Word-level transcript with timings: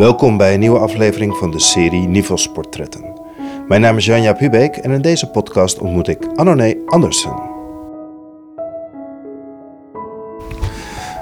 Welkom 0.00 0.36
bij 0.36 0.54
een 0.54 0.60
nieuwe 0.60 0.78
aflevering 0.78 1.36
van 1.36 1.50
de 1.50 1.58
serie 1.58 2.08
Nivels 2.08 2.52
Portretten. 2.52 3.04
Mijn 3.68 3.80
naam 3.80 3.96
is 3.96 4.04
Janja 4.04 4.34
Hubeek 4.38 4.76
en 4.76 4.90
in 4.90 5.02
deze 5.02 5.26
podcast 5.26 5.78
ontmoet 5.78 6.08
ik 6.08 6.18
Anoné 6.34 6.74
Andersen. 6.86 7.32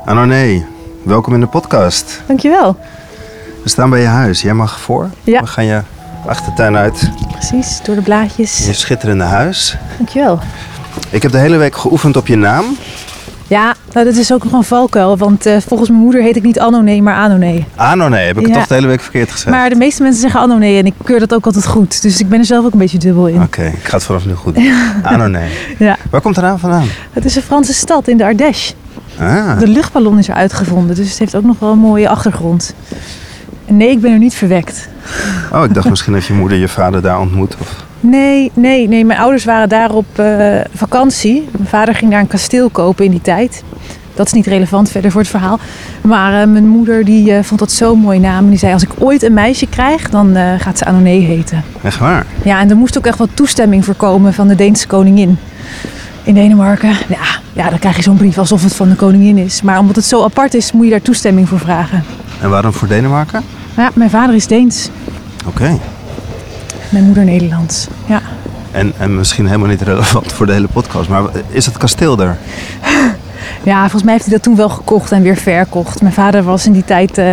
Anoné, 0.04 0.66
welkom 1.02 1.34
in 1.34 1.40
de 1.40 1.46
podcast. 1.46 2.22
Dankjewel. 2.26 2.76
We 3.62 3.68
staan 3.68 3.90
bij 3.90 4.00
je 4.00 4.06
huis. 4.06 4.42
Jij 4.42 4.54
mag 4.54 4.80
voor. 4.80 5.10
Ja. 5.22 5.40
We 5.40 5.46
gaan 5.46 5.64
je 5.64 5.82
achtertuin 6.26 6.76
uit. 6.76 7.10
Precies, 7.32 7.80
door 7.82 7.94
de 7.94 8.02
blaadjes. 8.02 8.66
Je 8.66 8.72
schitterende 8.72 9.24
huis. 9.24 9.76
Dankjewel. 9.96 10.38
Ik 11.10 11.22
heb 11.22 11.32
de 11.32 11.38
hele 11.38 11.56
week 11.56 11.76
geoefend 11.76 12.16
op 12.16 12.26
je 12.26 12.36
naam. 12.36 12.64
Ja, 13.48 13.74
nou, 13.92 14.06
dat 14.06 14.14
is 14.16 14.32
ook 14.32 14.44
nog 14.44 14.52
een 14.52 14.64
valkuil, 14.64 15.16
want 15.16 15.46
eh, 15.46 15.56
volgens 15.66 15.88
mijn 15.90 16.02
moeder 16.02 16.22
heet 16.22 16.36
ik 16.36 16.42
niet 16.42 16.58
Anoné, 16.58 17.00
maar 17.00 17.14
Anoné. 17.14 17.64
Anoné, 17.76 18.16
heb 18.16 18.38
ik 18.38 18.44
het 18.46 18.54
toch 18.54 18.66
de 18.66 18.74
hele 18.74 18.86
week 18.86 19.00
verkeerd 19.00 19.30
gezegd? 19.30 19.50
Maar 19.50 19.68
de 19.70 19.74
meeste 19.76 20.02
mensen 20.02 20.20
zeggen 20.20 20.40
Anoné 20.40 20.78
en 20.78 20.86
ik 20.86 20.94
keur 21.04 21.18
dat 21.18 21.34
ook 21.34 21.46
altijd 21.46 21.66
goed. 21.66 22.02
Dus 22.02 22.20
ik 22.20 22.28
ben 22.28 22.38
er 22.38 22.44
zelf 22.44 22.64
ook 22.64 22.72
een 22.72 22.78
beetje 22.78 22.98
dubbel 22.98 23.26
in. 23.26 23.42
Oké, 23.42 23.62
ik 23.64 23.84
ga 23.84 23.96
het 23.96 24.04
vanaf 24.04 24.26
nu 24.26 24.34
goed 24.34 24.54
doen. 24.54 24.72
Anoné. 25.02 25.42
Ja. 25.78 25.96
Waar 26.10 26.20
komt 26.20 26.34
de 26.34 26.40
naam 26.40 26.58
vandaan? 26.58 26.86
Het 27.12 27.24
is 27.24 27.36
een 27.36 27.42
Franse 27.42 27.72
stad 27.74 28.08
in 28.08 28.16
de 28.16 28.24
Ardèche. 28.24 28.74
Ah, 29.20 29.58
De 29.58 29.68
luchtballon 29.68 30.18
is 30.18 30.28
er 30.28 30.34
uitgevonden, 30.34 30.96
dus 30.96 31.08
het 31.10 31.18
heeft 31.18 31.34
ook 31.34 31.44
nog 31.44 31.58
wel 31.58 31.72
een 31.72 31.78
mooie 31.78 32.08
achtergrond. 32.08 32.74
Nee, 33.66 33.90
ik 33.90 34.00
ben 34.00 34.12
er 34.12 34.18
niet 34.18 34.34
verwekt. 34.34 34.88
oh, 35.52 35.64
ik 35.64 35.74
dacht 35.74 35.88
misschien 35.94 36.12
dat 36.12 36.24
je 36.26 36.32
moeder 36.32 36.58
je 36.58 36.68
vader 36.68 37.02
daar 37.02 37.20
ontmoet. 37.20 37.56
Of... 37.60 37.84
Nee, 38.00 38.50
nee, 38.54 38.88
nee. 38.88 39.04
Mijn 39.04 39.18
ouders 39.18 39.44
waren 39.44 39.68
daar 39.68 39.90
op 39.90 40.18
eh, 40.18 40.60
vakantie. 40.74 41.48
Mijn 41.50 41.68
vader 41.68 41.94
ging 41.94 42.10
daar 42.10 42.20
een 42.20 42.26
kasteel 42.26 42.68
kopen 42.70 43.04
in 43.04 43.10
die 43.10 43.20
tijd. 43.20 43.62
Dat 44.14 44.26
is 44.26 44.32
niet 44.32 44.46
relevant 44.46 44.90
verder 44.90 45.10
voor 45.10 45.20
het 45.20 45.30
verhaal. 45.30 45.58
Maar 46.02 46.42
eh, 46.42 46.48
mijn 46.48 46.68
moeder 46.68 47.04
die, 47.04 47.32
eh, 47.32 47.42
vond 47.42 47.60
dat 47.60 47.72
zo'n 47.72 47.98
mooie 47.98 48.20
naam. 48.20 48.44
En 48.44 48.50
die 48.50 48.58
zei, 48.58 48.72
als 48.72 48.82
ik 48.82 48.90
ooit 48.98 49.22
een 49.22 49.34
meisje 49.34 49.66
krijg, 49.66 50.10
dan 50.10 50.36
gaat 50.58 50.78
ze 50.78 50.84
Anoné 50.84 51.10
heten. 51.10 51.64
Echt 51.82 51.98
waar? 51.98 52.26
Ja, 52.44 52.60
en 52.60 52.70
er 52.70 52.76
moest 52.76 52.98
ook 52.98 53.06
echt 53.06 53.18
wat 53.18 53.28
toestemming 53.34 53.84
voor 53.84 53.94
komen 53.94 54.34
van 54.34 54.48
de 54.48 54.54
Deense 54.54 54.86
koningin. 54.86 55.38
In 56.22 56.34
Denemarken. 56.34 56.88
Ja, 56.88 57.40
ja, 57.52 57.70
dan 57.70 57.78
krijg 57.78 57.96
je 57.96 58.02
zo'n 58.02 58.16
brief 58.16 58.38
alsof 58.38 58.62
het 58.62 58.74
van 58.74 58.88
de 58.88 58.94
koningin 58.94 59.38
is. 59.38 59.62
Maar 59.62 59.78
omdat 59.78 59.96
het 59.96 60.04
zo 60.04 60.24
apart 60.24 60.54
is, 60.54 60.72
moet 60.72 60.84
je 60.84 60.90
daar 60.90 61.02
toestemming 61.02 61.48
voor 61.48 61.58
vragen. 61.58 62.04
En 62.40 62.50
waarom 62.50 62.72
voor 62.72 62.88
Denemarken? 62.88 63.42
Ja, 63.76 63.90
mijn 63.94 64.10
vader 64.10 64.34
is 64.34 64.46
Deens. 64.46 64.90
Oké. 65.46 65.78
Mijn 66.88 67.04
moeder 67.04 67.24
Nederlands. 67.24 67.86
Ja. 68.06 68.20
En, 68.70 68.92
en 68.98 69.16
misschien 69.16 69.46
helemaal 69.46 69.68
niet 69.68 69.82
relevant 69.82 70.32
voor 70.32 70.46
de 70.46 70.52
hele 70.52 70.68
podcast, 70.68 71.08
maar 71.08 71.22
is 71.48 71.66
het 71.66 71.76
kasteel 71.76 72.20
er? 72.20 72.36
Ja, 73.62 73.80
volgens 73.80 74.02
mij 74.02 74.12
heeft 74.12 74.24
hij 74.24 74.34
dat 74.34 74.42
toen 74.42 74.56
wel 74.56 74.68
gekocht 74.68 75.12
en 75.12 75.22
weer 75.22 75.36
verkocht. 75.36 76.02
Mijn 76.02 76.14
vader 76.14 76.42
was 76.42 76.66
in 76.66 76.72
die 76.72 76.84
tijd 76.84 77.18
eh, 77.18 77.32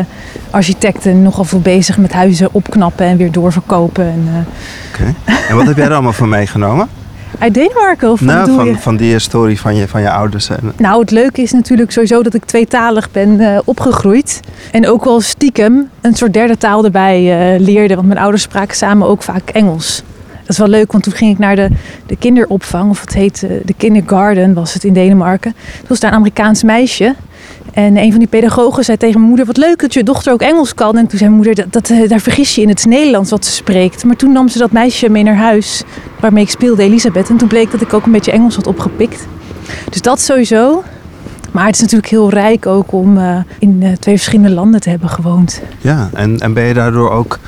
architect 0.50 1.06
en 1.06 1.22
nogal 1.22 1.44
veel 1.44 1.60
bezig 1.60 1.98
met 1.98 2.14
huizen 2.14 2.50
opknappen 2.52 3.06
en 3.06 3.18
weer 3.18 3.32
doorverkopen. 3.32 4.06
En, 4.06 4.28
eh, 4.28 5.04
Oké. 5.04 5.14
En 5.50 5.56
wat 5.56 5.66
heb 5.66 5.76
jij 5.76 5.86
er 5.86 5.94
allemaal 5.94 6.14
van 6.14 6.30
meegenomen? 6.30 6.88
uit 7.40 7.54
Denemarken 7.54 8.12
of 8.12 8.22
nou, 8.22 8.40
bedoel 8.40 8.66
je? 8.66 8.72
van, 8.72 8.82
van 8.82 8.98
die 8.98 9.12
historie 9.12 9.60
van 9.60 9.76
je, 9.76 9.88
van 9.88 10.02
je 10.02 10.12
ouders. 10.12 10.50
Nou, 10.78 11.02
het 11.02 11.12
leuke 11.12 11.42
is 11.42 11.52
natuurlijk 11.52 11.92
sowieso 11.92 12.24
dat 12.24 12.34
ik 12.34 12.46
tweetalig 12.46 13.12
ben 13.12 13.40
eh, 13.40 13.60
opgegroeid. 13.66 14.40
En 14.72 14.88
ook 14.88 15.04
wel 15.04 15.22
stiekem 15.22 15.90
een 16.02 16.16
soort 16.16 16.34
derde 16.34 16.58
taal 16.58 16.86
erbij 16.86 17.54
eh, 17.54 17.60
leerde. 17.60 17.96
Want 17.96 18.08
mijn 18.08 18.20
ouders 18.20 18.44
spraken 18.44 18.76
samen 18.76 19.08
ook 19.08 19.24
vaak 19.24 19.50
Engels. 19.50 20.04
Dat 20.40 20.50
is 20.50 20.58
wel 20.58 20.68
leuk, 20.68 20.92
want 20.92 21.04
toen 21.04 21.14
ging 21.14 21.32
ik 21.32 21.38
naar 21.38 21.56
de, 21.56 21.70
de 22.06 22.16
kinderopvang, 22.16 22.90
of 22.90 23.02
het 23.02 23.14
heet 23.14 23.44
eh, 23.44 23.50
de 23.66 23.74
kindergarten 23.78 24.54
was 24.54 24.74
het 24.74 24.84
in 24.84 24.94
Denemarken. 24.94 25.52
Toen 25.78 25.88
was 25.88 26.00
daar 26.00 26.12
een 26.12 26.18
Amerikaans 26.18 26.64
meisje. 26.64 27.16
En 27.76 27.98
een 27.98 28.10
van 28.10 28.20
die 28.20 28.28
pedagogen 28.28 28.84
zei 28.84 28.98
tegen 28.98 29.16
mijn 29.16 29.28
moeder, 29.28 29.46
wat 29.46 29.58
leuk 29.58 29.80
dat 29.80 29.94
je 29.94 30.04
dochter 30.04 30.34
ook 30.34 30.42
Engels 30.42 30.74
kan. 30.74 30.98
En 30.98 31.08
toen 31.08 31.18
zei 31.18 31.30
mijn 31.30 31.44
moeder, 31.44 31.56
dat, 31.56 31.74
dat, 31.74 31.90
eh, 31.90 32.10
daar 32.10 32.20
vergis 32.20 32.56
je 32.56 32.62
in 32.62 32.70
het 32.70 32.86
Nederlands 32.86 33.30
wat 33.30 33.46
ze 33.46 33.52
spreekt. 33.52 34.04
Maar 34.04 34.16
toen 34.16 34.32
nam 34.32 34.48
ze 34.48 34.58
dat 34.58 34.72
meisje 34.72 35.10
mee 35.10 35.24
naar 35.24 35.36
huis, 35.36 35.84
waarmee 36.20 36.44
ik 36.44 36.50
speelde, 36.50 36.84
Elisabeth. 36.84 37.30
En 37.30 37.38
toen 37.38 37.48
bleek 37.48 37.72
dat 37.72 37.82
ik 37.82 37.94
ook 37.94 38.06
een 38.06 38.12
beetje 38.12 38.32
Engels 38.32 38.56
had 38.56 38.68
opgepikt. 38.68 39.28
Dus 39.90 40.02
dat 40.02 40.22
sowieso. 40.22 40.84
Maar 41.52 41.66
het 41.66 41.76
is 41.76 41.82
natuurlijk 41.82 42.10
heel 42.10 42.30
rijk 42.30 42.66
ook 42.66 42.92
om 42.92 43.18
eh, 43.18 43.38
in 43.60 43.80
eh, 43.82 43.92
twee 43.92 44.16
verschillende 44.16 44.54
landen 44.54 44.82
te 44.82 44.90
hebben 44.90 45.10
gewoond. 45.10 45.62
ja, 45.82 46.10
en, 46.14 46.40
en 46.40 46.54
ben 46.54 46.64
je 46.64 46.74
daardoor 46.74 47.12
ook, 47.12 47.40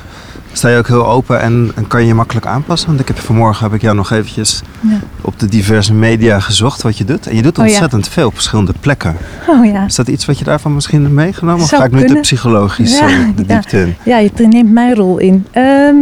sta 0.58 0.70
je 0.70 0.78
ook 0.78 0.88
heel 0.88 1.08
open 1.08 1.42
en, 1.42 1.72
en 1.76 1.88
kan 1.88 2.02
je 2.02 2.08
je 2.08 2.14
makkelijk 2.14 2.46
aanpassen? 2.46 2.88
Want 2.88 3.00
ik 3.00 3.08
heb 3.08 3.20
vanmorgen 3.20 3.64
heb 3.66 3.74
ik 3.74 3.82
jou 3.82 3.96
nog 3.96 4.12
eventjes 4.12 4.62
Ja. 4.80 5.00
op 5.22 5.40
de 5.40 5.48
diverse 5.48 5.94
media 5.94 6.40
gezocht 6.40 6.82
wat 6.82 6.98
je 6.98 7.06
doet. 7.06 7.28
En 7.28 7.36
je 7.36 7.42
doet 7.42 7.58
Oh 7.58 7.66
ja. 7.66 7.70
ontzettend 7.72 8.08
veel 8.08 8.28
op 8.28 8.34
verschillende 8.34 8.74
plekken. 8.80 9.16
Oh 9.48 9.66
ja. 9.66 9.86
Is 9.86 9.96
dat 9.96 10.08
iets 10.08 10.26
wat 10.26 10.38
je 10.40 10.44
daarvan 10.44 10.74
misschien 10.74 11.02
hebt 11.02 11.14
meegenomen? 11.14 11.64
Of 11.64 11.70
ga 11.70 11.84
ik 11.84 11.92
nu 11.92 12.06
te 12.06 12.16
psychologisch 12.16 13.00
Ja, 13.00 13.08
de 13.36 13.46
diepte 13.46 13.80
in? 13.80 13.96
Ja, 14.04 14.18
je 14.18 14.32
neemt 14.36 14.72
mijn 14.72 14.96
rol 14.96 15.18
in. 15.18 15.46
Ehm, 15.52 15.96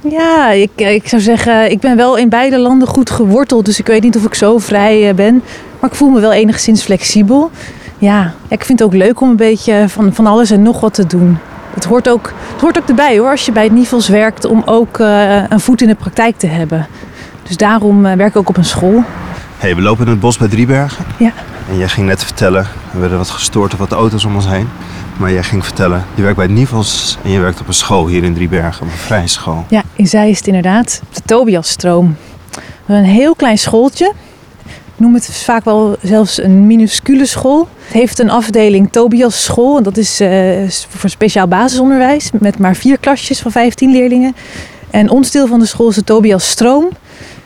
ja, 0.00 0.50
ik, 0.50 0.70
ik 0.76 1.08
zou 1.08 1.22
zeggen, 1.22 1.70
ik 1.70 1.80
ben 1.80 1.96
wel 1.96 2.16
in 2.16 2.28
beide 2.28 2.58
landen 2.58 2.88
goed 2.88 3.10
geworteld. 3.10 3.64
Dus 3.64 3.78
ik 3.78 3.86
weet 3.86 4.02
niet 4.02 4.16
of 4.16 4.24
ik 4.24 4.34
zo 4.34 4.58
vrij 4.58 5.08
eh, 5.08 5.14
ben. 5.14 5.42
Maar 5.80 5.90
ik 5.90 5.96
voel 5.96 6.10
me 6.10 6.20
wel 6.20 6.32
enigszins 6.32 6.82
flexibel. 6.82 7.50
Ja, 7.98 8.32
ja, 8.48 8.56
ik 8.56 8.64
vind 8.64 8.78
het 8.78 8.88
ook 8.88 8.94
leuk 8.94 9.20
om 9.20 9.30
een 9.30 9.36
beetje 9.36 9.84
van, 9.88 10.14
van 10.14 10.26
alles 10.26 10.50
en 10.50 10.62
nog 10.62 10.80
wat 10.80 10.94
te 10.94 11.06
doen. 11.06 11.38
Het 11.74 11.84
hoort, 11.84 12.08
ook, 12.08 12.32
het 12.52 12.60
hoort 12.60 12.78
ook 12.78 12.88
erbij 12.88 13.18
hoor, 13.18 13.30
als 13.30 13.44
je 13.44 13.52
bij 13.52 13.64
het 13.64 13.72
Nivels 13.72 14.08
werkt, 14.08 14.44
om 14.44 14.62
ook 14.64 14.98
eh, 14.98 15.42
een 15.48 15.60
voet 15.60 15.82
in 15.82 15.88
de 15.88 15.94
praktijk 15.94 16.38
te 16.38 16.46
hebben. 16.46 16.86
Dus 17.42 17.56
daarom 17.56 18.06
eh, 18.06 18.16
werk 18.16 18.30
ik 18.30 18.36
ook 18.36 18.48
op 18.48 18.56
een 18.56 18.64
school. 18.64 19.04
hey, 19.58 19.76
we 19.76 19.82
lopen 19.82 20.04
in 20.04 20.10
het 20.10 20.20
bos 20.20 20.38
bij 20.38 20.48
Driebergen. 20.48 21.04
Ja. 21.18 21.32
En 21.70 21.78
jij 21.78 21.88
ging 21.88 22.06
net 22.06 22.24
vertellen, 22.24 22.66
we 22.90 22.98
werden 22.98 23.18
wat 23.18 23.30
gestoord 23.30 23.70
door 23.70 23.80
wat 23.80 23.92
auto's 23.92 24.24
om 24.24 24.34
ons 24.34 24.46
heen. 24.46 24.68
Maar 25.16 25.32
jij 25.32 25.42
ging 25.42 25.64
vertellen, 25.64 26.04
je 26.14 26.22
werkt 26.22 26.36
bij 26.36 26.46
Nivels 26.46 27.18
en 27.22 27.30
je 27.30 27.40
werkt 27.40 27.60
op 27.60 27.68
een 27.68 27.74
school 27.74 28.06
hier 28.06 28.24
in 28.24 28.34
Driebergen, 28.34 28.82
op 28.86 28.92
een 28.92 28.98
vrije 28.98 29.26
school. 29.26 29.64
Ja, 29.68 29.82
in 29.94 30.06
Zeist 30.06 30.46
inderdaad. 30.46 31.00
Op 31.08 31.14
de 31.14 31.22
Tobiasstroom. 31.24 32.16
We 32.50 32.60
hebben 32.92 33.04
Een 33.04 33.16
heel 33.16 33.34
klein 33.34 33.58
schooltje. 33.58 34.12
Noem 35.00 35.14
het 35.14 35.26
vaak 35.26 35.64
wel 35.64 35.96
zelfs 36.02 36.42
een 36.42 36.66
minuscule 36.66 37.26
school. 37.26 37.68
Het 37.84 37.92
heeft 37.92 38.18
een 38.18 38.30
afdeling 38.30 38.92
Tobias 38.92 39.44
School. 39.44 39.76
En 39.76 39.82
dat 39.82 39.96
is 39.96 40.20
eh, 40.20 40.68
voor 40.88 41.10
speciaal 41.10 41.48
basisonderwijs. 41.48 42.30
Met 42.40 42.58
maar 42.58 42.76
vier 42.76 42.98
klasjes 42.98 43.40
van 43.40 43.50
15 43.50 43.90
leerlingen. 43.92 44.34
En 44.90 45.10
ons 45.10 45.30
deel 45.30 45.46
van 45.46 45.58
de 45.58 45.66
school 45.66 45.88
is 45.88 45.94
de 45.94 46.04
Tobias 46.04 46.50
Stroom. 46.50 46.88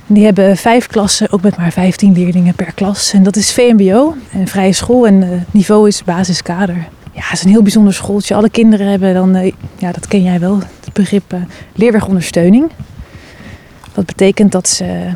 Die 0.06 0.24
hebben 0.24 0.56
vijf 0.56 0.86
klassen, 0.86 1.32
ook 1.32 1.42
met 1.42 1.56
maar 1.56 1.72
15 1.72 2.12
leerlingen 2.12 2.54
per 2.54 2.72
klas. 2.72 3.12
En 3.12 3.22
dat 3.22 3.36
is 3.36 3.52
VMBO, 3.52 4.14
een 4.32 4.48
vrije 4.48 4.72
school. 4.72 5.06
En 5.06 5.22
eh, 5.22 5.30
het 5.30 5.52
niveau 5.52 5.88
is 5.88 6.04
basiskader. 6.04 6.88
Ja, 7.12 7.22
het 7.22 7.32
is 7.32 7.44
een 7.44 7.50
heel 7.50 7.62
bijzonder 7.62 7.94
schooltje. 7.94 8.34
Alle 8.34 8.50
kinderen 8.50 8.86
hebben 8.86 9.14
dan, 9.14 9.34
eh, 9.34 9.52
ja, 9.78 9.92
dat 9.92 10.08
ken 10.08 10.22
jij 10.22 10.40
wel, 10.40 10.58
het 10.84 10.92
begrip 10.92 11.32
eh, 11.32 11.40
leerwegondersteuning. 11.74 12.70
Dat 13.92 14.06
betekent 14.06 14.52
dat 14.52 14.68
ze 14.68 15.12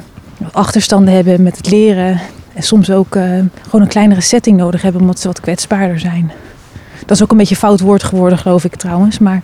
achterstanden 0.52 1.14
hebben 1.14 1.42
met 1.42 1.56
het 1.56 1.70
leren. 1.70 2.20
En 2.54 2.62
soms 2.62 2.90
ook 2.90 3.16
eh, 3.16 3.22
gewoon 3.62 3.80
een 3.80 3.88
kleinere 3.88 4.20
setting 4.20 4.56
nodig 4.56 4.82
hebben 4.82 5.00
omdat 5.00 5.20
ze 5.20 5.26
wat 5.26 5.40
kwetsbaarder 5.40 6.00
zijn. 6.00 6.32
Dat 7.00 7.10
is 7.10 7.22
ook 7.22 7.30
een 7.30 7.36
beetje 7.36 7.54
een 7.54 7.60
fout 7.60 7.80
woord 7.80 8.02
geworden, 8.02 8.38
geloof 8.38 8.64
ik 8.64 8.74
trouwens. 8.74 9.18
Maar 9.18 9.42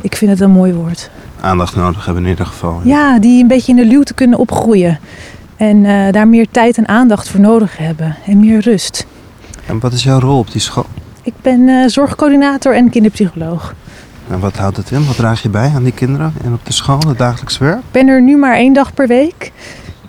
ik 0.00 0.16
vind 0.16 0.30
het 0.30 0.40
een 0.40 0.50
mooi 0.50 0.72
woord. 0.72 1.10
Aandacht 1.40 1.76
nodig 1.76 2.04
hebben 2.04 2.24
in 2.24 2.30
ieder 2.30 2.46
geval. 2.46 2.80
Ja, 2.84 3.18
die 3.18 3.42
een 3.42 3.48
beetje 3.48 3.72
in 3.72 3.78
de 3.78 3.86
luwte 3.86 4.14
kunnen 4.14 4.38
opgroeien. 4.38 4.98
En 5.56 5.84
eh, 5.84 6.12
daar 6.12 6.28
meer 6.28 6.46
tijd 6.50 6.78
en 6.78 6.88
aandacht 6.88 7.28
voor 7.28 7.40
nodig 7.40 7.76
hebben. 7.76 8.16
En 8.26 8.40
meer 8.40 8.60
rust. 8.60 9.06
En 9.66 9.80
wat 9.80 9.92
is 9.92 10.02
jouw 10.02 10.20
rol 10.20 10.38
op 10.38 10.52
die 10.52 10.60
school? 10.60 10.86
Ik 11.22 11.34
ben 11.42 11.68
eh, 11.68 11.88
zorgcoördinator 11.88 12.74
en 12.74 12.90
kinderpsycholoog. 12.90 13.74
En 14.28 14.40
wat 14.40 14.56
houdt 14.56 14.76
het 14.76 14.90
in? 14.90 15.06
Wat 15.06 15.16
draag 15.16 15.42
je 15.42 15.48
bij 15.48 15.72
aan 15.74 15.82
die 15.82 15.92
kinderen 15.92 16.32
en 16.44 16.52
op 16.52 16.66
de 16.66 16.72
school, 16.72 16.98
het 17.06 17.18
dagelijks 17.18 17.58
werk? 17.58 17.78
Ik 17.78 17.90
ben 17.90 18.08
er 18.08 18.22
nu 18.22 18.36
maar 18.36 18.54
één 18.54 18.72
dag 18.72 18.94
per 18.94 19.06
week. 19.06 19.52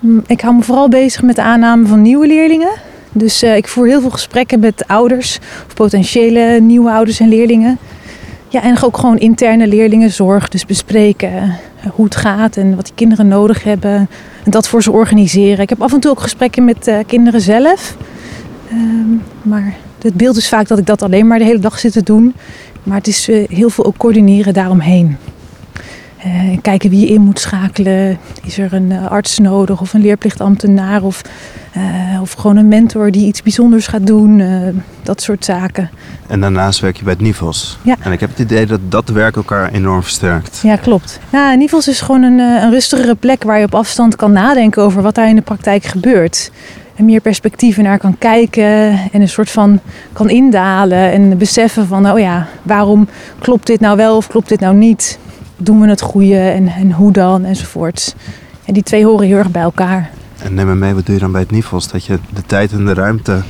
Mm, 0.04 0.22
Ik 0.26 0.40
hou 0.40 0.54
me 0.54 0.62
vooral 0.62 0.88
bezig 0.88 1.22
met 1.22 1.36
de 1.36 1.42
aanname 1.42 1.86
van 1.86 2.02
nieuwe 2.02 2.26
leerlingen. 2.26 2.72
Dus 3.12 3.42
eh, 3.42 3.56
ik 3.56 3.68
voer 3.68 3.86
heel 3.86 4.00
veel 4.00 4.10
gesprekken 4.10 4.60
met 4.60 4.84
ouders 4.86 5.38
of 5.66 5.74
potentiële 5.74 6.60
nieuwe 6.60 6.90
ouders 6.90 7.20
en 7.20 7.28
leerlingen. 7.28 7.78
Ja, 8.48 8.62
en 8.62 8.82
ook 8.82 8.96
gewoon 8.96 9.18
interne 9.18 9.66
leerlingenzorg. 9.66 10.48
Dus 10.48 10.66
bespreken 10.66 11.32
eh, 11.32 11.50
hoe 11.90 12.04
het 12.04 12.16
gaat 12.16 12.56
en 12.56 12.76
wat 12.76 12.84
die 12.84 12.94
kinderen 12.94 13.28
nodig 13.28 13.62
hebben. 13.64 14.08
En 14.44 14.50
dat 14.50 14.68
voor 14.68 14.82
ze 14.82 14.92
organiseren. 14.92 15.58
Ik 15.58 15.68
heb 15.68 15.82
af 15.82 15.92
en 15.92 16.00
toe 16.00 16.10
ook 16.10 16.20
gesprekken 16.20 16.64
met 16.64 16.86
eh, 16.86 16.98
kinderen 17.06 17.40
zelf. 17.40 17.96
Ehm, 18.70 19.14
maar 19.42 19.74
het 20.02 20.14
beeld 20.14 20.36
is 20.36 20.48
vaak 20.48 20.68
dat 20.68 20.78
ik 20.78 20.86
dat 20.86 21.02
alleen 21.02 21.26
maar 21.26 21.38
de 21.38 21.44
hele 21.44 21.58
dag 21.58 21.78
zit 21.78 21.92
te 21.92 22.02
doen. 22.02 22.34
Maar 22.82 22.96
het 22.96 23.06
is 23.06 23.26
heel 23.48 23.70
veel 23.70 23.84
ook 23.84 23.96
coördineren 23.96 24.54
daaromheen. 24.54 25.16
Eh, 26.24 26.58
kijken 26.62 26.90
wie 26.90 27.00
je 27.00 27.06
in 27.06 27.20
moet 27.20 27.38
schakelen. 27.40 28.18
Is 28.44 28.58
er 28.58 28.72
een 28.72 28.92
eh, 28.92 29.06
arts 29.06 29.38
nodig 29.38 29.80
of 29.80 29.94
een 29.94 30.00
leerplichtambtenaar 30.00 31.02
of, 31.02 31.22
eh, 31.72 31.82
of 32.20 32.32
gewoon 32.32 32.56
een 32.56 32.68
mentor 32.68 33.10
die 33.10 33.26
iets 33.26 33.42
bijzonders 33.42 33.86
gaat 33.86 34.06
doen. 34.06 34.42
dat 35.02 35.22
soort 35.22 35.44
zaken. 35.44 35.90
En 36.26 36.40
daarnaast 36.40 36.80
werk 36.80 36.96
je 36.96 37.04
bij 37.04 37.12
het 37.12 37.22
Nivels. 37.22 37.78
Ja. 37.82 37.96
En 38.00 38.12
ik 38.12 38.20
heb 38.20 38.30
het 38.30 38.38
idee 38.38 38.66
dat 38.66 38.80
dat 38.88 39.08
werk 39.08 39.36
elkaar 39.36 39.72
enorm 39.72 40.02
versterkt. 40.02 40.60
Ja, 40.62 40.76
klopt. 40.76 41.20
Ja, 41.32 41.54
Nivels 41.54 41.88
is 41.88 42.00
gewoon 42.00 42.22
een, 42.22 42.38
een 42.38 42.70
rustigere 42.70 43.14
plek 43.14 43.42
waar 43.42 43.58
je 43.58 43.64
op 43.64 43.74
afstand 43.74 44.16
kan 44.16 44.32
nadenken 44.32 44.82
over 44.82 45.02
wat 45.02 45.14
daar 45.14 45.28
in 45.28 45.36
de 45.36 45.42
praktijk 45.42 45.84
gebeurt. 45.84 46.50
en 46.94 47.04
meer 47.04 47.20
perspectieven 47.20 47.84
naar 47.84 47.98
kan 47.98 48.18
kijken 48.18 48.98
en 49.12 49.20
een 49.20 49.28
soort 49.28 49.50
van 49.50 49.80
kan 50.12 50.30
indalen 50.30 51.12
en 51.12 51.38
beseffen 51.38 51.86
van, 51.86 52.10
oh 52.10 52.18
ja, 52.18 52.46
waarom 52.62 53.08
klopt 53.38 53.66
dit 53.66 53.80
nou 53.80 53.96
wel 53.96 54.16
of 54.16 54.26
klopt 54.26 54.48
dit 54.48 54.60
nou 54.60 54.74
niet? 54.74 55.18
Doen 55.56 55.80
we 55.80 55.88
het 55.88 56.00
goede 56.00 56.38
en, 56.38 56.68
en 56.68 56.92
hoe 56.92 57.12
dan 57.12 57.44
enzovoort. 57.44 58.14
En 58.64 58.74
die 58.74 58.82
twee 58.82 59.04
horen 59.04 59.26
heel 59.26 59.36
erg 59.36 59.50
bij 59.50 59.62
elkaar. 59.62 60.10
En 60.42 60.54
neem 60.54 60.66
me 60.66 60.74
mee, 60.74 60.94
wat 60.94 61.06
doe 61.06 61.14
je 61.14 61.20
dan 61.20 61.32
bij 61.32 61.40
het 61.40 61.50
Nivels? 61.50 61.88
Dat 61.88 62.04
je 62.04 62.18
de 62.34 62.42
tijd 62.46 62.72
en 62.72 62.84
de 62.84 62.94
ruimte 62.94 63.42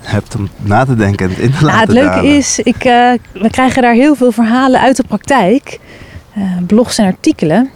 hebt 0.00 0.36
om 0.36 0.48
na 0.56 0.84
te 0.84 0.94
denken 0.94 1.26
en 1.26 1.32
het 1.32 1.40
in 1.40 1.50
te 1.50 1.64
Nou, 1.64 1.64
laten 1.64 1.80
het 1.80 1.90
leuke 1.90 2.14
dalen. 2.14 2.36
is, 2.36 2.58
ik, 2.58 2.84
eh, 2.84 3.12
we 3.32 3.50
krijgen 3.50 3.82
daar 3.82 3.94
heel 3.94 4.14
veel 4.14 4.32
verhalen 4.32 4.80
uit 4.80 4.96
de 4.96 5.04
praktijk. 5.08 5.78
Eh, 6.34 6.42
blogs 6.66 6.98
en 6.98 7.06
artikelen. 7.06 7.70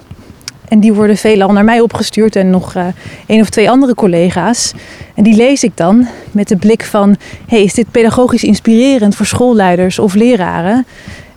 En 0.68 0.80
die 0.80 0.92
worden 0.92 1.16
veelal 1.16 1.52
naar 1.52 1.64
mij 1.64 1.80
opgestuurd 1.80 2.36
en 2.36 2.50
nog 2.50 2.74
eh 2.74 2.86
één 3.26 3.40
of 3.40 3.48
twee 3.48 3.70
andere 3.70 3.94
collega's. 3.94 4.72
En 5.14 5.22
die 5.24 5.36
lees 5.36 5.64
ik 5.64 5.76
dan 5.76 6.06
met 6.30 6.48
de 6.48 6.56
blik 6.56 6.84
van... 6.84 7.16
Hey, 7.46 7.62
is 7.62 7.74
dit 7.74 7.90
pedagogisch 7.90 8.44
inspirerend 8.44 9.16
voor 9.16 9.26
schoolleiders 9.26 9.98
of 9.98 10.14
leraren? 10.14 10.86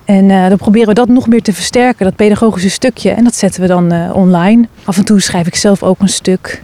En 0.08 0.32
eh, 0.32 0.48
dan 0.48 0.58
proberen 0.58 0.88
we 0.88 0.94
dat 0.94 1.08
nog 1.08 1.28
meer 1.28 1.42
te 1.42 1.54
versterken, 1.54 2.06
dat 2.06 2.16
pedagogische 2.16 2.70
stukje. 2.70 3.10
En 3.10 3.24
dat 3.24 3.36
zetten 3.36 3.62
we 3.62 3.68
dan 3.68 3.92
eh, 3.92 4.16
online. 4.16 4.68
Af 4.84 4.98
en 4.98 5.06
toe 5.06 5.22
schrijf 5.22 5.48
ik 5.48 5.56
zelf 5.56 5.84
ook 5.84 6.00
een 6.00 6.10
stuk. 6.10 6.60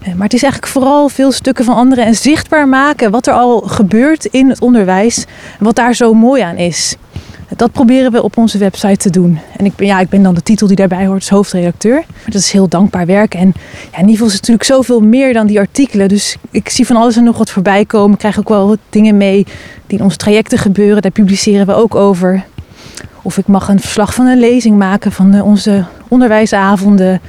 Eh, 0.00 0.14
Maar 0.14 0.24
het 0.24 0.34
is 0.34 0.42
eigenlijk 0.42 0.72
vooral 0.72 1.08
veel 1.08 1.32
stukken 1.32 1.64
van 1.64 1.74
anderen 1.74 2.04
en 2.04 2.14
zichtbaar 2.14 2.68
maken 2.68 3.10
wat 3.10 3.26
er 3.26 3.34
al 3.34 3.60
gebeurt 3.60 4.24
in 4.24 4.48
het 4.48 4.60
onderwijs. 4.60 5.24
En 5.58 5.64
wat 5.64 5.74
daar 5.74 5.94
zo 5.94 6.14
mooi 6.14 6.42
aan 6.42 6.56
is. 6.56 6.96
Dat 7.56 7.72
proberen 7.72 8.12
we 8.12 8.22
op 8.22 8.36
onze 8.36 8.58
website 8.58 8.96
te 8.96 9.10
doen. 9.10 9.38
En 9.56 9.64
ik 9.64 9.76
ben, 9.76 9.86
ja, 9.86 10.00
ik 10.00 10.08
ben 10.08 10.22
dan 10.22 10.34
de 10.34 10.42
titel 10.42 10.66
die 10.66 10.76
daarbij 10.76 11.06
hoort, 11.06 11.22
is 11.22 11.28
hoofdredacteur. 11.28 11.94
Maar 11.94 12.24
dat 12.24 12.40
is 12.40 12.50
heel 12.50 12.68
dankbaar 12.68 13.06
werk. 13.06 13.34
En 13.34 13.52
ja, 13.96 14.02
Nivel 14.02 14.26
is 14.26 14.32
natuurlijk 14.32 14.64
zoveel 14.64 15.00
meer 15.00 15.32
dan 15.32 15.46
die 15.46 15.58
artikelen. 15.58 16.08
Dus 16.08 16.36
ik 16.50 16.68
zie 16.68 16.86
van 16.86 16.96
alles 16.96 17.16
en 17.16 17.24
nog 17.24 17.38
wat 17.38 17.50
voorbij 17.50 17.84
komen. 17.84 18.12
Ik 18.12 18.18
krijg 18.18 18.38
ook 18.38 18.48
wel 18.48 18.76
dingen 18.90 19.16
mee 19.16 19.46
die 19.86 19.98
in 19.98 20.04
onze 20.04 20.16
trajecten 20.16 20.58
gebeuren. 20.58 21.02
Daar 21.02 21.10
publiceren 21.10 21.66
we 21.66 21.74
ook 21.74 21.94
over. 21.94 22.44
Of 23.26 23.38
ik 23.38 23.46
mag 23.46 23.68
een 23.68 23.80
verslag 23.80 24.14
van 24.14 24.26
een 24.26 24.38
lezing 24.38 24.78
maken 24.78 25.12
van 25.12 25.34
eh, 25.34 25.46
onze 25.46 25.84
onderwijsavonden. 26.08 27.20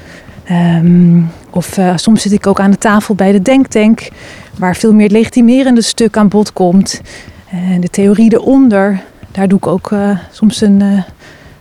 Ehm, 0.43 1.21
of 1.49 1.77
eh, 1.77 1.93
soms 1.95 2.21
zit 2.21 2.31
ik 2.31 2.47
ook 2.47 2.59
aan 2.59 2.71
de 2.71 2.77
tafel 2.77 3.15
bij 3.15 3.31
de 3.31 3.41
Denktank, 3.41 4.09
waar 4.57 4.75
veel 4.75 4.93
meer 4.93 5.03
het 5.03 5.11
legitimerende 5.11 5.81
stuk 5.81 6.17
aan 6.17 6.27
bod 6.27 6.53
komt. 6.53 7.01
En 7.49 7.81
de 7.81 7.87
theorie 7.89 8.33
eronder, 8.33 9.01
daar 9.31 9.47
doe 9.47 9.57
ik 9.57 9.67
ook 9.67 9.91
eh, 9.91 10.09
soms 10.31 10.61
een, 10.61 10.81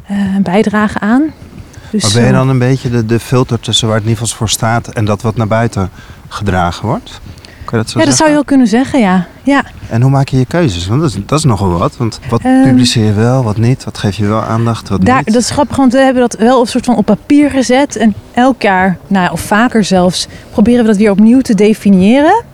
een 0.09 0.43
bijdrage 0.43 0.99
aan. 0.99 1.23
Dus, 1.91 2.03
Maar 2.03 2.12
ben 2.12 2.27
je 2.27 2.33
dan 2.33 2.49
een 2.49 2.59
beetje 2.59 2.91
de, 2.91 3.06
de 3.06 3.21
filter 3.21 3.61
tussen 3.61 3.88
waar 3.88 3.97
het 3.97 4.06
Nivels 4.06 4.35
voor 4.35 4.49
staat 4.49 4.88
en 4.88 5.05
dat 5.05 5.23
wat 5.23 5.37
naar 5.37 5.47
buiten 5.47 5.91
gedragen 6.29 6.87
wordt? 6.87 7.21
Kan 7.66 7.78
je 7.78 7.84
dat 7.84 7.92
zo 7.92 7.98
ja, 7.98 8.04
dat 8.04 8.16
zou 8.16 8.28
je 8.28 8.34
wel 8.34 8.44
kunnen 8.44 8.66
zeggen, 8.66 9.00
ja. 9.00 9.26
ja. 9.42 9.64
En 9.88 10.02
hoe 10.02 10.10
maak 10.10 10.28
je 10.28 10.38
je 10.38 10.46
keuzes? 10.46 10.86
Want 10.86 11.00
dat 11.00 11.10
is, 11.10 11.16
dat 11.26 11.38
is 11.38 11.44
nogal 11.44 11.70
wat. 11.78 11.96
Want 11.96 12.20
wat 12.28 12.40
Ehm, 12.42 12.62
publiceer 12.68 13.04
je 13.04 13.12
wel, 13.12 13.42
wat 13.42 13.56
niet? 13.56 13.84
Wat 13.84 13.98
geef 13.98 14.16
je 14.16 14.26
wel 14.26 14.42
aandacht, 14.42 14.88
wat 14.88 15.04
Daar, 15.04 15.16
niet? 15.16 15.32
dat 15.32 15.42
is 15.42 15.50
grappig, 15.50 15.76
want 15.76 15.92
we 15.92 15.98
hebben 15.98 16.22
dat 16.22 16.36
wel 16.38 16.60
een 16.60 16.66
soort 16.66 16.84
van 16.84 16.96
op 16.96 17.04
papier 17.04 17.50
gezet. 17.50 17.96
En 17.96 18.14
elk 18.32 18.62
jaar, 18.62 18.96
nou 19.06 19.24
ja, 19.24 19.32
of 19.32 19.40
vaker 19.40 19.84
zelfs, 19.84 20.26
proberen 20.50 20.80
we 20.80 20.86
dat 20.86 20.96
weer 20.96 21.10
opnieuw 21.10 21.40
te 21.40 21.54
definiëren. 21.54 22.44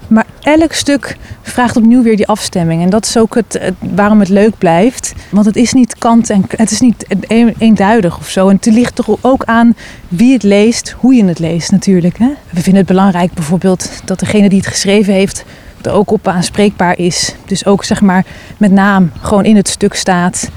Elk 0.42 0.72
stuk 0.72 1.16
vraagt 1.42 1.76
opnieuw 1.76 2.02
weer 2.02 2.16
die 2.16 2.26
afstemming. 2.26 2.82
En 2.82 2.90
dat 2.90 3.06
is 3.06 3.16
ook 3.16 3.34
het, 3.34 3.72
waarom 3.78 4.18
het 4.20 4.28
leuk 4.28 4.58
blijft. 4.58 5.12
Want 5.30 5.46
het 5.46 5.56
is 5.56 5.72
niet 5.72 5.98
kant 5.98 6.30
en 6.30 6.44
het 6.56 6.70
is 6.70 6.80
niet 6.80 7.04
een- 7.28 7.54
eenduidig 7.58 8.18
of 8.18 8.28
zo. 8.28 8.48
En 8.48 8.56
het 8.56 8.66
ligt 8.66 8.94
toch 8.94 9.16
ook 9.20 9.44
aan 9.44 9.74
wie 10.08 10.32
het 10.32 10.42
leest, 10.42 10.94
hoe 10.98 11.14
je 11.14 11.24
het 11.24 11.38
leest 11.38 11.70
natuurlijk. 11.70 12.18
Hè? 12.18 12.28
We 12.50 12.60
vinden 12.60 12.76
het 12.76 12.86
belangrijk 12.86 13.32
bijvoorbeeld 13.34 13.90
dat 14.04 14.18
degene 14.18 14.48
die 14.48 14.58
het 14.58 14.66
geschreven 14.68 15.12
heeft 15.14 15.44
er 15.82 15.92
ook 15.92 16.10
op 16.10 16.28
aanspreekbaar 16.28 16.98
is. 16.98 17.34
Dus 17.46 17.66
ook 17.66 17.84
zeg 17.84 18.00
maar 18.00 18.24
met 18.56 18.70
naam 18.72 19.10
gewoon 19.20 19.44
in 19.44 19.56
het 19.56 19.68
stuk 19.68 19.94
staat. 19.94 20.48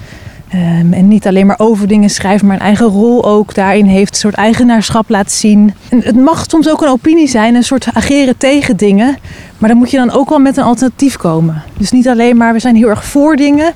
Ehm, 0.48 0.92
en 0.92 1.08
niet 1.08 1.26
alleen 1.26 1.46
maar 1.46 1.58
over 1.58 1.88
dingen 1.88 2.10
schrijft, 2.10 2.42
maar 2.42 2.56
een 2.56 2.62
eigen 2.62 2.86
rol 2.86 3.24
ook 3.24 3.54
daarin 3.54 3.86
heeft. 3.86 4.10
Een 4.10 4.20
soort 4.20 4.34
eigenaarschap 4.34 5.08
laat 5.08 5.32
zien. 5.32 5.74
En 5.88 6.02
het 6.02 6.16
mag 6.16 6.44
soms 6.48 6.68
ook 6.68 6.82
een 6.82 6.88
opinie 6.88 7.28
zijn, 7.28 7.54
een 7.54 7.62
soort 7.62 7.86
ageren 7.92 8.36
tegen 8.36 8.76
dingen. 8.76 9.16
Maar 9.58 9.68
dan 9.68 9.78
moet 9.78 9.90
je 9.90 9.96
dan 9.96 10.10
ook 10.10 10.28
wel 10.28 10.38
met 10.38 10.56
een 10.56 10.64
alternatief 10.64 11.16
komen. 11.16 11.62
Dus 11.78 11.90
niet 11.90 12.08
alleen 12.08 12.36
maar 12.36 12.52
we 12.52 12.58
zijn 12.58 12.76
heel 12.76 12.88
erg 12.88 13.04
voor 13.04 13.36
dingen 13.36 13.66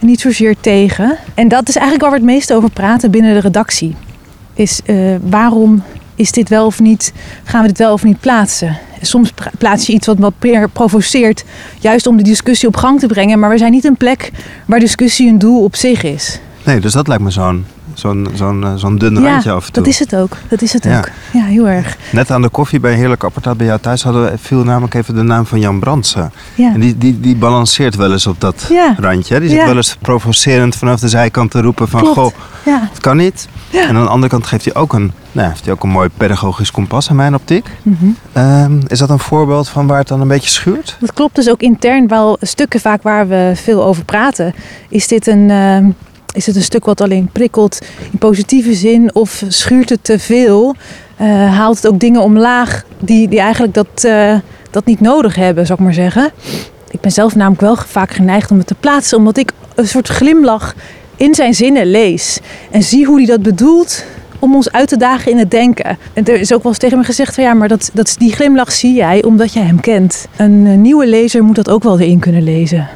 en 0.00 0.06
niet 0.06 0.20
zozeer 0.20 0.54
tegen. 0.60 1.16
En 1.34 1.48
dat 1.48 1.68
is 1.68 1.76
eigenlijk 1.76 2.02
waar 2.02 2.20
we 2.20 2.26
het 2.26 2.34
meest 2.34 2.52
over 2.52 2.70
praten 2.70 3.10
binnen 3.10 3.34
de 3.34 3.40
redactie. 3.40 3.94
Is 4.54 4.80
eh, 4.84 4.96
waarom 5.22 5.82
is 6.14 6.32
dit 6.32 6.48
wel 6.48 6.66
of 6.66 6.80
niet, 6.80 7.12
gaan 7.44 7.62
we 7.62 7.68
dit 7.68 7.78
wel 7.78 7.92
of 7.92 8.02
niet 8.02 8.20
plaatsen? 8.20 8.78
Soms 9.02 9.32
plaats 9.58 9.86
je 9.86 9.92
iets 9.92 10.06
wat 10.06 10.18
wat 10.18 10.34
meer 10.40 10.68
provoceert, 10.68 11.44
juist 11.78 12.06
om 12.06 12.16
de 12.16 12.22
discussie 12.22 12.68
op 12.68 12.76
gang 12.76 13.00
te 13.00 13.06
brengen. 13.06 13.38
Maar 13.38 13.50
we 13.50 13.58
zijn 13.58 13.72
niet 13.72 13.84
een 13.84 13.96
plek 13.96 14.30
waar 14.66 14.80
discussie 14.80 15.28
een 15.28 15.38
doel 15.38 15.64
op 15.64 15.76
zich 15.76 16.02
is. 16.02 16.40
Nee, 16.64 16.80
dus 16.80 16.92
dat 16.92 17.08
lijkt 17.08 17.22
me 17.22 17.30
zo'n 17.30 17.64
zo'n 17.98 18.28
zo'n 18.34 18.64
eh, 18.64 18.74
zo'n 18.74 18.98
dun 18.98 19.14
Ja, 19.14 19.30
randje 19.30 19.50
af 19.50 19.66
en 19.66 19.72
toe. 19.72 19.82
Dat 19.82 19.92
is 19.92 19.98
het 19.98 20.16
ook. 20.16 20.36
Dat 20.48 20.62
is 20.62 20.72
het 20.72 20.84
Ja. 20.84 20.98
ook. 20.98 21.08
Ja, 21.32 21.44
heel 21.44 21.68
erg. 21.68 21.96
Net 22.12 22.30
aan 22.30 22.42
de 22.42 22.48
koffie 22.48 22.80
bij 22.80 22.94
Heerlijk 22.94 23.24
Apparaat 23.24 23.56
bij 23.56 23.66
jou 23.66 23.80
thuis 23.80 24.02
hadden 24.02 24.22
we, 24.30 24.38
viel 24.38 24.64
namelijk 24.64 24.94
even 24.94 25.14
de 25.14 25.22
naam 25.22 25.46
van 25.46 25.60
Jan 25.60 25.78
Brandsen. 25.78 26.32
Ja. 26.54 26.72
En 26.74 26.80
die, 26.80 26.98
die, 26.98 27.20
die 27.20 27.36
balanceert 27.36 27.96
wel 27.96 28.12
eens 28.12 28.26
op 28.26 28.40
dat 28.40 28.70
randje. 28.98 29.34
hè. 29.34 29.40
Die 29.40 29.48
zit 29.48 29.64
wel 29.64 29.76
eens 29.76 29.96
provocerend 30.00 30.76
vanaf 30.76 31.00
de 31.00 31.08
zijkant 31.08 31.50
te 31.50 31.60
roepen 31.60 31.88
van... 31.88 32.00
Klopt. 32.00 32.16
goh, 32.18 32.32
Ja. 32.64 32.88
het 32.92 33.00
kan 33.00 33.16
niet. 33.16 33.48
En 33.72 33.96
aan 33.96 34.02
de 34.02 34.08
andere 34.08 34.28
kant 34.32 34.46
geeft 34.46 34.64
hij 34.64 34.74
ook 34.74 34.92
een, 34.92 35.12
nou, 35.32 35.48
heeft 35.48 35.64
hij 35.64 35.72
ook 35.74 35.82
een 35.82 35.88
mooi 35.90 36.08
pedagogisch 36.16 36.70
kompas 36.70 37.08
in 37.08 37.16
mijn 37.16 37.34
optiek. 37.34 37.66
Mhm. 37.82 38.04
Ehm, 38.32 38.80
is 38.86 38.98
dat 38.98 39.10
een 39.10 39.18
voorbeeld 39.18 39.68
van 39.68 39.86
waar 39.86 39.98
het 39.98 40.08
dan 40.08 40.20
een 40.20 40.28
beetje 40.28 40.50
schuurt? 40.50 40.96
Dat 41.00 41.12
klopt 41.12 41.34
dus 41.34 41.50
ook 41.50 41.60
intern 41.60 42.08
wel 42.08 42.36
stukken 42.40 42.80
vaak 42.80 43.02
waar 43.02 43.28
we 43.28 43.52
veel 43.54 43.84
over 43.84 44.04
praten. 44.04 44.54
Is 44.88 45.06
dit 45.08 45.26
een, 45.26 45.50
ehm, 45.50 45.84
is 46.34 46.46
het 46.46 46.56
een 46.56 46.62
stuk 46.62 46.84
wat 46.84 47.00
alleen 47.00 47.28
prikkelt 47.32 47.78
in 48.12 48.18
positieve 48.18 48.74
zin 48.74 49.14
of 49.14 49.44
schuurt 49.48 49.88
het 49.88 50.04
te 50.04 50.18
veel? 50.18 50.74
Eh, 51.16 51.26
haalt 51.56 51.76
het 51.76 51.86
ook 51.86 52.00
dingen 52.00 52.22
omlaag 52.22 52.84
die, 53.00 53.28
die 53.28 53.40
eigenlijk 53.40 53.74
dat, 53.74 54.04
eh, 54.04 54.34
dat 54.70 54.84
niet 54.84 55.00
nodig 55.00 55.34
hebben, 55.34 55.66
zou 55.66 55.78
ik 55.78 55.84
maar 55.84 55.94
zeggen. 55.94 56.30
Ik 56.90 57.00
ben 57.00 57.10
zelf 57.10 57.34
namelijk 57.34 57.60
wel 57.60 57.76
vaak 57.76 58.10
geneigd 58.10 58.50
om 58.50 58.58
het 58.58 58.66
te 58.66 58.74
plaatsen, 58.74 59.18
omdat 59.18 59.36
ik 59.36 59.52
een 59.74 59.88
soort 59.88 60.08
glimlach 60.08 60.74
in 61.16 61.34
zijn 61.34 61.54
zinnen 61.54 61.86
lees. 61.86 62.40
En 62.70 62.82
zie 62.82 63.06
hoe 63.06 63.16
hij 63.16 63.26
dat 63.26 63.42
bedoelt 63.42 64.04
om 64.38 64.54
ons 64.54 64.72
uit 64.72 64.88
te 64.88 64.96
dagen 64.96 65.30
in 65.30 65.38
het 65.38 65.50
denken. 65.50 65.98
En 66.12 66.24
er 66.24 66.40
is 66.40 66.52
ook 66.52 66.62
wel 66.62 66.72
eens 66.72 66.80
tegen 66.80 66.98
me 66.98 67.04
gezegd 67.04 67.34
van 67.34 67.44
ja, 67.44 67.54
maar 67.54 67.68
dat, 67.68 67.90
dat, 67.92 68.14
die 68.18 68.32
glimlach 68.32 68.72
zie 68.72 68.94
jij 68.94 69.22
omdat 69.22 69.52
jij 69.52 69.62
hem 69.62 69.80
kent. 69.80 70.26
Een 70.36 70.66
eh, 70.66 70.76
nieuwe 70.76 71.06
lezer 71.06 71.44
moet 71.44 71.56
dat 71.56 71.68
ook 71.68 71.82
wel 71.82 72.00
erin 72.00 72.18
kunnen 72.18 72.42
lezen. 72.42 72.88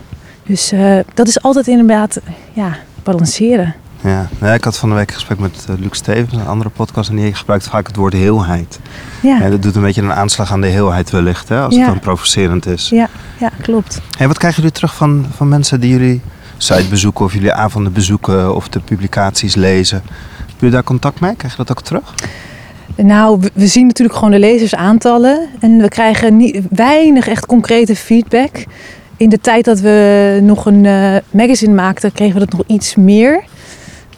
Dus 0.47 0.73
dat 1.15 1.29
is 1.29 1.43
altijd 1.43 1.67
inderdaad, 1.67 2.21
ja, 2.53 2.77
balanceren. 3.03 3.75
Ja. 4.01 4.29
ja, 4.41 4.53
ik 4.55 4.65
had 4.65 4.77
van 4.79 4.89
de 4.89 4.95
week 4.95 5.09
een 5.09 5.15
gesprek 5.15 5.39
met 5.39 5.67
eh, 5.69 5.75
Luc 5.79 5.89
Stevens, 5.97 6.33
een 6.33 6.47
andere 6.47 6.71
podcast, 6.71 7.11
en 7.11 7.17
die 7.17 7.35
gebruikt 7.35 7.69
vaak 7.69 7.87
het 7.87 7.97
woord 7.97 8.13
heelheid. 8.13 8.79
Ja, 9.23 9.39
Ja, 9.41 9.49
dat 9.51 9.63
doet 9.63 9.77
een 9.77 9.83
beetje 9.83 10.03
een 10.03 10.13
aanslag 10.13 10.53
aan 10.53 10.61
de 10.61 10.67
heelheid 10.67 11.11
wellicht, 11.11 11.49
hè, 11.49 11.61
als 11.61 11.75
Ja. 11.75 11.81
het 11.81 11.89
dan 11.91 12.01
provocerend 12.01 12.67
is. 12.67 12.89
ja, 12.89 13.09
ja 13.39 13.51
klopt. 13.61 14.01
Hey, 14.19 14.27
wat 14.27 14.39
krijgen 14.39 14.61
jullie 14.63 14.77
terug 14.77 14.95
van, 14.95 15.27
van 15.37 15.49
mensen 15.49 15.81
die 15.81 15.91
jullie 15.91 16.21
site 16.57 16.89
bezoeken 16.89 17.25
of 17.25 17.33
jullie 17.33 17.53
avonden 17.53 17.93
bezoeken 17.93 18.55
of 18.55 18.69
de 18.69 18.81
publicaties 18.81 19.55
lezen? 19.55 20.03
Hebben 20.07 20.55
jullie 20.59 20.75
daar 20.75 20.85
contact 20.85 21.21
mee? 21.21 21.35
Krijg 21.37 21.57
je 21.57 21.65
dat 21.65 21.71
ook 21.79 21.83
terug? 21.83 22.15
Nou, 22.97 23.41
we, 23.41 23.51
we 23.55 23.67
zien 23.67 23.87
natuurlijk 23.87 24.17
gewoon 24.19 24.33
de 24.33 24.39
lezersaantallen. 24.39 25.49
En 25.61 25.79
we 25.79 25.89
krijgen 25.89 26.37
niet, 26.37 26.61
weinig 26.71 27.29
echt 27.29 27.47
concrete 27.47 27.97
feedback. 27.97 28.65
In 29.17 29.29
de 29.29 29.41
tijd 29.41 29.65
dat 29.65 29.81
we 29.81 30.39
nog 30.43 30.67
een 30.67 30.87
eh, 30.87 31.17
magazine 31.31 31.75
maakten, 31.75 32.13
kregen 32.13 32.35
we 32.35 32.47
dat 32.47 32.59
nog 32.59 32.67
iets 32.67 32.95
meer. 32.97 33.45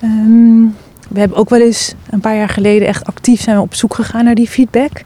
Ehm, 0.01 0.63
we 1.09 1.19
hebben 1.19 1.39
ook 1.39 1.49
wel 1.51 1.61
eens 1.61 1.95
een 2.11 2.21
paar 2.21 2.37
jaar 2.37 2.49
geleden 2.49 2.89
echt 2.89 3.05
actief 3.05 3.41
zijn 3.41 3.57
we 3.57 3.63
op 3.63 3.75
zoek 3.75 3.95
gegaan 3.95 4.25
naar 4.25 4.35
die 4.35 4.49
feedback. 4.49 5.03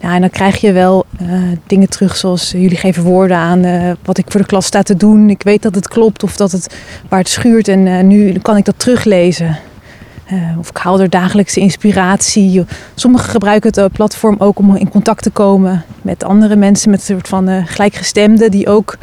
Ja, 0.00 0.14
en 0.14 0.20
dan 0.20 0.30
krijg 0.30 0.60
je 0.60 0.72
wel 0.72 1.06
eh, 1.18 1.28
dingen 1.66 1.88
terug 1.88 2.16
zoals 2.16 2.54
eh, 2.54 2.62
jullie 2.62 2.76
geven 2.76 3.02
woorden 3.02 3.36
aan 3.36 3.96
wat 4.04 4.18
ik 4.18 4.24
voor 4.28 4.40
de 4.40 4.46
klas 4.46 4.66
sta 4.66 4.82
te 4.82 4.96
doen. 4.96 5.30
Ik 5.30 5.42
weet 5.42 5.62
dat 5.62 5.74
het 5.74 5.88
klopt 5.88 6.22
of 6.22 6.36
dat 6.36 6.52
het 6.52 6.76
waar 7.08 7.18
het 7.18 7.28
schuurt 7.28 7.68
en 7.68 8.06
nu 8.06 8.32
kan 8.32 8.56
ik 8.56 8.64
dat 8.64 8.78
teruglezen. 8.78 9.58
Eh, 10.28 10.58
of 10.58 10.68
ik 10.68 10.76
haal 10.76 11.00
er 11.00 11.10
dagelijkse 11.10 11.60
inspiratie. 11.60 12.64
Sommigen 12.94 13.30
gebruiken 13.30 13.68
het 13.68 13.78
eh, 13.78 13.84
platform 13.92 14.36
ook 14.38 14.58
om 14.58 14.76
in 14.76 14.88
contact 14.88 15.22
te 15.22 15.30
komen 15.30 15.84
met 16.02 16.24
andere 16.24 16.56
mensen, 16.56 16.90
met 16.90 17.00
een 17.00 17.14
soort 17.14 17.28
van 17.28 17.48
eh, 17.48 17.66
gelijkgestemden 17.66 18.50
die 18.50 18.68
ook 18.68 18.96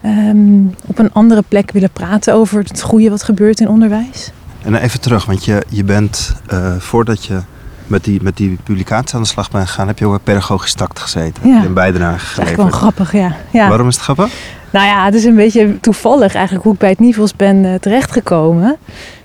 ehm, 0.00 0.64
op 0.86 0.98
een 0.98 1.12
andere 1.12 1.42
plek 1.48 1.70
willen 1.70 1.90
praten 1.90 2.34
over 2.34 2.62
het 2.62 2.82
goede 2.82 3.10
wat 3.10 3.22
gebeurt 3.22 3.60
in 3.60 3.68
onderwijs. 3.68 4.32
En 4.62 4.74
even 4.74 5.00
terug, 5.00 5.24
want 5.24 5.44
je, 5.44 5.62
je 5.68 5.84
bent 5.84 6.34
voordat 6.78 7.24
je 7.24 7.40
met 7.86 8.04
die, 8.04 8.22
met 8.22 8.36
die 8.36 8.58
publicatie 8.64 9.14
aan 9.14 9.22
de 9.22 9.28
slag 9.28 9.50
bent 9.50 9.68
gegaan, 9.68 9.86
heb 9.86 9.98
je 9.98 10.04
ook 10.04 10.10
bij 10.10 10.20
pedagogisch 10.34 10.74
tact 10.74 10.98
gezeten. 10.98 11.48
Ja. 11.48 11.64
Een 11.64 11.74
bijdrage 11.74 12.36
Dat 12.36 12.44
is 12.48 12.56
wel 12.56 12.64
geleverd. 12.64 12.74
grappig, 12.74 13.12
ja. 13.12 13.36
ja. 13.50 13.68
Waarom 13.68 13.88
is 13.88 13.94
het 13.94 14.04
grappig? 14.04 14.32
Nou 14.70 14.86
ja, 14.86 15.04
het 15.04 15.14
is 15.14 15.24
een 15.24 15.34
beetje 15.34 15.80
toevallig 15.80 16.34
eigenlijk 16.34 16.64
hoe 16.64 16.72
ik 16.72 16.78
bij 16.78 16.90
het 16.90 16.98
Nivels 16.98 17.36
ben 17.36 17.80
terechtgekomen. 17.80 18.78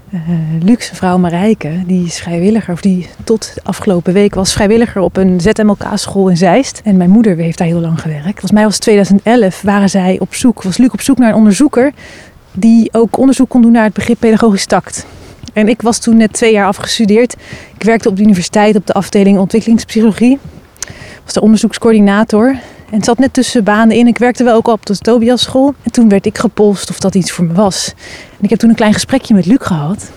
Uh, 0.10 0.20
luxe 0.64 0.96
vrouw 0.96 1.18
Marijke, 1.18 1.84
die 1.86 2.06
is 2.06 2.20
vrijwilliger, 2.20 2.74
of 2.74 2.82
die 2.82 3.10
tot 3.24 3.54
afgelopen 3.64 4.14
week 4.14 4.36
was 4.36 4.54
vrijwilliger 4.54 5.02
op 5.02 5.18
een 5.18 5.42
ZMLK-school 5.42 6.30
in 6.30 6.38
Zeist. 6.38 6.82
En 6.84 6.98
mijn 6.98 7.10
moeder 7.10 7.36
heeft 7.36 7.58
daar 7.58 7.68
heel 7.68 7.80
lang 7.80 8.02
gewerkt. 8.02 8.24
Volgens 8.24 8.52
mij 8.52 8.64
was 8.64 8.78
2011, 8.78 9.62
waren 9.62 9.90
zij 9.90 10.18
op 10.20 10.34
zoek, 10.34 10.64
was 10.64 10.78
Luc 10.78 10.90
op 10.90 11.02
zoek 11.02 11.18
naar 11.18 11.30
een 11.30 11.36
onderzoeker 11.36 11.94
die 12.52 12.90
ook 12.92 13.18
onderzoek 13.18 13.50
kon 13.50 13.62
doen 13.62 13.72
naar 13.72 13.84
het 13.84 13.94
begrip 13.94 14.20
pedagogisch 14.20 14.66
tact. 14.66 15.06
En 15.54 15.68
ik 15.68 15.82
was 15.82 16.00
toen 16.00 16.18
net 16.18 16.34
twee 16.34 16.52
jaar 16.52 16.68
afgestudeerd. 16.68 17.36
Ik 17.76 17.84
werkte 17.84 18.10
op 18.10 18.16
de 18.16 18.24
universiteit 18.24 18.76
op 18.76 18.88
de 18.88 18.94
afdeling 18.94 19.38
ontwikkelingspsychologie. 19.38 20.40
Was 21.24 21.34
de 21.34 21.42
onderzoekscoördinator. 21.42 22.56
En 22.89 22.96
het 22.96 23.06
zat 23.06 23.18
net 23.18 23.34
tussen 23.34 23.63
banen 23.63 23.96
in. 23.96 24.08
Ik 24.08 24.18
werkte 24.18 24.44
wel 24.44 24.56
ook 24.56 24.68
op 24.68 24.86
de 24.86 24.98
Tobias 24.98 25.42
school. 25.42 25.74
En 25.84 25.92
toen 25.92 26.10
werd 26.10 26.25
ik 26.25 26.38
gepolst 26.38 26.89
of 26.89 27.00
dat 27.00 27.15
iets 27.15 27.32
voor 27.32 27.46
me 27.46 27.54
was. 27.54 27.94
En 28.38 28.44
ik 28.44 28.50
heb 28.50 28.60
toen 28.60 28.70
een 28.70 28.75
klein 28.75 28.94
gesprekje 28.94 29.34
met 29.34 29.46
Luc 29.46 29.58
gehad. 29.62 30.12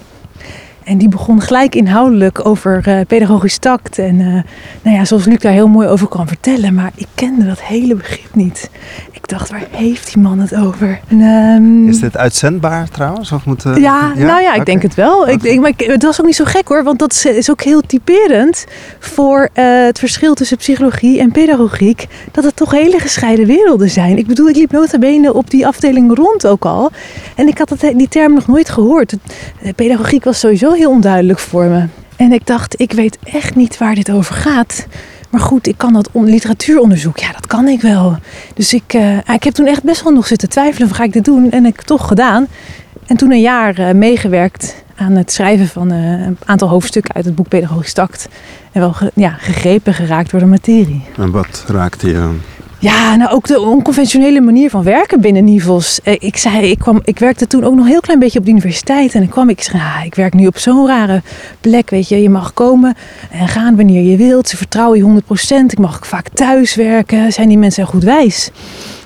En 0.89 0.99
die 0.99 1.09
begon 1.09 1.41
gelijk 1.41 1.75
inhoudelijk 1.75 2.47
over 2.47 2.85
uh, 2.89 3.01
pedagogisch 3.07 3.59
tact. 3.59 3.99
En 3.99 4.15
uh, 4.15 4.27
nou 4.83 4.97
ja, 4.97 5.05
zoals 5.05 5.25
Luc 5.25 5.39
daar 5.39 5.53
heel 5.53 5.69
mooi 5.69 5.89
over 5.89 6.07
kan 6.07 6.29
vertellen. 6.29 6.75
Maar 6.75 6.91
ik 6.95 7.07
kende 7.15 7.47
dat 7.47 7.63
hele 7.63 7.95
begrip 7.95 8.35
niet. 8.35 8.71
Ik 9.13 9.29
dacht, 9.29 9.51
waar 9.51 9.67
heeft 9.71 10.13
die 10.15 10.23
man 10.23 10.39
het 10.39 10.55
over? 10.55 11.01
En, 11.09 11.21
um... 11.21 11.89
Is 11.89 12.01
dit 12.01 12.17
uitzendbaar 12.17 12.89
trouwens? 12.89 13.33
Of 13.33 13.45
moet, 13.45 13.65
uh... 13.65 13.77
ja, 13.77 14.13
ja, 14.17 14.25
nou 14.25 14.43
ja, 14.43 14.49
ik 14.49 14.53
okay. 14.53 14.65
denk 14.65 14.83
het 14.83 14.95
wel. 14.95 15.21
Okay. 15.21 15.33
Ik, 15.33 15.43
ik, 15.43 15.61
maar 15.61 15.73
het 15.77 16.03
was 16.03 16.21
ook 16.21 16.27
niet 16.27 16.37
zo 16.37 16.45
gek 16.45 16.69
hoor. 16.69 16.85
Want 16.85 16.99
dat 16.99 17.25
is 17.35 17.51
ook 17.51 17.63
heel 17.63 17.81
typerend 17.81 18.65
voor 18.99 19.49
het 19.53 19.99
verschil 19.99 20.35
tussen 20.35 20.57
psychologie 20.57 21.21
en 21.21 21.33
pedagogiek. 21.33 22.07
Dat 22.33 22.45
het 22.45 22.57
toch 22.57 22.71
hele 22.71 22.99
gescheiden 22.99 23.47
werelden 23.47 23.91
zijn. 23.91 24.19
Ik 24.19 24.27
bedoel, 24.27 24.49
ik 24.49 24.57
liep 24.57 24.73
nota 24.73 24.99
bene 24.99 25.33
op 25.35 25.51
die 25.51 25.67
afdeling 25.67 26.17
rond 26.17 26.47
ook 26.47 26.65
al. 26.65 26.91
En 27.35 27.49
ik 27.49 27.59
had 27.59 27.69
het, 27.69 27.81
die 27.81 28.09
term 28.09 28.35
nog 28.35 28.47
nooit 28.47 28.71
gehoord. 28.71 29.17
Pedagogiek 29.75 30.25
was 30.25 30.39
sowieso 30.39 30.73
heel 30.79 30.91
onduidelijk 30.91 31.39
voor 31.39 31.65
me. 31.65 31.87
En 32.17 32.33
ik 32.33 32.47
dacht, 32.47 32.81
ik 32.81 32.93
weet 32.93 33.19
echt 33.25 33.55
niet 33.55 33.79
waar 33.79 33.95
dit 33.95 34.11
over 34.11 34.35
gaat. 34.35 34.87
Maar 35.31 35.41
goed, 35.41 35.67
ik 35.67 35.75
kan 35.77 35.93
dat 35.93 36.11
literatuuronderzoek, 36.13 37.19
ja, 37.19 37.33
dat 37.33 37.47
kan 37.47 37.69
ik 37.69 37.81
wel. 37.81 38.19
Dus 38.55 38.75
ik, 38.75 38.95
uh, 38.95 39.17
ik 39.17 39.45
heb 39.45 39.55
toen 39.55 39.67
echt 39.67 39.83
best 39.83 40.03
wel 40.03 40.13
nog 40.13 40.27
zitten 40.27 40.49
twijfelen, 40.49 40.89
of 40.91 40.97
ga 40.97 41.05
ik 41.05 41.13
dit 41.13 41.25
doen? 41.25 41.51
En 41.51 41.67
ik 41.67 41.83
toch 41.83 42.09
gedaan. 42.09 42.47
En 43.07 43.17
toen 43.17 43.33
een 43.33 43.41
jaar 43.41 43.81
uh, 43.81 43.91
meegewerkt 43.91 44.85
aan 44.97 45.13
het 45.13 45.33
schrijven 45.33 45.69
van 45.69 45.93
uh, 45.93 46.27
een 46.27 46.39
aantal 46.45 46.69
hoofdstukken 46.69 47.15
uit 47.15 47.25
het 47.25 47.35
boek 47.35 47.49
Pedagogisch 47.49 47.93
Tact. 47.93 48.29
En 48.73 48.81
wel 48.81 48.95
ja, 49.15 49.31
gegrepen 49.31 49.95
geraakt 49.95 50.31
door 50.31 50.41
de 50.41 50.47
materie. 50.47 51.05
En 51.17 51.31
wat 51.31 51.65
raakte 51.67 52.07
je 52.07 52.13
dan? 52.13 52.41
Ja, 52.81 53.17
nou 53.17 53.31
ook 53.31 53.47
de 53.47 53.61
onconventionele 53.61 54.41
manier 54.41 54.71
van 54.71 54.83
werken 54.83 55.21
binnen 55.21 55.45
Nivels. 55.45 56.01
Ik 56.03 56.37
zei, 56.37 56.71
ik, 56.71 56.79
kwam, 56.79 57.01
ik 57.05 57.19
werkte 57.19 57.47
toen 57.47 57.65
ook 57.65 57.75
nog 57.75 57.85
een 57.85 57.91
heel 57.91 58.01
klein 58.01 58.19
beetje 58.19 58.39
op 58.39 58.45
de 58.45 58.51
universiteit. 58.51 59.15
En 59.15 59.21
dan 59.21 59.29
kwam 59.29 59.49
ik, 59.49 59.63
zei, 59.63 59.79
ah, 59.79 60.05
ik 60.05 60.15
werk 60.15 60.35
nu 60.35 60.47
op 60.47 60.59
zo'n 60.59 60.87
rare 60.87 61.23
plek, 61.61 61.91
weet 61.91 62.09
je. 62.09 62.23
Je 62.23 62.31
mag 62.31 62.53
komen 62.55 62.97
en 63.31 63.49
gaan 63.49 63.77
wanneer 63.77 64.03
je 64.03 64.17
wilt. 64.17 64.49
Ze 64.49 64.57
vertrouwen 64.57 64.99
je 64.99 65.23
100%. 65.23 65.65
Ik 65.67 65.79
mag 65.79 66.07
vaak 66.07 66.29
thuis 66.29 66.75
werken. 66.75 67.33
Zijn 67.33 67.49
die 67.49 67.59
mensen 67.59 67.87
goed 67.87 68.05
wijs? 68.05 68.51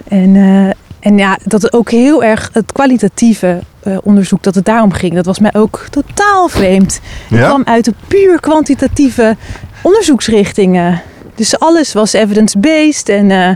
En, 0.09 0.35
uh, 0.35 0.71
en 1.01 1.19
ja, 1.19 1.39
dat 1.45 1.73
ook 1.73 1.91
heel 1.91 2.25
erg 2.25 2.51
het 2.53 2.73
kwalitatieve 2.73 3.61
uh, 3.87 3.99
onderzoek, 4.03 4.43
dat 4.43 4.55
het 4.55 4.65
daarom 4.65 4.93
ging. 4.93 5.15
Dat 5.15 5.27
was 5.27 5.39
mij 5.39 5.55
ook 5.55 5.87
totaal 5.91 6.49
vreemd. 6.49 7.01
Ja? 7.29 7.39
Ik 7.39 7.45
kwam 7.45 7.63
uit 7.65 7.85
de 7.85 7.95
puur 8.09 8.41
kwantitatieve 8.41 9.37
onderzoeksrichtingen. 9.83 11.03
Dus 11.35 11.59
alles 11.59 11.93
was 11.93 12.13
evidence-based. 12.13 13.09
En 13.09 13.31
uh, 13.31 13.49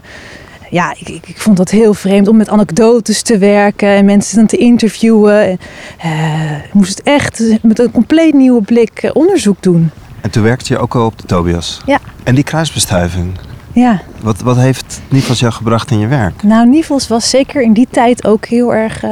ja, 0.71 0.95
ik, 0.99 1.09
ik, 1.09 1.29
ik, 1.29 1.39
vond 1.39 1.57
dat 1.57 1.71
heel 1.71 1.95
vreemd 1.95 2.29
om 2.29 2.37
met 2.37 2.49
anekdotes 2.49 3.23
te 3.23 3.39
werken 3.39 3.89
en 3.89 4.05
mensen 4.05 4.37
dan 4.37 4.47
te 4.47 4.57
interviewen. 4.57 5.59
Uh, 6.05 6.57
ik 6.65 6.75
moest 6.75 6.99
echt 6.99 7.43
met 7.63 7.79
een 7.79 7.91
compleet 7.91 8.35
nieuwe 8.35 8.63
blik 8.63 9.11
onderzoek 9.13 9.63
doen. 9.63 9.91
En 10.21 10.31
toen 10.31 10.43
werkte 10.43 10.73
je 10.73 10.79
ook 10.79 10.95
al 10.95 11.07
op 11.07 11.19
de 11.19 11.27
Tobias. 11.27 11.81
Ja. 11.87 11.99
En 12.25 12.35
die 12.35 12.45
kruisbestuiving. 12.45 13.33
Ja. 13.73 14.01
Wat, 14.21 14.41
wat 14.41 14.57
heeft 14.57 15.01
Nivels 15.09 15.41
jou 15.41 15.53
gebracht 15.53 15.91
in 15.91 15.99
je 15.99 16.07
werk? 16.07 16.43
Nou, 16.43 16.69
Nivels 16.69 17.09
was 17.09 17.31
zeker 17.31 17.63
in 17.63 17.73
die 17.73 17.89
tijd 17.91 18.27
ook 18.27 18.47
heel 18.47 18.75
erg, 18.75 19.05
uh, 19.05 19.11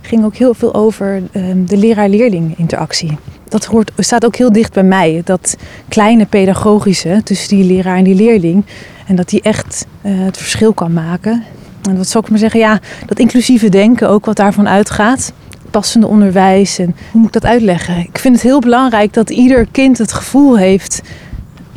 ging 0.00 0.24
ook 0.24 0.34
heel 0.34 0.54
veel 0.54 0.74
over 0.74 1.22
uh, 1.32 1.44
de 1.66 1.76
leraar-leerling 1.76 2.58
interactie 2.58 3.18
dat 3.50 3.64
hoort, 3.64 3.90
staat 3.96 4.24
ook 4.24 4.36
heel 4.36 4.52
dicht 4.52 4.72
bij 4.72 4.82
mij. 4.82 5.20
Dat 5.24 5.56
kleine 5.88 6.26
pedagogische 6.26 7.20
tussen 7.24 7.48
die 7.56 7.64
leraar 7.64 7.96
en 7.96 8.04
die 8.04 8.14
leerling. 8.14 8.64
En 9.06 9.16
dat 9.16 9.28
die 9.28 9.42
echt 9.42 9.86
uh, 10.02 10.24
het 10.24 10.36
verschil 10.36 10.72
kan 10.72 10.92
maken. 10.92 11.42
En 11.88 11.96
wat 11.96 12.08
zou 12.08 12.24
ik 12.24 12.30
maar 12.30 12.38
zeggen? 12.38 12.60
Ja, 12.60 12.80
dat 13.06 13.18
inclusieve 13.18 13.68
denken 13.68 14.08
ook 14.08 14.24
wat 14.24 14.36
daarvan 14.36 14.68
uitgaat. 14.68 15.32
Passende 15.70 16.06
onderwijs. 16.06 16.78
En 16.78 16.96
hoe 17.10 17.20
moet 17.20 17.34
ik 17.34 17.42
dat 17.42 17.50
uitleggen? 17.50 17.98
Ik 17.98 18.18
vind 18.18 18.34
het 18.34 18.44
heel 18.44 18.60
belangrijk 18.60 19.12
dat 19.12 19.30
ieder 19.30 19.66
kind 19.66 19.98
het 19.98 20.12
gevoel 20.12 20.58
heeft 20.58 21.02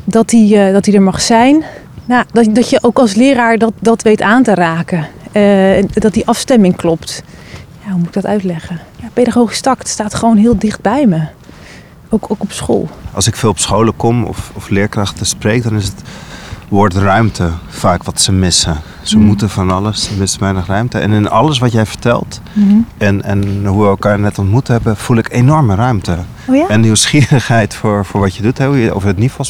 dat 0.04 0.32
hij, 0.32 0.68
uh, 0.68 0.74
dat 0.74 0.86
hij 0.86 0.96
er 0.96 1.02
mag 1.02 1.22
zijn. 1.22 1.64
Nou, 2.06 2.26
dat, 2.32 2.56
dat 2.56 2.70
je 2.70 2.80
ook 2.82 3.00
als 3.00 3.14
leraar 3.14 3.58
dat, 3.58 3.74
dat 3.80 4.02
weet 4.02 4.22
aan 4.22 4.44
te 4.44 4.54
raken. 4.54 5.08
Uh, 5.34 5.84
dat 5.94 6.14
die 6.14 6.28
afstemming 6.28 6.76
klopt. 6.76 7.24
Ja, 7.84 7.90
hoe 7.90 7.98
moet 7.98 8.08
ik 8.08 8.14
dat 8.14 8.26
uitleggen? 8.26 8.80
Ja, 9.02 9.08
pedagogisch 9.14 9.62
tact 9.62 9.88
staat 9.88 10.14
gewoon 10.14 10.38
heel 10.38 10.58
dicht 10.58 10.82
bij 10.82 11.06
me. 11.06 11.22
Ook, 12.14 12.26
ook 12.28 12.42
op 12.42 12.52
school. 12.52 12.90
Als 13.12 13.28
ik 13.28 13.36
veel 13.36 13.50
op 13.50 13.60
scholen 13.60 13.96
kom 13.96 14.24
of, 14.24 14.52
of 14.54 14.70
leerkrachten 14.70 15.26
spreek, 15.26 15.64
dan 15.64 15.76
is 15.76 15.86
het 15.86 16.02
woord 16.70 16.94
ruimte 16.94 17.50
vaak 17.68 18.04
wat 18.04 18.22
ze 18.22 18.32
missen. 18.32 18.78
Ze 19.02 19.18
mm. 19.18 19.24
moeten 19.24 19.50
van 19.50 19.72
alles, 19.72 20.04
ze 20.04 20.14
missen 20.18 20.40
weinig 20.40 20.68
ruimte. 20.68 21.00
En 21.00 21.12
in 21.12 21.30
alles 21.30 21.60
wat 21.60 21.72
jij 21.72 21.86
vertelt 21.86 22.42
mm. 22.54 22.86
en, 22.98 23.24
en 23.24 23.66
hoe 23.66 23.82
we 23.84 23.90
elkaar 23.90 24.20
net 24.20 24.40
ontmoet 24.40 24.68
hebben, 24.68 24.98
voel 24.98 25.18
ik 25.18 25.32
enorme 25.32 25.76
ruimte. 25.76 26.18
Oh 26.46 26.56
ja? 26.56 26.68
En 26.68 26.82
nieuwsgierigheid 26.82 27.76
voor, 27.76 28.06
voor 28.06 28.20
wat 28.20 28.36
je 28.36 28.42
doet. 28.42 28.58
Hè? 28.58 28.68
Hoe 28.68 28.78
je 28.78 28.94
over 28.94 29.08
het 29.08 29.18
niveau 29.18 29.50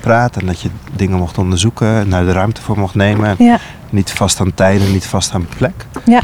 praat 0.00 0.36
en 0.36 0.46
dat 0.46 0.60
je 0.60 0.68
dingen 0.92 1.18
mocht 1.18 1.38
onderzoeken 1.38 1.88
en 1.88 2.10
daar 2.10 2.24
de 2.24 2.32
ruimte 2.32 2.62
voor 2.62 2.78
mocht 2.78 2.94
nemen. 2.94 3.34
Ja. 3.38 3.58
Niet 3.90 4.10
vast 4.10 4.40
aan 4.40 4.54
tijden, 4.54 4.92
niet 4.92 5.06
vast 5.06 5.32
aan 5.32 5.46
plek. 5.56 5.86
Ja. 6.04 6.22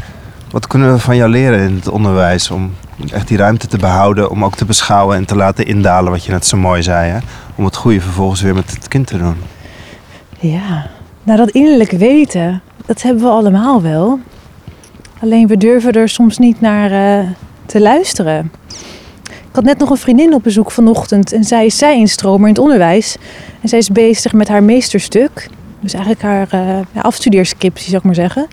Wat 0.51 0.67
kunnen 0.67 0.93
we 0.93 0.99
van 0.99 1.15
jou 1.15 1.29
leren 1.29 1.59
in 1.59 1.75
het 1.75 1.87
onderwijs 1.87 2.51
om 2.51 2.71
echt 3.11 3.27
die 3.27 3.37
ruimte 3.37 3.67
te 3.67 3.77
behouden, 3.77 4.29
om 4.29 4.43
ook 4.43 4.55
te 4.55 4.65
beschouwen 4.65 5.17
en 5.17 5.25
te 5.25 5.35
laten 5.35 5.65
indalen, 5.65 6.11
wat 6.11 6.25
je 6.25 6.31
net 6.31 6.45
zo 6.45 6.57
mooi 6.57 6.83
zei, 6.83 7.11
hè? 7.11 7.17
om 7.55 7.65
het 7.65 7.75
goede 7.75 8.01
vervolgens 8.01 8.41
weer 8.41 8.53
met 8.55 8.71
het 8.71 8.87
kind 8.87 9.07
te 9.07 9.17
doen? 9.17 9.35
Ja, 10.39 10.89
nou 11.23 11.37
dat 11.37 11.49
innerlijk 11.49 11.91
weten, 11.91 12.61
dat 12.85 13.01
hebben 13.01 13.23
we 13.23 13.29
allemaal 13.29 13.81
wel. 13.81 14.19
Alleen 15.21 15.47
we 15.47 15.57
durven 15.57 15.91
er 15.91 16.09
soms 16.09 16.37
niet 16.37 16.61
naar 16.61 16.91
uh, 16.91 17.29
te 17.65 17.81
luisteren. 17.81 18.51
Ik 19.23 19.59
had 19.59 19.63
net 19.63 19.77
nog 19.77 19.89
een 19.89 19.97
vriendin 19.97 20.33
op 20.33 20.43
bezoek 20.43 20.71
vanochtend 20.71 21.33
en 21.33 21.43
zij 21.43 21.65
is 21.65 21.77
zij 21.77 21.97
instromer 21.97 22.47
in 22.47 22.53
het 22.53 22.63
onderwijs. 22.63 23.15
En 23.61 23.69
zij 23.69 23.79
is 23.79 23.89
bezig 23.89 24.33
met 24.33 24.47
haar 24.47 24.63
meesterstuk. 24.63 25.49
Dus 25.79 25.93
eigenlijk 25.93 26.23
haar 26.23 26.47
uh, 26.53 26.79
ja, 26.91 27.01
afstudeerscriptie, 27.01 27.85
zou 27.85 27.97
ik 27.97 28.03
maar 28.03 28.15
zeggen. 28.15 28.47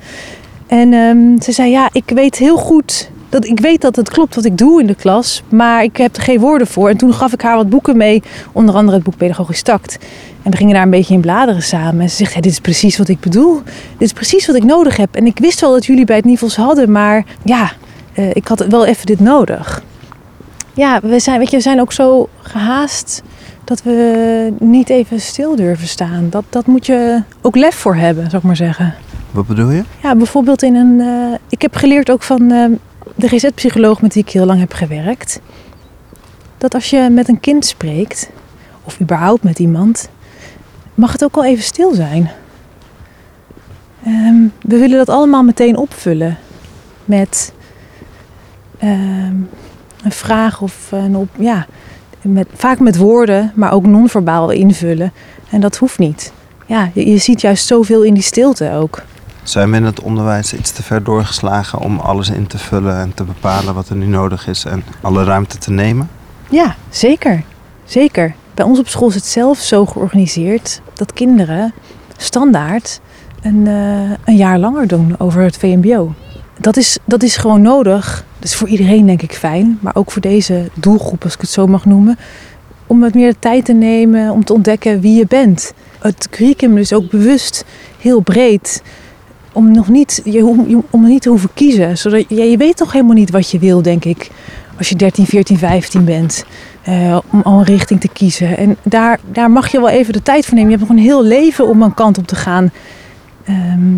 En 0.66 0.92
um, 0.92 1.42
ze 1.42 1.52
zei, 1.52 1.70
ja, 1.70 1.88
ik 1.92 2.10
weet 2.14 2.36
heel 2.36 2.56
goed 2.56 3.10
dat 3.30 3.44
ik 3.46 3.60
weet 3.60 3.80
dat 3.80 3.96
het 3.96 4.10
klopt 4.10 4.34
wat 4.34 4.44
ik 4.44 4.58
doe 4.58 4.80
in 4.80 4.86
de 4.86 4.94
klas, 4.94 5.42
maar 5.48 5.82
ik 5.82 5.96
heb 5.96 6.16
er 6.16 6.22
geen 6.22 6.40
woorden 6.40 6.66
voor. 6.66 6.88
En 6.88 6.96
toen 6.96 7.14
gaf 7.14 7.32
ik 7.32 7.40
haar 7.40 7.56
wat 7.56 7.68
boeken 7.68 7.96
mee, 7.96 8.22
onder 8.52 8.74
andere 8.74 8.96
het 8.96 9.04
boek 9.04 9.16
Pedagogisch 9.16 9.62
Tact. 9.62 9.98
En 10.42 10.50
we 10.50 10.56
gingen 10.56 10.74
daar 10.74 10.82
een 10.82 10.90
beetje 10.90 11.14
in 11.14 11.20
bladeren 11.20 11.62
samen. 11.62 12.00
En 12.00 12.10
ze 12.10 12.16
zegt, 12.16 12.34
ja, 12.34 12.40
dit 12.40 12.52
is 12.52 12.60
precies 12.60 12.98
wat 12.98 13.08
ik 13.08 13.20
bedoel. 13.20 13.62
Dit 13.98 14.08
is 14.08 14.12
precies 14.12 14.46
wat 14.46 14.56
ik 14.56 14.64
nodig 14.64 14.96
heb. 14.96 15.14
En 15.14 15.26
ik 15.26 15.38
wist 15.38 15.60
wel 15.60 15.72
dat 15.72 15.86
jullie 15.86 16.04
bij 16.04 16.16
het 16.16 16.24
Nivels 16.24 16.56
hadden, 16.56 16.92
maar 16.92 17.24
ja, 17.44 17.72
uh, 18.14 18.30
ik 18.32 18.48
had 18.48 18.66
wel 18.66 18.86
even 18.86 19.06
dit 19.06 19.20
nodig. 19.20 19.82
Ja, 20.74 21.00
we 21.02 21.18
zijn, 21.18 21.38
weet 21.38 21.50
je, 21.50 21.56
we 21.56 21.62
zijn 21.62 21.80
ook 21.80 21.92
zo 21.92 22.28
gehaast 22.42 23.22
dat 23.64 23.82
we 23.82 24.52
niet 24.58 24.88
even 24.88 25.20
stil 25.20 25.56
durven 25.56 25.88
staan. 25.88 26.26
Dat, 26.30 26.44
dat 26.48 26.66
moet 26.66 26.86
je 26.86 27.22
ook 27.40 27.56
lef 27.56 27.74
voor 27.74 27.94
hebben, 27.94 28.24
zou 28.24 28.36
ik 28.36 28.42
maar 28.42 28.56
zeggen. 28.56 28.94
Wat 29.30 29.46
bedoel 29.46 29.70
je? 29.70 29.82
Ja, 30.02 30.14
bijvoorbeeld 30.14 30.62
in 30.62 30.74
een. 30.74 31.00
Uh, 31.00 31.34
ik 31.48 31.62
heb 31.62 31.76
geleerd 31.76 32.10
ook 32.10 32.22
van 32.22 32.52
uh, 32.52 32.64
de 33.20 33.28
GZ-psycholoog 33.28 34.02
met 34.02 34.14
wie 34.14 34.22
ik 34.22 34.30
heel 34.30 34.46
lang 34.46 34.60
heb 34.60 34.72
gewerkt. 34.72 35.40
Dat 36.58 36.74
als 36.74 36.90
je 36.90 37.08
met 37.10 37.28
een 37.28 37.40
kind 37.40 37.64
spreekt, 37.64 38.30
of 38.84 39.00
überhaupt 39.00 39.42
met 39.42 39.58
iemand, 39.58 40.08
mag 40.94 41.12
het 41.12 41.24
ook 41.24 41.36
al 41.36 41.44
even 41.44 41.64
stil 41.64 41.94
zijn. 41.94 42.30
Um, 44.06 44.52
we 44.62 44.78
willen 44.78 44.98
dat 44.98 45.08
allemaal 45.08 45.42
meteen 45.42 45.76
opvullen 45.76 46.38
met 47.04 47.52
um, 48.82 49.48
een 50.02 50.12
vraag 50.12 50.60
of 50.60 50.92
een 50.92 51.16
op, 51.16 51.28
ja, 51.38 51.66
met, 52.22 52.46
vaak 52.54 52.78
met 52.78 52.96
woorden, 52.96 53.52
maar 53.54 53.72
ook 53.72 53.86
non-verbaal 53.86 54.50
invullen. 54.50 55.12
En 55.50 55.60
dat 55.60 55.76
hoeft 55.76 55.98
niet. 55.98 56.32
Ja, 56.66 56.90
je 56.94 57.18
ziet 57.18 57.40
juist 57.40 57.66
zoveel 57.66 58.02
in 58.02 58.14
die 58.14 58.22
stilte 58.22 58.72
ook. 58.72 59.02
Zijn 59.42 59.70
we 59.70 59.76
in 59.76 59.84
het 59.84 60.00
onderwijs 60.00 60.54
iets 60.54 60.70
te 60.70 60.82
ver 60.82 61.04
doorgeslagen 61.04 61.78
om 61.78 61.98
alles 61.98 62.30
in 62.30 62.46
te 62.46 62.58
vullen 62.58 62.96
en 62.96 63.14
te 63.14 63.24
bepalen 63.24 63.74
wat 63.74 63.88
er 63.88 63.96
nu 63.96 64.06
nodig 64.06 64.46
is 64.46 64.64
en 64.64 64.84
alle 65.00 65.24
ruimte 65.24 65.58
te 65.58 65.70
nemen? 65.70 66.08
Ja, 66.50 66.76
zeker. 66.88 67.42
Zeker. 67.84 68.34
Bij 68.54 68.64
ons 68.64 68.78
op 68.78 68.88
school 68.88 69.08
is 69.08 69.14
het 69.14 69.26
zelf 69.26 69.58
zo 69.58 69.86
georganiseerd 69.86 70.80
dat 70.94 71.12
kinderen 71.12 71.72
standaard 72.16 73.00
een, 73.42 73.66
uh, 73.66 74.10
een 74.24 74.36
jaar 74.36 74.58
langer 74.58 74.86
doen 74.86 75.14
over 75.18 75.42
het 75.42 75.56
VMBO. 75.56 76.14
Dat 76.58 76.76
is, 76.76 76.98
dat 77.04 77.22
is 77.22 77.36
gewoon 77.36 77.62
nodig 77.62 78.24
Dat 78.40 78.48
is 78.48 78.54
voor 78.54 78.68
iedereen 78.68 79.06
denk 79.06 79.22
ik 79.22 79.32
fijn, 79.32 79.78
maar 79.80 79.94
ook 79.94 80.10
voor 80.10 80.22
deze 80.22 80.70
doelgroep, 80.74 81.24
als 81.24 81.34
ik 81.34 81.40
het 81.40 81.50
zo 81.50 81.66
mag 81.66 81.84
noemen. 81.84 82.18
Om 82.86 83.00
wat 83.00 83.14
meer 83.14 83.34
tijd 83.38 83.64
te 83.64 83.72
nemen 83.72 84.30
om 84.30 84.44
te 84.44 84.52
ontdekken 84.52 85.00
wie 85.00 85.16
je 85.16 85.26
bent. 85.26 85.72
Het 85.98 86.28
curriculum 86.30 86.76
is 86.78 86.92
ook 86.92 87.10
bewust 87.10 87.64
heel 87.98 88.20
breed. 88.20 88.82
Om 89.52 89.70
nog 89.72 89.88
niet, 89.88 90.20
je, 90.24 90.44
om, 90.46 90.84
om 90.90 91.04
niet 91.06 91.22
te 91.22 91.28
hoeven 91.28 91.50
kiezen. 91.54 91.98
Zodat, 91.98 92.24
ja, 92.28 92.42
je 92.44 92.56
weet 92.56 92.76
toch 92.76 92.92
helemaal 92.92 93.14
niet 93.14 93.30
wat 93.30 93.50
je 93.50 93.58
wil, 93.58 93.82
denk 93.82 94.04
ik. 94.04 94.30
Als 94.78 94.88
je 94.88 94.96
13, 94.96 95.26
14, 95.26 95.58
15 95.58 96.04
bent. 96.04 96.44
eh, 96.82 97.18
om 97.30 97.40
al 97.42 97.58
een 97.58 97.64
richting 97.64 98.00
te 98.00 98.08
kiezen. 98.08 98.56
En 98.56 98.76
daar, 98.82 99.18
daar 99.32 99.50
mag 99.50 99.70
je 99.72 99.78
wel 99.78 99.88
even 99.88 100.12
de 100.12 100.22
tijd 100.22 100.44
voor 100.46 100.54
nemen. 100.54 100.70
Je 100.70 100.76
hebt 100.76 100.88
nog 100.88 100.98
een 100.98 101.04
heel 101.04 101.24
leven 101.24 101.66
om 101.68 101.82
een 101.82 101.94
kant 101.94 102.18
op 102.18 102.26
te 102.26 102.34
gaan. 102.36 102.70
Ehm, 103.44 103.94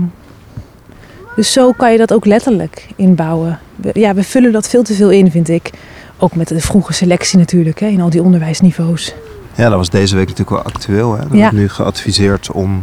dus 1.37 1.53
zo 1.53 1.73
kan 1.73 1.93
je 1.93 1.99
dat 1.99 2.13
ook 2.13 2.25
letterlijk 2.27 2.89
inbouwen. 2.97 3.59
We- 3.77 3.91
Ja, 3.93 4.15
we 4.15 4.23
vullen 4.23 4.53
dat 4.53 4.69
veel 4.69 4.83
te 4.83 4.95
veel 4.95 5.11
in, 5.11 5.31
vind 5.31 5.49
ik. 5.49 5.71
Ook 6.19 6.35
met 6.35 6.49
de 6.49 6.61
vroege 6.61 6.93
selectie 6.93 7.39
natuurlijk, 7.39 7.81
hè, 7.81 7.87
in 7.87 8.01
al 8.01 8.11
die 8.11 8.23
onderwijsniveaus. 8.23 9.15
Ja, 9.57 9.69
dat 9.69 9.79
was 9.79 9.91
deze 9.91 10.15
week 10.17 10.29
natuurlijk 10.29 10.57
wel 10.65 10.73
actueel. 10.75 11.13
Hè? 11.17 11.23
Er 11.23 11.35
Ja. 11.37 11.41
wordt 11.41 11.57
nu 11.57 11.69
geadviseerd 11.69 12.51
om 12.51 12.83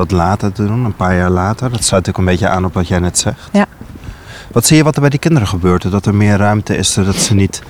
dat 0.00 0.10
later 0.18 0.52
te 0.52 0.66
doen, 0.66 0.84
een 0.84 0.94
paar 0.96 1.16
jaar 1.16 1.30
later. 1.30 1.70
Dat 1.70 1.84
sluit 1.84 2.08
ook 2.08 2.18
een 2.18 2.24
beetje 2.24 2.48
aan 2.48 2.64
op 2.64 2.74
wat 2.74 2.88
jij 2.88 2.98
net 2.98 3.18
zegt. 3.18 3.48
Ja. 3.52 3.66
Wat 4.52 4.66
zie 4.66 4.76
je 4.76 4.84
wat 4.84 4.94
er 4.94 5.00
bij 5.00 5.10
die 5.10 5.18
kinderen 5.18 5.48
gebeurt? 5.48 5.90
Dat 5.90 6.06
er 6.06 6.14
meer 6.14 6.36
ruimte 6.36 6.76
is, 6.76 6.92
zodat 6.92 7.14
ze 7.16 7.34
niet 7.34 7.62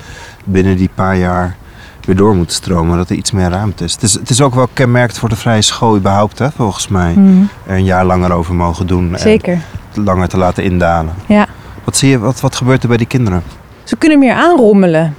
binnen 0.45 0.77
die 0.77 0.91
paar 0.95 1.17
jaar 1.17 1.57
weer 2.05 2.17
door 2.17 2.35
moeten 2.37 2.57
stromen. 2.57 2.97
Dat 2.97 3.11
er 3.11 3.17
iets 3.17 3.31
meer 3.31 3.49
ruimte 3.51 3.85
is. 3.85 3.93
Het 3.93 4.03
is, 4.03 4.13
het 4.15 4.31
is 4.31 4.41
ook 4.41 4.55
wel 4.55 4.69
kenmerkend 4.73 5.19
voor 5.19 5.29
de 5.29 5.37
vrije 5.37 5.63
school 5.63 5.97
überhaupt, 5.97 6.39
hè, 6.39 6.51
volgens 6.51 6.89
mij. 6.89 7.13
Mhm, 7.13 7.43
Er 7.67 7.77
een 7.77 7.85
jaar 7.85 8.05
langer 8.05 8.33
over 8.33 8.55
mogen 8.55 8.87
doen 8.87 9.15
Zeker, 9.19 9.59
en 9.95 10.05
langer 10.05 10.29
te 10.29 10.37
laten 10.37 10.65
indalen. 10.65 11.15
ja. 11.27 11.47
Wat, 11.85 11.97
zie 11.97 12.11
je, 12.11 12.19
wat, 12.19 12.41
wat 12.41 12.57
gebeurt 12.57 12.83
er 12.83 12.89
bij 12.89 12.97
die 12.97 13.07
kinderen? 13.07 13.43
Ze 13.85 13.97
kunnen 13.97 14.19
meer 14.19 14.35
aanrommelen. 14.35 15.15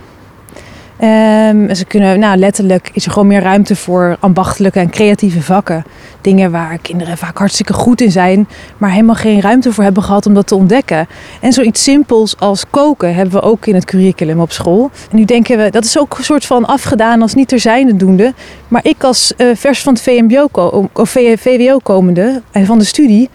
Ehm, 1.02 1.66
en 1.68 1.76
ze 1.76 1.86
kunnen, 1.86 2.20
nou 2.20 2.38
letterlijk 2.38 2.90
is 2.94 3.06
er 3.06 3.12
gewoon 3.12 3.28
meer 3.28 3.42
ruimte 3.42 3.76
voor 3.76 4.18
ambachtelijke 4.20 4.80
en 4.80 4.90
creatieve 4.90 5.42
vakken. 5.42 5.84
Dingen 6.22 6.52
waar 6.52 6.78
kinderen 6.78 7.18
vaak 7.18 7.38
hartstikke 7.38 7.74
goed 7.74 8.02
in 8.02 8.12
zijn, 8.12 8.48
maar 8.78 8.92
helemaal 8.92 9.16
geen 9.16 9.42
ruimte 9.42 9.74
voor 9.74 9.84
hebben 9.84 10.04
gehad 10.04 10.26
om 10.26 10.34
dat 10.34 10.48
te 10.48 10.56
ontdekken. 10.56 11.08
En 11.40 11.54
zoiets 11.54 11.84
simpels 11.84 12.40
als 12.40 12.70
koken 12.70 13.16
hebben 13.16 13.34
we 13.34 13.42
ook 13.42 13.66
in 13.66 13.76
het 13.76 13.86
curriculum 13.86 14.40
op 14.40 14.52
school. 14.52 14.92
En 15.12 15.18
nu 15.18 15.26
denken 15.26 15.58
we, 15.58 15.70
dat 15.70 15.86
is 15.86 15.98
ook 15.98 16.18
een 16.18 16.24
soort 16.24 16.46
van 16.46 16.66
afgedaan 16.66 17.22
als 17.22 17.34
niet 17.34 17.48
ter 17.48 17.60
zijnde 17.60 17.96
doende. 17.96 18.34
Maar 18.68 18.86
ik 18.86 19.04
als 19.04 19.36
eh, 19.36 19.48
vers 19.56 19.82
van 19.82 19.94
het 19.94 20.02
VMBO 20.02 20.50
of 20.94 21.10
VWO 21.10 21.78
komende 21.84 22.42
en 22.52 22.66
van 22.66 22.80
de 22.80 22.86
studie, 22.86 23.30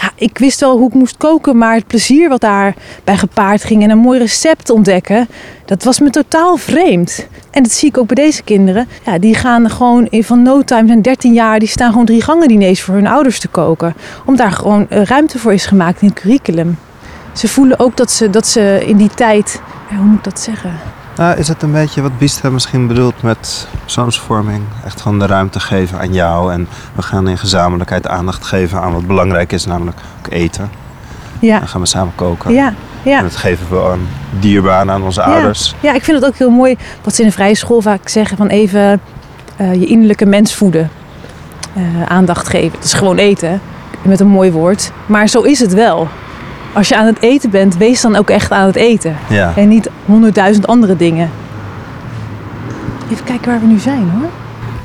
ja, 0.00 0.10
ik 0.14 0.38
wist 0.38 0.60
wel 0.60 0.76
hoe 0.78 0.88
ik 0.88 0.94
moest 0.94 1.16
koken, 1.16 1.58
maar 1.58 1.74
het 1.74 1.86
plezier 1.86 2.28
wat 2.28 2.40
daarbij 2.40 3.16
gepaard 3.16 3.64
ging 3.64 3.82
en 3.82 3.90
een 3.90 3.98
mooi 3.98 4.18
recept 4.18 4.70
ontdekken, 4.70 5.28
dat 5.64 5.84
was 5.84 6.00
me 6.00 6.10
totaal 6.10 6.56
vreemd. 6.56 7.26
En 7.50 7.62
dat 7.62 7.72
zie 7.72 7.88
ik 7.88 7.98
ook 7.98 8.06
bij 8.06 8.24
deze 8.24 8.42
kinderen. 8.42 8.88
Ja, 9.04 9.18
die 9.18 9.34
gaan 9.34 9.70
gewoon 9.70 10.06
in 10.10 10.24
van 10.24 10.42
no 10.42 10.62
time, 10.62 10.86
zijn 10.86 11.02
13 11.02 11.32
jaar, 11.32 11.58
die 11.58 11.68
staan 11.68 11.90
gewoon 11.90 12.06
drie 12.06 12.22
gangen 12.22 12.48
diners 12.48 12.82
voor 12.82 12.94
hun 12.94 13.06
ouders 13.06 13.40
te 13.40 13.48
koken. 13.48 13.94
Omdat 14.24 14.46
daar 14.46 14.56
gewoon 14.56 14.88
eh, 14.88 15.02
ruimte 15.02 15.38
voor 15.38 15.52
is 15.52 15.66
gemaakt 15.66 16.02
in 16.02 16.08
het 16.08 16.20
curriculum. 16.20 16.78
Ze 17.32 17.48
voelen 17.48 17.78
ook 17.78 17.96
dat 17.96 18.10
ze, 18.10 18.30
dat 18.30 18.46
ze 18.46 18.84
in 18.86 18.96
die 18.96 19.10
tijd, 19.14 19.60
ja, 19.90 19.96
hoe 19.96 20.06
moet 20.06 20.18
ik 20.18 20.24
dat 20.24 20.40
zeggen? 20.40 20.97
Nou, 21.18 21.38
is 21.38 21.48
het 21.48 21.62
een 21.62 21.72
beetje 21.72 22.02
wat 22.02 22.18
Biestra 22.18 22.50
misschien 22.50 22.86
bedoelt 22.86 23.22
met 23.22 23.68
persoonsvorming? 23.82 24.62
Echt 24.84 25.00
gewoon 25.00 25.18
de 25.18 25.26
ruimte 25.26 25.60
geven 25.60 25.98
aan 25.98 26.12
jou. 26.12 26.52
En 26.52 26.68
we 26.94 27.02
gaan 27.02 27.28
in 27.28 27.38
gezamenlijkheid 27.38 28.06
aandacht 28.06 28.44
geven 28.44 28.80
aan 28.80 28.92
wat 28.92 29.06
belangrijk 29.06 29.52
is, 29.52 29.66
namelijk 29.66 29.96
ook 30.18 30.32
eten. 30.32 30.70
Ja, 31.38 31.58
Dan 31.58 31.68
gaan 31.68 31.80
we 31.80 31.86
samen 31.86 32.12
koken. 32.14 32.52
ja, 32.52 32.74
ja. 33.02 33.18
En 33.18 33.22
dat 33.22 33.36
geven 33.36 33.66
we 33.70 33.90
aan 33.90 34.08
dierbaren, 34.38 34.90
aan 34.92 35.02
onze 35.02 35.22
ouders. 35.22 35.74
Ja, 35.80 35.94
ik 35.94 36.04
vind 36.04 36.20
het 36.20 36.26
ook 36.26 36.36
heel 36.36 36.50
mooi 36.50 36.76
wat 37.02 37.14
ze 37.14 37.22
in 37.22 37.28
de 37.28 37.34
vrije 37.34 37.54
school 37.54 37.80
vaak 37.80 38.08
zeggen 38.08 38.36
van 38.36 38.46
even 38.46 39.00
eh, 39.56 39.74
je 39.74 39.86
innerlijke 39.86 40.26
mens 40.26 40.54
voeden. 40.54 40.90
Eh, 41.74 41.82
aandacht 42.06 42.48
geven. 42.48 42.76
Het 42.76 42.84
is 42.84 42.92
gewoon 42.92 43.16
eten, 43.16 43.60
met 44.02 44.20
een 44.20 44.26
mooi 44.28 44.52
woord. 44.52 44.92
Maar 45.06 45.28
zo 45.28 45.40
is 45.40 45.60
het 45.60 45.74
wel. 45.74 46.08
Als 46.72 46.88
je 46.88 46.96
aan 46.96 47.06
het 47.06 47.20
eten 47.20 47.50
bent, 47.50 47.76
wees 47.76 48.00
dan 48.00 48.16
ook 48.16 48.30
echt 48.30 48.50
aan 48.50 48.66
het 48.66 48.76
eten. 48.76 49.16
Ja. 49.28 49.52
En 49.56 49.68
niet 49.68 49.90
honderdduizend 50.04 50.66
andere 50.66 50.96
dingen. 50.96 51.30
Even 53.10 53.24
kijken 53.24 53.50
waar 53.50 53.60
we 53.60 53.66
nu 53.66 53.78
zijn 53.78 54.10
hoor. 54.10 54.30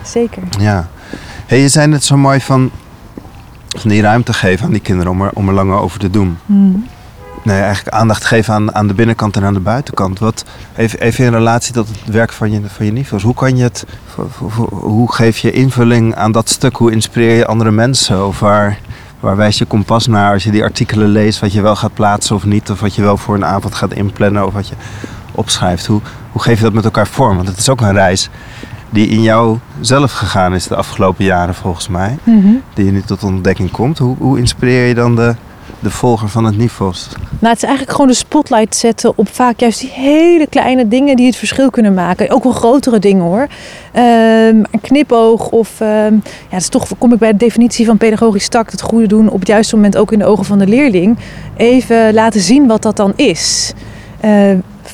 Zeker. 0.04 0.44
ja. 0.60 0.88
Hey, 1.46 1.60
je 1.60 1.68
zei 1.68 1.88
net 1.88 2.04
zo 2.04 2.18
mooi 2.18 2.40
van, 2.40 2.72
van 3.68 3.90
die 3.90 4.02
ruimte 4.02 4.34
geven 4.34 4.66
aan 4.66 4.72
die 4.72 4.82
kinderen 4.82 5.12
om 5.12 5.22
er, 5.22 5.32
om 5.34 5.48
er 5.48 5.54
langer 5.54 5.80
over 5.80 6.00
te 6.00 6.10
doen. 6.10 6.38
Hmm. 6.46 6.88
Nee, 7.44 7.62
eigenlijk 7.62 7.96
aandacht 7.96 8.26
geven 8.26 8.54
aan, 8.54 8.76
aan 8.76 8.88
de 8.88 8.94
binnenkant 8.94 9.36
en 9.36 9.44
aan 9.44 9.54
de 9.54 9.60
buitenkant. 9.60 10.20
Wat, 10.20 10.46
even, 10.76 11.00
even 11.00 11.26
in 11.26 11.32
relatie 11.32 11.74
tot 11.74 11.88
het 11.88 12.14
werk 12.14 12.32
van 12.32 12.52
je, 12.52 12.62
van 12.68 12.86
je 12.86 12.92
niveaus. 12.92 13.24
Hoe 13.24 13.34
kan 13.34 13.58
je 13.58 13.64
het, 13.64 13.86
hoe 14.70 15.14
geef 15.14 15.38
je 15.38 15.52
invulling 15.52 16.16
aan 16.16 16.32
dat 16.32 16.50
stuk? 16.50 16.76
Hoe 16.76 16.92
inspireer 16.92 17.36
je 17.36 17.46
andere 17.46 17.72
mensen? 17.72 18.28
Of 18.28 18.40
waar, 18.40 18.80
waar 19.24 19.36
wijs 19.36 19.58
je 19.58 19.66
kompas 19.66 20.08
naar 20.08 20.34
als 20.34 20.44
je 20.44 20.52
die 20.52 20.64
artikelen 20.64 21.08
leest? 21.08 21.40
Wat 21.40 21.54
je 21.54 21.62
wel 21.62 21.76
gaat 21.76 21.94
plaatsen 21.94 22.36
of 22.36 22.46
niet? 22.46 22.70
Of 22.70 22.80
wat 22.80 22.96
je 22.96 23.02
wel 23.02 23.18
voor 23.18 23.36
een 23.36 23.46
avond 23.46 23.76
gaat 23.76 23.94
inplannen? 23.94 24.46
Of 24.46 24.54
wat 24.54 24.68
je 24.68 24.76
opschrijft? 25.32 25.86
Hoe, 25.86 26.02
hoe 26.32 26.42
geef 26.42 26.58
je 26.58 26.64
dat 26.64 26.74
met 26.74 26.86
elkaar 26.86 27.08
vorm? 27.08 27.36
Want 27.36 27.48
het 27.48 27.58
is 27.58 27.70
ook 27.70 27.82
een 27.82 27.94
reis 27.94 28.30
die 28.90 29.08
in 29.08 29.22
jou 29.22 29.58
zelf 29.82 30.12
gegaan 30.12 30.54
is 30.54 30.68
de 30.68 30.76
afgelopen 30.76 31.26
jaren 31.26 31.56
volgens 31.56 31.88
mij. 31.88 32.18
Mhm. 32.24 32.54
Die 32.74 32.86
je 32.86 32.92
nu 32.92 33.02
tot 33.02 33.24
ontdekking 33.24 33.72
komt. 33.72 33.98
Hoe, 33.98 34.16
hoe 34.20 34.38
inspireer 34.38 34.88
je 34.88 34.94
dan 34.94 35.16
de, 35.16 35.36
de 35.84 35.92
volger 35.92 36.30
van 36.30 36.46
het 36.46 36.58
niveaus? 36.58 37.08
Nou, 37.40 37.54
het 37.54 37.58
is 37.58 37.64
eigenlijk 37.64 37.92
gewoon 37.92 38.08
de 38.08 38.14
spotlight 38.18 38.76
zetten 38.76 39.18
op 39.18 39.28
vaak 39.30 39.60
juist 39.60 39.80
die 39.80 39.90
hele 39.90 40.48
kleine 40.48 40.88
dingen 40.88 41.16
die 41.16 41.26
het 41.26 41.36
verschil 41.36 41.70
kunnen 41.70 41.94
maken. 41.94 42.30
Ook 42.30 42.44
wel 42.44 42.52
grotere 42.52 43.00
dingen 43.00 43.24
hoor. 43.24 43.48
Ehm, 43.92 44.64
een 44.72 44.82
knipoog 44.82 45.50
of, 45.50 45.82
ehm, 45.82 46.14
ja, 46.14 46.50
dat 46.50 46.60
is 46.60 46.70
toch, 46.70 46.88
kom 46.98 47.14
ik 47.14 47.20
bij 47.20 47.32
de 47.32 47.38
definitie 47.38 47.86
van 47.86 47.98
pedagogisch 47.98 48.48
tact, 48.48 48.72
het 48.72 48.82
goede 48.82 49.08
doen 49.08 49.30
op 49.30 49.40
het 49.40 49.48
juiste 49.48 49.76
moment 49.76 49.98
ook 49.98 50.12
in 50.12 50.20
de 50.20 50.26
ogen 50.26 50.46
van 50.46 50.60
de 50.60 50.68
leerling. 50.68 51.18
Even 51.58 52.14
laten 52.14 52.42
zien 52.42 52.68
wat 52.68 52.82
dat 52.82 52.96
dan 52.96 53.14
is. 53.16 53.74
Eh, 54.20 54.52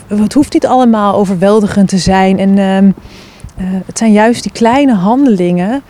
het 0.08 0.34
hoeft 0.34 0.54
niet 0.54 0.68
allemaal 0.68 1.16
overweldigend 1.16 1.88
te 1.88 1.98
zijn. 1.98 2.40
En 2.40 2.58
ehm, 2.58 2.92
eh, 3.58 3.66
het 3.86 3.98
zijn 3.98 4.12
juist 4.12 4.44
die 4.44 4.52
kleine 4.52 4.94
handelingen 4.94 5.82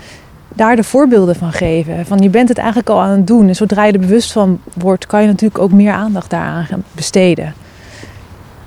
daar 0.59 0.75
de 0.75 0.83
voorbeelden 0.83 1.35
van 1.35 1.51
geven. 1.51 2.05
Van 2.05 2.17
je 2.17 2.29
bent 2.29 2.49
het 2.49 2.57
eigenlijk 2.57 2.89
al 2.89 3.01
aan 3.01 3.09
het 3.09 3.27
doen. 3.27 3.47
En 3.47 3.55
zodra 3.55 3.83
je 3.85 3.91
er 3.91 3.99
bewust 3.99 4.31
van 4.31 4.61
wordt, 4.73 5.05
kan 5.05 5.21
je 5.21 5.27
natuurlijk 5.27 5.59
ook 5.59 5.71
meer 5.71 5.91
aandacht 5.91 6.29
daaraan 6.29 6.83
besteden. 6.91 7.53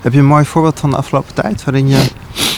Heb 0.01 0.13
je 0.13 0.19
een 0.19 0.25
mooi 0.25 0.45
voorbeeld 0.45 0.79
van 0.79 0.89
de 0.89 0.95
afgelopen 0.95 1.33
tijd 1.33 1.63
waarin 1.63 1.87
je 1.87 2.09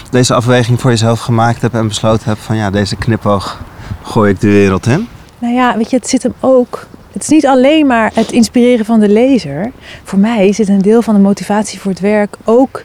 deze 0.10 0.34
afweging 0.34 0.82
voor 0.82 0.90
jezelf 0.90 1.20
gemaakt 1.20 1.62
hebt 1.62 1.74
en 1.74 1.88
besloten 1.88 2.28
hebt 2.28 2.40
van 2.40 2.56
ja, 2.56 2.70
deze 2.70 2.96
knipoog 2.96 3.62
gooi 4.02 4.32
ik 4.32 4.40
de 4.40 4.48
wereld 4.48 4.86
in? 4.86 5.08
Nou 5.40 5.54
ja, 5.54 5.78
weet 5.78 5.90
je, 5.90 5.96
het 5.96 6.10
zit 6.10 6.24
hem 6.24 6.34
ook. 6.40 6.88
Het 7.12 7.24
is 7.24 7.30
niet 7.30 7.48
alleen 7.48 7.88
maar 7.88 8.12
het 8.14 8.32
inspireren 8.32 8.86
van 8.86 9.00
de 9.00 9.10
lezer. 9.10 9.72
Voor 10.04 10.20
mij 10.20 10.54
zit 10.54 10.68
een 10.68 10.82
deel 10.82 11.02
van 11.02 11.14
de 11.14 11.22
motivatie 11.22 11.80
voor 11.80 11.92
het 11.92 12.00
werk 12.00 12.38
ook 12.44 12.84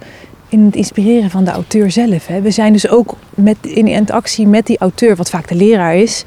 in 0.51 0.65
het 0.65 0.77
inspireren 0.77 1.31
van 1.31 1.45
de 1.45 1.51
auteur 1.51 1.91
zelf. 1.91 2.27
Hè. 2.27 2.41
We 2.41 2.51
zijn 2.51 2.73
dus 2.73 2.89
ook 2.89 3.17
met, 3.35 3.57
in 3.63 3.87
interactie 3.87 4.47
met 4.47 4.67
die 4.67 4.79
auteur, 4.79 5.17
wat 5.17 5.31
vaak 5.31 5.49
de 5.49 5.55
leraar 5.55 5.97
is, 5.97 6.25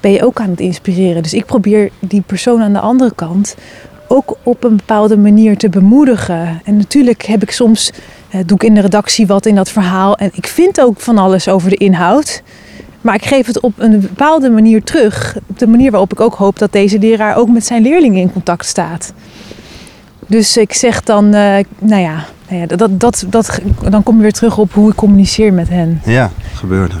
ben 0.00 0.12
je 0.12 0.24
ook 0.24 0.40
aan 0.40 0.50
het 0.50 0.60
inspireren. 0.60 1.22
Dus 1.22 1.34
ik 1.34 1.44
probeer 1.44 1.90
die 1.98 2.22
persoon 2.26 2.60
aan 2.60 2.72
de 2.72 2.80
andere 2.80 3.14
kant 3.14 3.54
ook 4.08 4.36
op 4.42 4.64
een 4.64 4.76
bepaalde 4.76 5.16
manier 5.16 5.56
te 5.56 5.68
bemoedigen. 5.68 6.60
En 6.64 6.76
natuurlijk 6.76 7.22
heb 7.24 7.42
ik 7.42 7.50
soms, 7.50 7.92
doe 8.46 8.56
ik 8.56 8.62
in 8.62 8.74
de 8.74 8.80
redactie 8.80 9.26
wat 9.26 9.46
in 9.46 9.54
dat 9.54 9.70
verhaal. 9.70 10.16
En 10.16 10.30
ik 10.34 10.46
vind 10.46 10.80
ook 10.80 11.00
van 11.00 11.18
alles 11.18 11.48
over 11.48 11.70
de 11.70 11.76
inhoud. 11.76 12.42
Maar 13.00 13.14
ik 13.14 13.24
geef 13.24 13.46
het 13.46 13.60
op 13.60 13.72
een 13.76 14.00
bepaalde 14.00 14.50
manier 14.50 14.82
terug. 14.82 15.36
Op 15.46 15.58
de 15.58 15.66
manier 15.66 15.90
waarop 15.90 16.12
ik 16.12 16.20
ook 16.20 16.34
hoop 16.34 16.58
dat 16.58 16.72
deze 16.72 16.98
leraar 16.98 17.36
ook 17.36 17.48
met 17.48 17.66
zijn 17.66 17.82
leerlingen 17.82 18.20
in 18.20 18.32
contact 18.32 18.66
staat. 18.66 19.12
Dus 20.26 20.56
ik 20.56 20.72
zeg 20.72 21.02
dan, 21.02 21.24
eh, 21.34 21.56
nou 21.78 22.00
ja, 22.02 22.24
nou 22.48 22.60
ja 22.60 22.66
dat, 22.76 23.00
dat, 23.00 23.24
dat, 23.28 23.58
dan 23.88 24.02
kom 24.02 24.16
je 24.16 24.22
weer 24.22 24.32
terug 24.32 24.58
op 24.58 24.72
hoe 24.72 24.90
ik 24.90 24.96
communiceer 24.96 25.52
met 25.52 25.68
hen. 25.68 26.00
Ja, 26.04 26.30
gebeurde. 26.54 26.94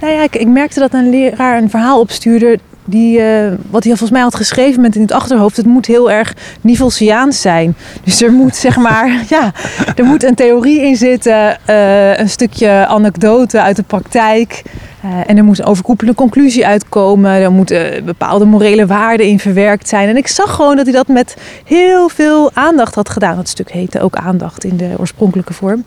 Nou 0.00 0.12
ja, 0.12 0.22
ik, 0.22 0.36
ik 0.36 0.46
merkte 0.48 0.80
dat 0.80 0.92
een 0.94 1.10
leraar 1.10 1.58
een 1.62 1.70
verhaal 1.70 2.00
opstuurde. 2.00 2.58
Die, 2.84 3.20
eh, 3.20 3.52
wat 3.70 3.82
hij 3.84 3.90
volgens 3.92 4.10
mij 4.10 4.20
had 4.20 4.34
geschreven 4.34 4.80
met 4.80 4.94
in 4.94 5.00
het 5.02 5.12
achterhoofd. 5.12 5.56
Het 5.56 5.66
moet 5.66 5.86
heel 5.86 6.10
erg 6.10 6.34
Nivelsiaans 6.60 7.40
zijn. 7.40 7.76
Dus 8.04 8.22
er 8.22 8.32
moet 8.32 8.56
zeg 8.56 8.76
maar, 8.76 9.22
ja, 9.28 9.52
er 9.96 10.04
moet 10.04 10.22
een 10.24 10.34
theorie 10.34 10.80
in 10.80 10.96
zitten. 10.96 11.58
eh, 11.66 12.16
een 12.18 12.28
stukje 12.28 12.86
anekdote 12.86 13.60
uit 13.60 13.76
de 13.76 13.82
praktijk. 13.82 14.62
Uh, 15.04 15.10
en 15.26 15.36
er 15.36 15.44
moet 15.44 15.58
een 15.58 15.64
overkoepelende 15.64 16.18
conclusie 16.18 16.66
uitkomen. 16.66 17.30
Er 17.30 17.52
moeten 17.52 18.04
bepaalde 18.04 18.44
morele 18.44 18.86
waarden 18.86 19.26
in 19.26 19.38
verwerkt 19.38 19.88
zijn. 19.88 20.08
En 20.08 20.16
ik 20.16 20.28
zag 20.28 20.54
gewoon 20.54 20.76
dat 20.76 20.86
hij 20.86 20.94
dat 20.94 21.08
met 21.08 21.36
heel 21.64 22.08
veel 22.08 22.50
aandacht 22.52 22.94
had 22.94 23.08
gedaan. 23.08 23.36
Dat 23.36 23.48
stuk 23.48 23.72
heette 23.72 24.00
ook 24.00 24.16
aandacht 24.16 24.64
in 24.64 24.76
de 24.76 24.94
oorspronkelijke 24.96 25.52
vorm. 25.52 25.84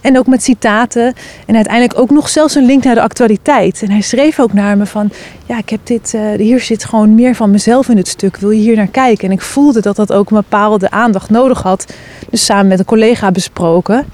En 0.00 0.18
ook 0.18 0.26
met 0.26 0.42
citaten. 0.42 1.14
En 1.46 1.54
uiteindelijk 1.54 1.98
ook 1.98 2.10
nog 2.10 2.28
zelfs 2.28 2.54
een 2.54 2.66
link 2.66 2.84
naar 2.84 2.94
de 2.94 3.00
actualiteit. 3.00 3.82
En 3.82 3.90
hij 3.90 4.00
schreef 4.00 4.40
ook 4.40 4.52
naar 4.52 4.76
me 4.76 4.86
van... 4.86 5.10
Ja, 5.46 5.58
ik 5.58 5.68
heb 5.68 5.80
dit, 5.84 6.16
hier 6.36 6.60
zit 6.60 6.84
gewoon 6.84 7.14
meer 7.14 7.34
van 7.34 7.50
mezelf 7.50 7.88
in 7.88 7.96
het 7.96 8.08
stuk. 8.08 8.36
Wil 8.36 8.50
je 8.50 8.60
hier 8.60 8.76
naar 8.76 8.86
kijken? 8.86 9.28
En 9.28 9.34
ik 9.34 9.40
voelde 9.40 9.80
dat 9.80 9.96
dat 9.96 10.12
ook 10.12 10.30
een 10.30 10.36
bepaalde 10.36 10.90
aandacht 10.90 11.30
nodig 11.30 11.62
had. 11.62 11.86
Dus 12.30 12.44
samen 12.44 12.66
met 12.66 12.78
een 12.78 12.84
collega 12.84 13.30
besproken. 13.30 14.06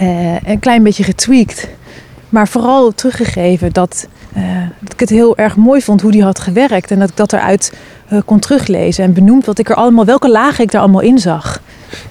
Uh, 0.00 0.36
een 0.44 0.58
klein 0.58 0.82
beetje 0.82 1.04
getweakt. 1.04 1.68
Maar 2.28 2.48
vooral 2.48 2.92
teruggegeven 2.94 3.72
dat, 3.72 4.06
uh, 4.36 4.42
dat 4.80 4.92
ik 4.92 5.00
het 5.00 5.10
heel 5.10 5.36
erg 5.36 5.56
mooi 5.56 5.82
vond 5.82 6.00
hoe 6.00 6.10
die 6.10 6.22
had 6.22 6.38
gewerkt. 6.38 6.90
En 6.90 6.98
dat 6.98 7.08
ik 7.08 7.16
dat 7.16 7.32
eruit 7.32 7.72
uh, 8.12 8.20
kon 8.24 8.38
teruglezen. 8.38 9.04
En 9.04 9.12
benoemd 9.12 9.46
wat 9.46 9.58
ik 9.58 9.68
er 9.68 9.74
allemaal, 9.74 10.04
welke 10.04 10.30
lagen 10.30 10.64
ik 10.64 10.70
daar 10.70 10.80
allemaal 10.80 11.00
in 11.00 11.18
zag. 11.18 11.60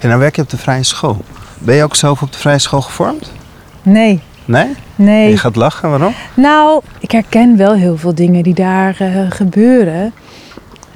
En 0.00 0.08
dan 0.08 0.18
werk 0.18 0.36
je 0.36 0.42
op 0.42 0.50
de 0.50 0.56
vrije 0.56 0.82
school. 0.82 1.16
Ben 1.58 1.74
je 1.74 1.82
ook 1.82 1.96
zelf 1.96 2.22
op 2.22 2.32
de 2.32 2.38
vrije 2.38 2.58
school 2.58 2.80
gevormd? 2.80 3.32
Nee. 3.82 4.20
Nee? 4.44 4.74
Nee. 4.96 5.30
Je 5.30 5.38
gaat 5.38 5.56
lachen, 5.56 5.90
waarom? 5.90 6.14
Nou, 6.34 6.80
ik 6.98 7.10
herken 7.10 7.56
wel 7.56 7.74
heel 7.74 7.96
veel 7.96 8.14
dingen 8.14 8.42
die 8.42 8.54
daar 8.54 8.96
uh, 9.00 9.30
gebeuren. 9.30 10.12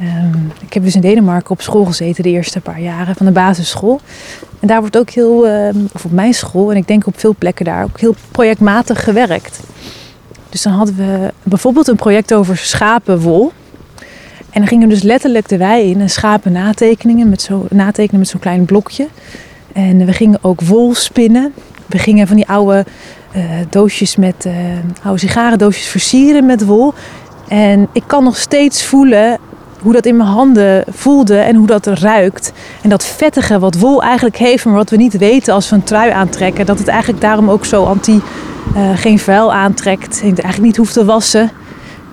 Um, 0.01 0.53
ik 0.67 0.73
heb 0.73 0.83
dus 0.83 0.95
in 0.95 1.01
Denemarken 1.01 1.51
op 1.51 1.61
school 1.61 1.85
gezeten 1.85 2.23
de 2.23 2.29
eerste 2.29 2.61
paar 2.61 2.81
jaren 2.81 3.15
van 3.15 3.27
de 3.27 3.33
basisschool. 3.33 4.01
En 4.61 4.69
daar 4.69 4.81
wordt 4.81 4.99
ook 4.99 5.11
heel, 5.11 5.47
uh, 5.47 5.69
of 5.93 6.05
op 6.05 6.11
mijn 6.13 6.35
school 6.35 6.71
en 6.71 6.77
ik 6.77 6.87
denk 6.87 7.07
op 7.07 7.19
veel 7.19 7.35
plekken 7.39 7.65
daar, 7.65 7.85
ook 7.85 8.01
heel 8.01 8.15
projectmatig 8.31 9.05
gewerkt. 9.05 9.61
Dus 10.49 10.63
dan 10.63 10.73
hadden 10.73 10.97
we 10.97 11.33
bijvoorbeeld 11.43 11.89
een 11.89 11.97
project 11.97 12.35
over 12.35 12.57
schapenwol. 12.57 13.53
En 14.51 14.61
dan 14.61 14.67
gingen 14.67 14.89
we 14.89 14.95
dus 14.95 15.03
letterlijk 15.03 15.49
de 15.49 15.57
wei 15.57 15.91
in 15.91 16.01
en 16.01 16.11
schapen 16.11 16.53
natekeningen 16.53 17.29
met 17.29 17.43
zo, 17.43 17.67
natekenen 17.71 18.21
met 18.21 18.29
zo'n 18.29 18.41
klein 18.41 18.65
blokje. 18.65 19.09
En 19.73 20.07
we 20.07 20.13
gingen 20.13 20.39
ook 20.43 20.61
wol 20.61 20.95
spinnen. 20.95 21.53
We 21.87 21.99
gingen 21.99 22.27
van 22.27 22.37
die 22.37 22.49
oude 22.49 22.85
uh, 23.37 23.43
doosjes 23.71 24.17
met 24.17 24.45
uh, 24.47 24.53
oude 25.03 25.21
sigarendoosjes 25.21 25.87
versieren 25.87 26.47
met 26.47 26.65
wol. 26.65 26.95
En 27.49 27.89
ik 27.93 28.03
kan 28.07 28.25
nog 28.25 28.37
steeds 28.37 28.85
voelen 28.85 29.39
hoe 29.81 29.93
dat 29.93 30.07
in 30.07 30.17
mijn 30.17 30.29
handen 30.29 30.85
voelde 30.89 31.39
en 31.39 31.55
hoe 31.55 31.67
dat 31.67 31.87
ruikt. 31.87 32.53
En 32.83 32.89
dat 32.89 33.05
vettige 33.05 33.59
wat 33.59 33.79
wol 33.79 34.03
eigenlijk 34.03 34.37
heeft, 34.37 34.65
maar 34.65 34.75
wat 34.75 34.91
we 34.91 34.97
niet 34.97 35.19
weten 35.19 35.55
als 35.55 35.71
we 35.71 35.77
een 35.77 35.85
trui 35.85 36.11
aantrekken. 36.11 36.67
Dat 36.67 36.79
het 36.79 36.89
eigenlijk 36.89 37.21
daarom 37.21 37.51
ook 37.51 37.65
zo 37.65 37.85
anti 37.85 38.21
uh, 38.77 38.91
geen 38.95 39.19
vuil 39.19 39.53
aantrekt. 39.53 40.21
En 40.21 40.29
het 40.29 40.41
eigenlijk 40.41 40.61
niet 40.61 40.77
hoeft 40.77 40.93
te 40.93 41.05
wassen. 41.05 41.51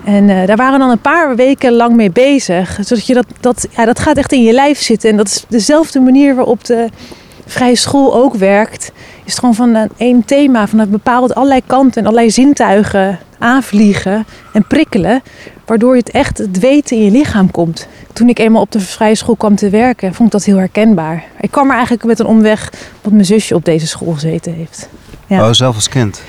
En 0.04 0.28
uh, 0.28 0.46
daar 0.46 0.56
waren 0.56 0.72
we 0.72 0.78
dan 0.78 0.90
een 0.90 0.98
paar 0.98 1.36
weken 1.36 1.72
lang 1.72 1.96
mee 1.96 2.10
bezig. 2.10 2.78
Zodat 2.80 3.06
je 3.06 3.14
dat, 3.14 3.26
dat, 3.40 3.68
ja, 3.76 3.84
dat 3.84 3.98
gaat 3.98 4.16
echt 4.16 4.32
in 4.32 4.42
je 4.42 4.52
lijf 4.52 4.80
zitten. 4.80 5.10
En 5.10 5.16
dat 5.16 5.26
is 5.26 5.44
dezelfde 5.48 6.00
manier 6.00 6.34
waarop 6.34 6.64
de 6.64 6.88
vrije 7.46 7.76
school 7.76 8.14
ook 8.14 8.34
werkt. 8.34 8.92
Is 9.24 9.32
het 9.32 9.38
gewoon 9.38 9.54
van 9.54 9.74
een 9.74 9.90
één 9.96 10.24
thema, 10.24 10.66
van 10.66 10.78
een 10.78 10.90
bepaald 10.90 11.34
allerlei 11.34 11.60
kanten 11.66 12.00
en 12.00 12.06
allerlei 12.06 12.30
zintuigen 12.30 13.18
aanvliegen 13.38 14.26
en 14.52 14.66
prikkelen. 14.66 15.22
Waardoor 15.66 15.94
je 15.94 16.00
het 16.00 16.10
echt 16.10 16.38
het 16.38 16.58
weten 16.58 16.96
in 16.96 17.04
je 17.04 17.10
lichaam 17.10 17.50
komt. 17.50 17.88
Toen 18.12 18.28
ik 18.28 18.38
eenmaal 18.38 18.62
op 18.62 18.72
de 18.72 18.80
vrije 18.80 19.14
school 19.14 19.36
kwam 19.36 19.54
te 19.54 19.70
werken, 19.70 20.14
vond 20.14 20.28
ik 20.28 20.32
dat 20.32 20.44
heel 20.44 20.56
herkenbaar. 20.56 21.24
Ik 21.40 21.50
kwam 21.50 21.66
er 21.66 21.74
eigenlijk 21.74 22.04
met 22.04 22.18
een 22.18 22.26
omweg, 22.26 22.72
wat 23.02 23.12
mijn 23.12 23.24
zusje 23.24 23.54
op 23.54 23.64
deze 23.64 23.86
school 23.86 24.12
gezeten 24.12 24.54
heeft. 24.54 24.88
Ja. 25.26 25.46
Oh, 25.46 25.52
zelf 25.52 25.74
als 25.74 25.88
kind? 25.88 26.22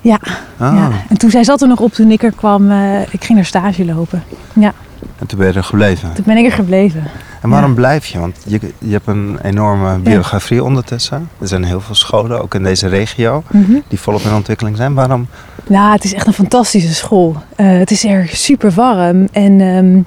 Ja. 0.00 0.18
Oh. 0.60 0.74
ja. 0.76 0.90
En 1.08 1.18
toen 1.18 1.30
zij 1.30 1.44
zat 1.44 1.62
er 1.62 1.68
nog 1.68 1.80
op 1.80 1.92
toen 1.92 2.10
ik 2.10 2.22
er 2.22 2.32
kwam. 2.32 2.70
Uh, 2.70 3.00
ik 3.10 3.24
ging 3.24 3.38
er 3.38 3.44
stage 3.44 3.84
lopen. 3.84 4.22
Ja. 4.52 4.72
En 5.18 5.26
toen 5.26 5.38
ben 5.38 5.48
je 5.48 5.54
er 5.54 5.64
gebleven? 5.64 6.12
Toen 6.12 6.24
ben 6.26 6.36
ik 6.36 6.44
er 6.44 6.52
gebleven. 6.52 7.02
En 7.40 7.50
waarom 7.50 7.70
ja. 7.70 7.76
blijf 7.76 8.06
je? 8.06 8.18
Want 8.18 8.36
je, 8.46 8.60
je 8.78 8.92
hebt 8.92 9.06
een 9.06 9.38
enorme 9.42 9.98
biografie 9.98 10.56
ja. 10.56 10.62
ondertussen. 10.62 11.28
Er 11.40 11.48
zijn 11.48 11.64
heel 11.64 11.80
veel 11.80 11.94
scholen, 11.94 12.42
ook 12.42 12.54
in 12.54 12.62
deze 12.62 12.88
regio, 12.88 13.42
mm 13.50 13.64
-hmm. 13.64 13.82
die 13.88 14.00
volop 14.00 14.20
in 14.20 14.32
ontwikkeling 14.34 14.76
zijn. 14.76 14.94
Waarom? 14.94 15.26
Nou, 15.66 15.92
het 15.92 16.04
is 16.04 16.14
echt 16.14 16.26
een 16.26 16.32
fantastische 16.32 16.94
school. 16.94 17.36
Uh, 17.56 17.78
het 17.78 17.90
is 17.90 18.04
er 18.04 18.28
super 18.32 18.70
warm. 18.70 19.28
En 19.32 19.60
um, 19.60 20.06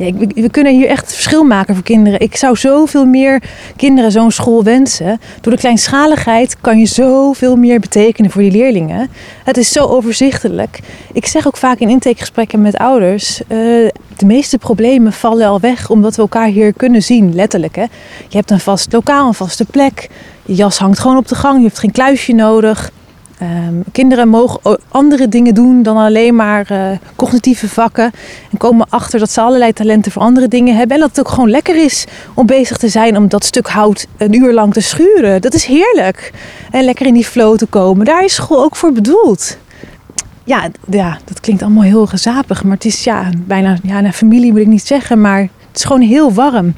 ja, 0.00 0.12
we 0.34 0.50
kunnen 0.50 0.74
hier 0.74 0.88
echt 0.88 1.12
verschil 1.12 1.44
maken 1.44 1.74
voor 1.74 1.84
kinderen. 1.84 2.20
Ik 2.20 2.36
zou 2.36 2.56
zoveel 2.56 3.04
meer 3.04 3.42
kinderen 3.76 4.12
zo'n 4.12 4.30
school 4.30 4.64
wensen. 4.64 5.20
Door 5.40 5.52
de 5.52 5.58
kleinschaligheid 5.58 6.60
kan 6.60 6.78
je 6.78 6.86
zoveel 6.86 7.56
meer 7.56 7.80
betekenen 7.80 8.30
voor 8.30 8.42
die 8.42 8.50
leerlingen. 8.50 9.10
Het 9.44 9.56
is 9.56 9.72
zo 9.72 9.84
overzichtelijk. 9.84 10.80
Ik 11.12 11.26
zeg 11.26 11.46
ook 11.46 11.56
vaak 11.56 11.78
in 11.78 11.88
intakegesprekken 11.88 12.60
met 12.60 12.76
ouders... 12.76 13.40
Uh, 13.48 13.88
de 14.16 14.26
meeste 14.26 14.58
problemen 14.58 15.12
vallen 15.12 15.46
al 15.46 15.60
weg 15.60 15.90
omdat 15.90 16.16
we 16.16 16.22
elkaar 16.22 16.46
hier 16.46 16.72
kunnen 16.72 17.02
zien, 17.02 17.34
letterlijk. 17.34 17.76
Hè? 17.76 17.82
Je 18.28 18.36
hebt 18.36 18.50
een 18.50 18.60
vast 18.60 18.92
lokaal, 18.92 19.26
een 19.26 19.34
vaste 19.34 19.64
plek. 19.64 20.08
Je 20.44 20.54
jas 20.54 20.78
hangt 20.78 20.98
gewoon 20.98 21.16
op 21.16 21.28
de 21.28 21.34
gang, 21.34 21.58
je 21.58 21.66
hebt 21.66 21.78
geen 21.78 21.92
kluisje 21.92 22.32
nodig. 22.32 22.90
Um, 23.42 23.84
kinderen 23.92 24.28
mogen 24.28 24.78
andere 24.88 25.28
dingen 25.28 25.54
doen 25.54 25.82
dan 25.82 25.96
alleen 25.96 26.34
maar 26.34 26.72
uh, 26.72 26.90
cognitieve 27.16 27.68
vakken. 27.68 28.12
En 28.50 28.58
komen 28.58 28.86
achter 28.88 29.18
dat 29.18 29.30
ze 29.30 29.40
allerlei 29.40 29.72
talenten 29.72 30.12
voor 30.12 30.22
andere 30.22 30.48
dingen 30.48 30.76
hebben. 30.76 30.96
En 30.96 31.02
dat 31.02 31.10
het 31.10 31.20
ook 31.20 31.32
gewoon 31.32 31.50
lekker 31.50 31.84
is 31.84 32.06
om 32.34 32.46
bezig 32.46 32.76
te 32.76 32.88
zijn 32.88 33.16
om 33.16 33.28
dat 33.28 33.44
stuk 33.44 33.68
hout 33.68 34.06
een 34.16 34.34
uur 34.34 34.52
lang 34.52 34.72
te 34.72 34.80
schuren. 34.80 35.40
Dat 35.40 35.54
is 35.54 35.64
heerlijk. 35.64 36.32
En 36.70 36.84
lekker 36.84 37.06
in 37.06 37.14
die 37.14 37.24
flow 37.24 37.56
te 37.56 37.66
komen. 37.66 38.04
Daar 38.04 38.24
is 38.24 38.34
school 38.34 38.62
ook 38.62 38.76
voor 38.76 38.92
bedoeld. 38.92 39.56
Ja, 40.44 40.68
ja 40.90 41.18
dat 41.24 41.40
klinkt 41.40 41.62
allemaal 41.62 41.82
heel 41.82 42.06
gezapig. 42.06 42.64
Maar 42.64 42.74
het 42.74 42.84
is 42.84 43.04
ja, 43.04 43.30
bijna 43.46 43.76
ja, 43.82 44.00
naar 44.00 44.12
familie 44.12 44.50
moet 44.50 44.60
ik 44.60 44.66
niet 44.66 44.86
zeggen. 44.86 45.20
Maar 45.20 45.40
het 45.40 45.76
is 45.76 45.84
gewoon 45.84 46.02
heel 46.02 46.32
warm. 46.32 46.74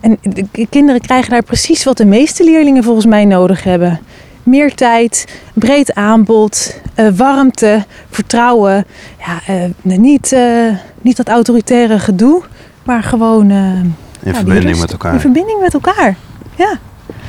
En 0.00 0.18
de 0.22 0.66
kinderen 0.70 1.00
krijgen 1.00 1.30
daar 1.30 1.42
precies 1.42 1.84
wat 1.84 1.96
de 1.96 2.04
meeste 2.04 2.44
leerlingen 2.44 2.84
volgens 2.84 3.06
mij 3.06 3.24
nodig 3.24 3.64
hebben 3.64 4.00
meer 4.44 4.74
tijd, 4.74 5.40
breed 5.54 5.94
aanbod, 5.94 6.80
uh, 6.96 7.08
warmte, 7.16 7.84
vertrouwen. 8.10 8.86
Ja, 9.18 9.54
uh, 9.54 9.98
niet, 9.98 10.32
uh, 10.32 10.76
niet 11.00 11.16
dat 11.16 11.28
autoritaire 11.28 11.98
gedoe, 11.98 12.42
maar 12.82 13.02
gewoon. 13.02 13.50
in 13.50 13.94
ja, 14.22 14.34
verbinding 14.34 14.80
met 14.80 14.92
elkaar. 14.92 15.12
In 15.12 15.20
verbinding 15.20 15.60
met 15.60 15.74
elkaar, 15.74 16.16
ja. 16.56 16.78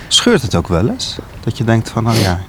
Scheurt 0.07 0.41
het 0.41 0.55
ook 0.55 0.67
wel 0.67 0.89
eens? 0.89 1.17
Dat 1.43 1.57
je 1.57 1.63
denkt 1.63 1.89
van, 1.89 2.03
nou 2.03 2.17
ja, 2.17 2.39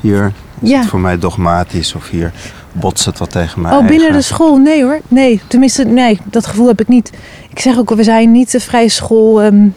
hier 0.00 0.32
is 0.60 0.70
ja. 0.70 0.78
het 0.78 0.88
voor 0.88 1.00
mij 1.00 1.18
dogmatisch 1.18 1.94
of 1.94 2.08
hier 2.08 2.32
botst 2.72 3.04
het 3.04 3.18
wat 3.18 3.30
tegen 3.30 3.60
mij. 3.60 3.72
Oh, 3.72 3.86
binnen 3.86 4.12
de 4.12 4.22
school? 4.22 4.56
Nee 4.56 4.82
hoor. 4.82 5.00
Nee, 5.08 5.40
tenminste, 5.46 5.84
nee, 5.84 6.20
dat 6.24 6.46
gevoel 6.46 6.66
heb 6.66 6.80
ik 6.80 6.88
niet. 6.88 7.12
Ik 7.50 7.58
zeg 7.58 7.78
ook, 7.78 7.94
we 7.94 8.02
zijn 8.02 8.30
niet 8.30 8.50
de 8.50 8.60
vrije 8.60 8.88
school. 8.88 9.44
Um, 9.44 9.74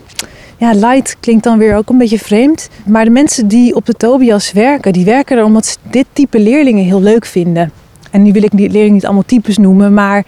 ja, 0.57 0.73
light 0.73 1.17
klinkt 1.19 1.43
dan 1.43 1.57
weer 1.57 1.75
ook 1.75 1.89
een 1.89 1.97
beetje 1.97 2.19
vreemd. 2.19 2.69
Maar 2.85 3.05
de 3.05 3.11
mensen 3.11 3.47
die 3.47 3.75
op 3.75 3.85
de 3.85 3.93
Tobias 3.93 4.51
werken, 4.51 4.93
die 4.93 5.05
werken 5.05 5.37
er 5.37 5.43
omdat 5.43 5.65
ze 5.65 5.77
dit 5.81 6.05
type 6.13 6.39
leerlingen 6.39 6.85
heel 6.85 7.01
leuk 7.01 7.25
vinden. 7.25 7.71
En 8.11 8.21
nu 8.21 8.31
wil 8.31 8.43
ik 8.43 8.51
die 8.53 8.69
leerlingen 8.69 8.93
niet 8.93 9.05
allemaal 9.05 9.25
types 9.25 9.57
noemen, 9.57 9.93
maar 9.93 10.25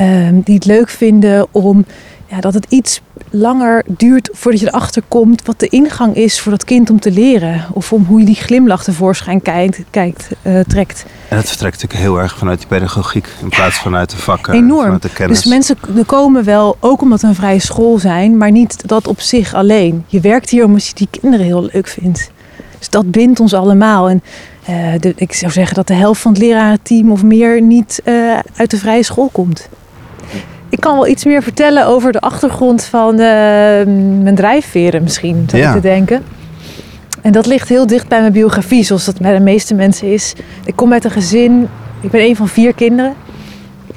uh, 0.00 0.28
die 0.32 0.54
het 0.54 0.64
leuk 0.64 0.88
vinden 0.88 1.46
om 1.50 1.84
ja, 2.34 2.40
dat 2.40 2.54
het 2.54 2.66
iets 2.68 3.00
langer 3.30 3.84
duurt 3.86 4.28
voordat 4.32 4.60
je 4.60 4.66
erachter 4.66 5.02
komt 5.08 5.42
wat 5.44 5.60
de 5.60 5.68
ingang 5.68 6.16
is 6.16 6.40
voor 6.40 6.52
dat 6.52 6.64
kind 6.64 6.90
om 6.90 7.00
te 7.00 7.10
leren. 7.10 7.64
Of 7.72 7.92
om 7.92 8.04
hoe 8.04 8.18
je 8.18 8.26
die 8.26 8.34
glimlach 8.34 8.84
tevoorschijn 8.84 9.42
kijkt, 9.42 9.80
kijkt 9.90 10.28
uh, 10.42 10.60
trekt. 10.60 11.04
En 11.28 11.36
dat 11.36 11.48
vertrekt 11.48 11.74
natuurlijk 11.74 12.00
heel 12.00 12.20
erg 12.20 12.38
vanuit 12.38 12.58
die 12.58 12.66
pedagogiek 12.66 13.28
in 13.42 13.48
plaats 13.48 13.76
van 13.76 13.96
uit 13.96 14.10
de 14.10 14.16
vakken. 14.16 14.54
Enorm. 14.54 14.82
Vanuit 14.82 15.02
de 15.02 15.12
kennis. 15.12 15.42
Dus 15.42 15.50
mensen 15.52 15.76
komen 16.06 16.44
wel, 16.44 16.76
ook 16.80 17.00
omdat 17.00 17.20
we 17.20 17.26
een 17.26 17.34
vrije 17.34 17.58
school 17.58 17.98
zijn, 17.98 18.36
maar 18.36 18.50
niet 18.50 18.88
dat 18.88 19.06
op 19.06 19.20
zich 19.20 19.54
alleen. 19.54 20.04
Je 20.06 20.20
werkt 20.20 20.50
hier 20.50 20.64
omdat 20.64 20.86
je 20.86 20.94
die 20.94 21.08
kinderen 21.20 21.46
heel 21.46 21.68
leuk 21.72 21.88
vindt. 21.88 22.30
Dus 22.78 22.88
dat 22.88 23.10
bindt 23.10 23.40
ons 23.40 23.54
allemaal. 23.54 24.08
En 24.08 24.22
uh, 24.70 25.00
de, 25.00 25.12
ik 25.16 25.32
zou 25.32 25.52
zeggen 25.52 25.74
dat 25.74 25.86
de 25.86 25.94
helft 25.94 26.20
van 26.20 26.32
het 26.32 26.40
lerarenteam 26.40 27.10
of 27.10 27.22
meer 27.22 27.62
niet 27.62 28.02
uh, 28.04 28.38
uit 28.56 28.70
de 28.70 28.76
vrije 28.76 29.02
school 29.02 29.28
komt. 29.32 29.68
Ik 30.84 30.90
kan 30.90 30.98
wel 30.98 31.08
iets 31.08 31.24
meer 31.24 31.42
vertellen 31.42 31.86
over 31.86 32.12
de 32.12 32.20
achtergrond 32.20 32.84
van 32.84 33.12
uh, 33.12 33.18
mijn 34.22 34.34
drijfveren 34.34 35.02
misschien, 35.02 35.44
zou 35.46 35.62
Ja. 35.62 35.68
ik 35.68 35.74
te 35.74 35.80
denken. 35.80 36.22
En 37.22 37.32
dat 37.32 37.46
ligt 37.46 37.68
heel 37.68 37.86
dicht 37.86 38.08
bij 38.08 38.20
mijn 38.20 38.32
biografie, 38.32 38.82
zoals 38.82 39.04
dat 39.04 39.18
bij 39.20 39.34
de 39.34 39.40
meeste 39.40 39.74
mensen 39.74 40.12
is. 40.12 40.32
Ik 40.64 40.76
kom 40.76 40.92
uit 40.92 41.04
een 41.04 41.10
gezin, 41.10 41.68
ik 42.00 42.10
ben 42.10 42.20
een 42.20 42.36
van 42.36 42.48
vier 42.48 42.74
kinderen. 42.74 43.14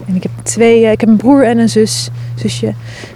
En 0.07 0.15
ik 0.15 0.23
heb 0.23 0.31
twee, 0.43 0.85
eh, 0.85 0.91
ik 0.91 0.99
heb 0.99 1.09
een 1.09 1.17
broer 1.17 1.43
en 1.43 1.57
een 1.57 1.69
zus, 1.69 2.09
zusje, 2.35 2.73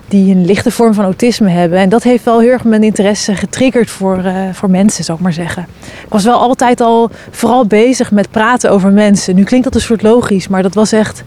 die 0.07 0.35
een 0.35 0.45
lichte 0.45 0.71
vorm 0.71 0.93
van 0.93 1.03
autisme 1.03 1.49
hebben. 1.49 1.79
En 1.79 1.89
dat 1.89 2.03
heeft 2.03 2.23
wel 2.23 2.39
heel 2.39 2.49
erg 2.51 2.63
mijn 2.63 2.83
interesse 2.83 3.35
getriggerd 3.35 3.89
voor, 3.89 4.17
eh, 4.17 4.33
voor 4.51 4.69
mensen, 4.69 5.03
zou 5.03 5.17
ik 5.17 5.23
maar 5.23 5.33
zeggen. 5.33 5.65
Ik 6.03 6.09
was 6.09 6.23
wel 6.23 6.39
altijd 6.39 6.81
al 6.81 7.09
vooral 7.31 7.65
bezig 7.65 8.11
met 8.11 8.31
praten 8.31 8.71
over 8.71 8.91
mensen. 8.91 9.35
Nu 9.35 9.43
klinkt 9.43 9.65
dat 9.65 9.75
een 9.75 9.81
soort 9.81 10.01
logisch, 10.01 10.47
maar 10.47 10.61
dat 10.61 10.73
was 10.73 10.91
echt 10.91 11.23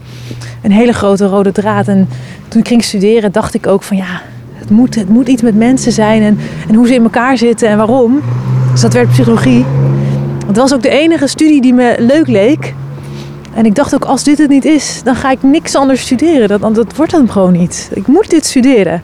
een 0.61 0.71
hele 0.71 0.93
grote 0.93 1.25
rode 1.25 1.51
draad. 1.51 1.87
En 1.87 2.07
toen 2.47 2.61
ik 2.61 2.67
ging 2.67 2.83
studeren, 2.83 3.31
dacht 3.31 3.53
ik 3.53 3.67
ook 3.67 3.83
van 3.83 3.97
ja, 3.97 4.21
het 4.53 4.69
moet, 4.69 4.95
het 4.95 5.09
moet 5.09 5.27
iets 5.27 5.41
met 5.41 5.55
mensen 5.55 5.91
zijn 5.91 6.21
en, 6.21 6.39
en 6.67 6.75
hoe 6.75 6.87
ze 6.87 6.93
in 6.93 7.03
elkaar 7.03 7.37
zitten 7.37 7.69
en 7.69 7.77
waarom. 7.77 8.21
Dus 8.71 8.81
dat 8.81 8.93
werd 8.93 9.09
psychologie. 9.09 9.65
Het 10.47 10.57
was 10.57 10.73
ook 10.73 10.81
de 10.81 10.89
enige 10.89 11.27
studie 11.27 11.61
die 11.61 11.73
me 11.73 11.95
leuk 11.99 12.27
leek. 12.27 12.73
En 13.55 13.65
ik 13.65 13.75
dacht 13.75 13.95
ook, 13.95 14.05
als 14.05 14.23
dit 14.23 14.37
het 14.37 14.49
niet 14.49 14.65
is, 14.65 15.01
dan 15.03 15.15
ga 15.15 15.31
ik 15.31 15.43
niks 15.43 15.75
anders 15.75 16.01
studeren. 16.01 16.47
Dat, 16.47 16.75
dat 16.75 16.95
wordt 16.95 17.11
hem 17.11 17.29
gewoon 17.29 17.51
niet. 17.51 17.89
Ik 17.93 18.07
moet 18.07 18.29
dit 18.29 18.45
studeren. 18.45 19.03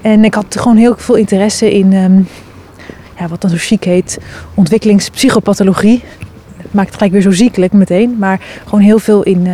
En 0.00 0.24
ik 0.24 0.34
had 0.34 0.56
gewoon 0.58 0.76
heel 0.76 0.94
veel 0.96 1.14
interesse 1.14 1.72
in, 1.72 1.92
ehm, 1.92 2.20
ja, 3.18 3.28
wat 3.28 3.40
dan 3.40 3.50
zo 3.50 3.56
chic 3.58 3.84
heet, 3.84 4.18
ontwikkelingspsychopathologie. 4.54 6.02
Het 6.56 6.74
maakt 6.74 6.86
het 6.86 6.96
gelijk 6.96 7.12
weer 7.12 7.22
zo 7.22 7.30
ziekelijk 7.30 7.72
meteen. 7.72 8.16
Maar 8.18 8.40
gewoon 8.64 8.80
heel 8.80 8.98
veel 8.98 9.22
in 9.22 9.46
uh, 9.46 9.52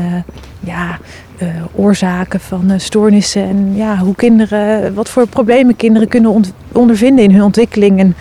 ja, 0.60 0.98
uh, 1.42 1.48
oorzaken 1.74 2.40
van 2.40 2.70
uh, 2.70 2.78
stoornissen. 2.78 3.42
En 3.42 3.72
ja, 3.74 3.96
hoe 3.96 4.14
kinderen, 4.14 4.94
wat 4.94 5.08
voor 5.08 5.26
problemen 5.26 5.76
kinderen 5.76 6.08
kunnen 6.08 6.44
ondervinden 6.72 7.24
in 7.24 7.32
hun 7.32 7.42
ontwikkeling. 7.42 7.98
En 7.98 8.16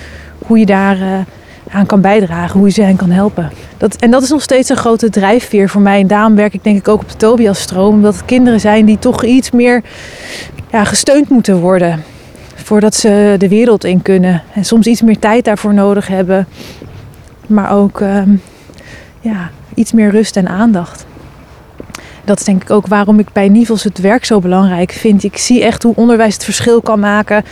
hoe 0.45 0.59
je 0.59 0.65
daar 0.65 1.25
aan 1.73 1.85
kan 1.85 2.01
bijdragen, 2.01 2.57
hoe 2.59 2.67
je 2.67 2.73
ze 2.73 2.81
hen 2.81 2.95
kan 2.95 3.09
helpen. 3.09 3.51
Dat, 3.77 3.95
en 3.95 4.11
dat 4.11 4.23
is 4.23 4.29
nog 4.29 4.41
steeds 4.41 4.69
een 4.69 4.75
grote 4.77 5.09
drijfveer 5.09 5.69
voor 5.69 5.81
mij. 5.81 5.99
En 5.99 6.07
daarom 6.07 6.35
werk 6.35 6.53
ik 6.53 6.63
denk 6.63 6.77
ik 6.77 6.87
ook 6.87 7.01
op 7.01 7.09
de 7.09 7.17
Tobias-stroom. 7.17 7.93
Omdat 7.93 8.15
het 8.15 8.25
kinderen 8.25 8.59
zijn 8.59 8.85
die 8.85 8.99
toch 8.99 9.23
iets 9.23 9.51
meer 9.51 9.83
ja, 10.71 10.83
gesteund 10.83 11.29
moeten 11.29 11.59
worden. 11.59 12.03
Voordat 12.55 12.95
ze 12.95 13.35
de 13.37 13.47
wereld 13.47 13.83
in 13.83 14.01
kunnen. 14.01 14.41
En 14.53 14.65
soms 14.65 14.87
iets 14.87 15.01
meer 15.01 15.19
tijd 15.19 15.45
daarvoor 15.45 15.73
nodig 15.73 16.07
hebben. 16.07 16.47
Maar 17.47 17.71
ook 17.71 17.99
um, 17.99 18.41
ja, 19.21 19.49
iets 19.73 19.91
meer 19.91 20.09
rust 20.09 20.37
en 20.37 20.47
aandacht. 20.47 21.05
Dat 22.25 22.39
is 22.39 22.45
denk 22.45 22.61
ik 22.61 22.69
ook 22.69 22.87
waarom 22.87 23.19
ik 23.19 23.31
bij 23.33 23.49
Nivels 23.49 23.83
het 23.83 23.97
werk 23.97 24.25
zo 24.25 24.39
belangrijk 24.39 24.91
vind. 24.91 25.23
Ik 25.23 25.37
zie 25.37 25.63
echt 25.63 25.83
hoe 25.83 25.95
onderwijs 25.95 26.33
het 26.33 26.43
verschil 26.43 26.81
kan 26.81 26.99
maken. 26.99 27.43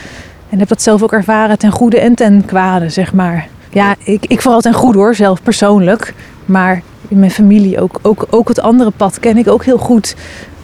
En 0.49 0.60
heb 0.60 0.67
dat 0.67 0.81
zelf 0.81 1.03
ook 1.03 1.13
ervaren 1.13 1.57
ten 1.57 1.71
goede 1.71 1.99
en 1.99 2.15
ten 2.15 2.45
kwade, 2.45 2.89
zeg 2.89 3.13
maar. 3.13 3.47
Ja, 3.71 3.95
ik, 4.03 4.25
ik 4.25 4.41
vooral 4.41 4.62
ten 4.62 4.73
goede 4.73 4.97
hoor, 4.97 5.15
zelf 5.15 5.41
persoonlijk. 5.41 6.13
Maar 6.45 6.81
in 7.07 7.19
mijn 7.19 7.31
familie 7.31 7.81
ook, 7.81 7.99
ook, 8.01 8.27
ook 8.29 8.47
het 8.47 8.62
andere 8.62 8.91
pad 8.91 9.19
ken 9.19 9.38
ik 9.38 9.47
ook 9.47 9.65
heel 9.65 9.77
goed. 9.77 10.15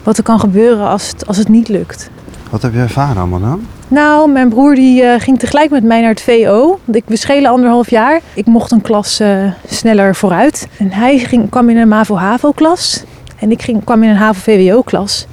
Wat 0.02 0.16
er 0.16 0.22
kan 0.22 0.40
gebeuren 0.40 0.88
als 0.88 1.08
het, 1.08 1.26
als 1.26 1.36
het 1.36 1.48
niet 1.48 1.68
lukt. 1.68 2.10
Wat 2.50 2.62
heb 2.62 2.72
je 2.72 2.78
ervaren 2.78 3.16
allemaal 3.16 3.40
dan? 3.40 3.66
Nou, 3.88 4.30
mijn 4.30 4.48
broer 4.48 4.74
die, 4.74 5.02
uh, 5.02 5.14
ging 5.18 5.38
tegelijk 5.38 5.70
met 5.70 5.84
mij 5.84 6.00
naar 6.00 6.10
het 6.10 6.22
VO. 6.22 6.78
Ik, 6.92 7.02
we 7.06 7.16
schelen 7.16 7.50
anderhalf 7.50 7.90
jaar. 7.90 8.20
Ik 8.34 8.46
mocht 8.46 8.70
een 8.70 8.80
klas 8.80 9.20
uh, 9.20 9.52
sneller 9.68 10.14
vooruit. 10.14 10.68
En 10.78 10.90
hij 10.90 11.18
ging, 11.18 11.50
kwam 11.50 11.68
in 11.68 11.76
een 11.76 11.88
MAVO-HAVO-klas. 11.88 13.04
En 13.38 13.50
ik 13.50 13.62
ging, 13.62 13.84
kwam 13.84 14.02
in 14.02 14.08
een 14.08 14.16
HAVO-VWO-klas. 14.16 15.26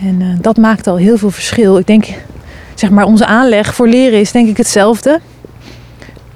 En 0.00 0.20
uh, 0.20 0.26
dat 0.40 0.56
maakte 0.56 0.90
al 0.90 0.96
heel 0.96 1.18
veel 1.18 1.30
verschil. 1.30 1.78
Ik 1.78 1.86
denk, 1.86 2.06
zeg 2.74 2.90
maar, 2.90 3.04
onze 3.04 3.26
aanleg 3.26 3.74
voor 3.74 3.88
leren 3.88 4.20
is 4.20 4.32
denk 4.32 4.48
ik 4.48 4.56
hetzelfde. 4.56 5.20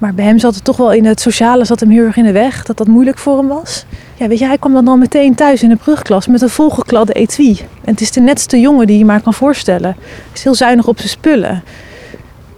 Maar 0.02 0.14
bij 0.14 0.24
hem 0.24 0.38
zat 0.38 0.54
het 0.54 0.64
toch 0.64 0.76
wel 0.76 0.92
in 0.92 1.04
het 1.04 1.20
sociale, 1.20 1.64
zat 1.64 1.80
hem 1.80 1.90
heel 1.90 2.04
erg 2.04 2.16
in 2.16 2.24
de 2.24 2.32
weg. 2.32 2.64
Dat 2.64 2.76
dat 2.76 2.86
moeilijk 2.86 3.18
voor 3.18 3.38
hem 3.38 3.48
was. 3.48 3.84
Ja, 4.14 4.28
weet 4.28 4.38
je, 4.38 4.46
hij 4.46 4.58
kwam 4.58 4.72
dan 4.72 4.88
al 4.88 4.96
meteen 4.96 5.34
thuis 5.34 5.62
in 5.62 5.68
de 5.68 5.76
brugklas 5.76 6.26
met 6.26 6.42
een 6.42 6.48
volgekladde 6.48 7.12
etui. 7.12 7.58
En 7.58 7.90
het 7.90 8.00
is 8.00 8.10
de 8.10 8.20
netste 8.20 8.60
jongen 8.60 8.86
die 8.86 8.98
je 8.98 9.04
maar 9.04 9.20
kan 9.20 9.34
voorstellen. 9.34 9.96
Hij 9.98 10.32
is 10.34 10.44
heel 10.44 10.54
zuinig 10.54 10.86
op 10.86 10.96
zijn 10.96 11.08
spullen. 11.08 11.62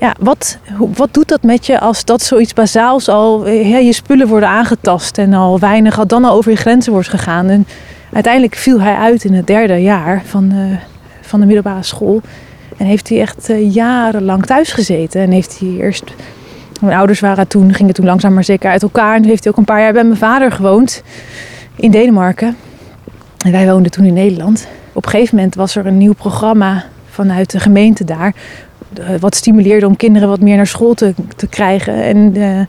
Ja, 0.00 0.14
wat, 0.20 0.58
wat 0.94 1.14
doet 1.14 1.28
dat 1.28 1.42
met 1.42 1.66
je 1.66 1.80
als 1.80 2.04
dat 2.04 2.22
zoiets 2.22 2.52
bazaals 2.52 3.08
al, 3.08 3.48
ja, 3.48 3.78
je 3.78 3.92
spullen 3.92 4.28
worden 4.28 4.48
aangetast 4.48 5.18
en 5.18 5.34
al 5.34 5.58
weinig, 5.58 5.98
al 5.98 6.06
dan 6.06 6.24
al 6.24 6.36
over 6.36 6.50
je 6.50 6.56
grenzen 6.56 6.92
wordt 6.92 7.08
gegaan. 7.08 7.48
En 7.48 7.66
uiteindelijk 8.12 8.54
viel 8.54 8.80
hij 8.80 8.94
uit 8.94 9.24
in 9.24 9.34
het 9.34 9.46
derde 9.46 9.82
jaar 9.82 10.22
van, 10.24 10.52
uh, 10.52 10.76
van 11.20 11.40
de 11.40 11.46
middelbare 11.46 11.82
school. 11.82 12.20
En 12.76 12.86
heeft 12.86 13.08
hij 13.08 13.20
echt 13.20 13.50
uh, 13.50 13.74
jarenlang 13.74 14.46
thuis 14.46 14.72
gezeten. 14.72 15.20
En 15.20 15.30
heeft 15.30 15.58
hij 15.58 15.68
eerst 15.68 16.04
mijn 16.80 16.96
ouders 16.96 17.20
waren 17.20 17.48
toen, 17.48 17.74
gingen 17.74 17.94
toen 17.94 18.04
langzaam 18.04 18.34
maar 18.34 18.44
zeker 18.44 18.70
uit 18.70 18.82
elkaar. 18.82 19.16
En 19.16 19.24
heeft 19.24 19.44
hij 19.44 19.52
ook 19.52 19.58
een 19.58 19.64
paar 19.64 19.80
jaar 19.80 19.92
bij 19.92 20.04
mijn 20.04 20.16
vader 20.16 20.52
gewoond 20.52 21.02
in 21.74 21.90
Denemarken. 21.90 22.56
En 23.44 23.52
wij 23.52 23.66
woonden 23.66 23.92
toen 23.92 24.04
in 24.04 24.14
Nederland. 24.14 24.66
Op 24.92 25.04
een 25.04 25.10
gegeven 25.10 25.36
moment 25.36 25.54
was 25.54 25.76
er 25.76 25.86
een 25.86 25.98
nieuw 25.98 26.12
programma 26.12 26.84
vanuit 27.10 27.50
de 27.50 27.60
gemeente 27.60 28.04
daar. 28.04 28.34
Wat 29.20 29.34
stimuleerde 29.34 29.86
om 29.86 29.96
kinderen 29.96 30.28
wat 30.28 30.40
meer 30.40 30.56
naar 30.56 30.66
school 30.66 30.94
te, 30.94 31.14
te 31.36 31.46
krijgen. 31.46 32.02
En 32.02 32.36
uh, 32.36 32.60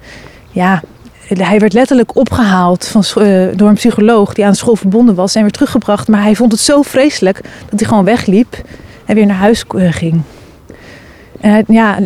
ja, 0.52 0.82
hij 1.28 1.60
werd 1.60 1.74
letterlijk 1.74 2.16
opgehaald 2.16 2.88
van, 2.88 3.04
uh, 3.18 3.48
door 3.56 3.70
een 3.70 3.76
psycholoog 3.76 4.34
die 4.34 4.46
aan 4.46 4.56
school 4.56 4.76
verbonden 4.76 5.16
was 5.16 5.36
en 5.36 5.42
weer 5.42 5.52
teruggebracht. 5.52 6.08
Maar 6.08 6.22
hij 6.22 6.36
vond 6.36 6.52
het 6.52 6.62
zo 6.62 6.82
vreselijk 6.82 7.42
dat 7.70 7.80
hij 7.80 7.90
gewoon 7.90 8.04
wegliep 8.04 8.62
en 9.06 9.16
weer 9.16 9.26
naar 9.26 9.36
huis 9.36 9.64
ging. 9.70 10.22
En 11.46 11.64
ja, 11.68 11.98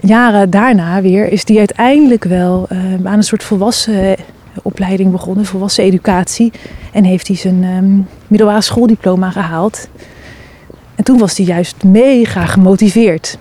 jaren 0.00 0.50
daarna 0.50 1.02
weer 1.02 1.32
is 1.32 1.44
die 1.44 1.58
uiteindelijk 1.58 2.24
wel 2.24 2.66
uh, 2.72 2.78
aan 3.04 3.16
een 3.16 3.22
soort 3.22 3.44
volwassen 3.44 4.16
opleiding 4.62 5.10
begonnen, 5.10 5.44
volwassen 5.44 5.84
educatie. 5.84 6.52
En 6.92 7.04
heeft 7.04 7.26
hij 7.26 7.36
zijn 7.36 7.64
um, 7.64 8.08
middelbare 8.28 8.60
schooldiploma 8.60 9.30
gehaald. 9.30 9.88
En 10.94 11.04
toen 11.04 11.18
was 11.18 11.36
hij 11.36 11.46
juist 11.46 11.84
mega 11.84 12.46
gemotiveerd. 12.46 13.38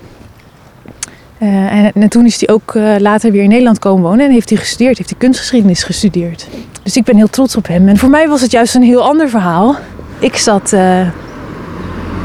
Uh, 1.39 1.71
en, 1.71 1.91
en, 1.93 2.09
toen 2.09 2.25
is 2.25 2.39
hij 2.39 2.55
ook 2.55 2.73
later 2.97 3.31
weer 3.31 3.43
in 3.43 3.49
Nederland 3.49 3.79
komen 3.79 4.03
wonen 4.03 4.25
en 4.25 4.31
heeft 4.31 4.49
hij 4.49 4.57
gestudeerd, 4.57 4.97
heeft 4.97 5.09
hij 5.09 5.19
kunstgeschiedenis 5.19 5.83
gestudeerd. 5.83 6.47
Dus 6.83 6.97
ik 6.97 7.03
ben 7.03 7.15
heel 7.15 7.29
trots 7.29 7.55
op 7.55 7.67
hem. 7.67 7.87
En 7.87 7.97
voor 7.97 8.09
mij 8.09 8.27
was 8.27 8.41
het 8.41 8.51
juist 8.51 8.75
een 8.75 8.83
heel 8.83 9.03
ander 9.03 9.29
verhaal. 9.29 9.75
Ik 10.19 10.35
zat 10.35 10.73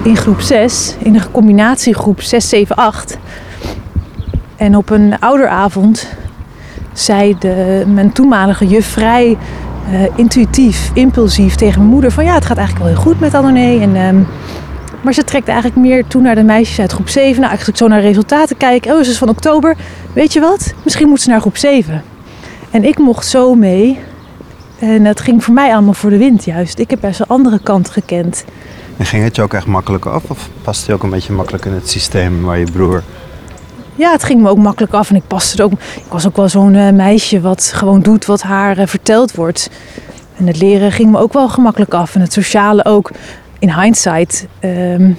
in 0.02 0.16
groep 0.16 0.40
6, 0.40 0.96
in 0.98 1.14
een 1.14 1.30
combinatiegroep 1.30 2.22
6, 2.22 2.48
7, 2.48 2.76
8. 2.76 3.18
En 4.56 4.76
op 4.76 4.90
een 4.90 5.18
ouderavond 5.18 6.08
zei 6.92 7.36
de, 7.38 7.84
mijn 7.86 8.12
toenmalige 8.12 8.66
juf 8.66 8.86
vrij 8.86 9.38
uh, 9.90 10.02
intuïtief, 10.14 10.90
impulsief 10.94 11.54
tegen 11.54 11.78
mijn 11.78 11.92
moeder 11.92 12.12
van 12.12 12.24
ja, 12.24 12.34
het 12.34 12.44
gaat 12.44 12.56
eigenlijk 12.56 12.86
wel 12.86 12.96
heel 12.96 13.04
goed 13.04 13.20
met 13.20 13.34
Anne. 13.34 13.80
En, 13.80 13.96
um, 13.96 14.26
maar 15.02 15.12
ze 15.12 15.24
trekt 15.24 15.48
eigenlijk 15.48 15.80
meer 15.80 16.06
toe 16.06 16.22
naar 16.22 16.34
de 16.34 16.42
meisjes 16.42 16.80
uit 16.80 16.92
groep 16.92 17.08
7. 17.08 17.34
Nou, 17.34 17.46
eigenlijk 17.46 17.78
zo 17.78 17.88
naar 17.88 18.00
resultaten 18.00 18.56
kijken. 18.56 18.96
Oh, 18.96 19.02
ze 19.02 19.10
is 19.10 19.18
van 19.18 19.28
oktober. 19.28 19.76
Weet 20.12 20.32
je 20.32 20.40
wat? 20.40 20.74
Misschien 20.84 21.08
moet 21.08 21.20
ze 21.20 21.28
naar 21.28 21.40
groep 21.40 21.56
7. 21.56 22.02
En 22.70 22.84
ik 22.84 22.98
mocht 22.98 23.26
zo 23.26 23.54
mee. 23.54 23.98
En 24.78 25.04
het 25.04 25.20
ging 25.20 25.44
voor 25.44 25.54
mij 25.54 25.72
allemaal 25.72 25.94
voor 25.94 26.10
de 26.10 26.18
wind 26.18 26.44
juist. 26.44 26.78
Ik 26.78 26.90
heb 26.90 27.00
best 27.00 27.20
een 27.20 27.26
andere 27.26 27.60
kant 27.62 27.90
gekend. 27.90 28.44
En 29.00 29.06
ging 29.06 29.24
het 29.24 29.36
je 29.36 29.42
ook 29.42 29.54
echt 29.54 29.66
makkelijk 29.66 30.06
af? 30.06 30.30
Of 30.30 30.48
paste 30.62 30.86
je 30.86 30.92
ook 30.92 31.02
een 31.02 31.10
beetje 31.10 31.32
makkelijk 31.32 31.64
in 31.64 31.72
het 31.72 31.88
systeem 31.88 32.42
waar 32.42 32.58
je 32.58 32.70
broer... 32.72 33.02
Ja, 33.94 34.12
het 34.12 34.24
ging 34.24 34.40
me 34.40 34.48
ook 34.48 34.58
makkelijk 34.58 34.92
af. 34.92 35.10
En 35.10 35.16
ik 35.16 35.26
paste 35.26 35.58
er 35.58 35.64
ook... 35.64 35.72
Ik 35.72 36.04
was 36.08 36.26
ook 36.26 36.36
wel 36.36 36.48
zo'n 36.48 36.74
uh, 36.74 36.90
meisje 36.90 37.40
wat 37.40 37.72
gewoon 37.74 38.00
doet 38.00 38.24
wat 38.24 38.42
haar 38.42 38.78
uh, 38.78 38.86
verteld 38.86 39.34
wordt. 39.34 39.70
En 40.36 40.46
het 40.46 40.60
leren 40.60 40.92
ging 40.92 41.10
me 41.10 41.18
ook 41.18 41.32
wel 41.32 41.48
gemakkelijk 41.48 41.94
af. 41.94 42.14
En 42.14 42.20
het 42.20 42.32
sociale 42.32 42.84
ook. 42.84 43.10
In 43.58 43.74
hindsight... 43.80 44.46
Um, 44.60 45.18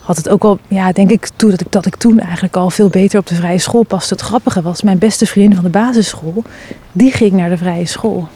had 0.00 0.16
het 0.16 0.28
ook 0.28 0.42
wel, 0.42 0.58
ja, 0.68 0.92
denk 0.92 1.10
ik, 1.10 1.28
toe, 1.36 1.50
dat, 1.50 1.60
ik, 1.60 1.72
dat 1.72 1.86
ik 1.86 1.96
toen 1.96 2.20
eigenlijk 2.20 2.56
al 2.56 2.70
veel 2.70 2.88
beter 2.88 3.18
op 3.18 3.26
de 3.26 3.34
vrije 3.34 3.58
school 3.58 3.82
paste. 3.82 4.14
Het 4.14 4.22
grappige 4.22 4.62
was, 4.62 4.82
mijn 4.82 4.98
beste 4.98 5.26
vriendin 5.26 5.54
van 5.54 5.64
de 5.64 5.70
basisschool, 5.70 6.44
die 6.92 7.12
ging 7.12 7.32
naar 7.32 7.48
de 7.48 7.56
vrije 7.56 7.86
school. 7.86 8.28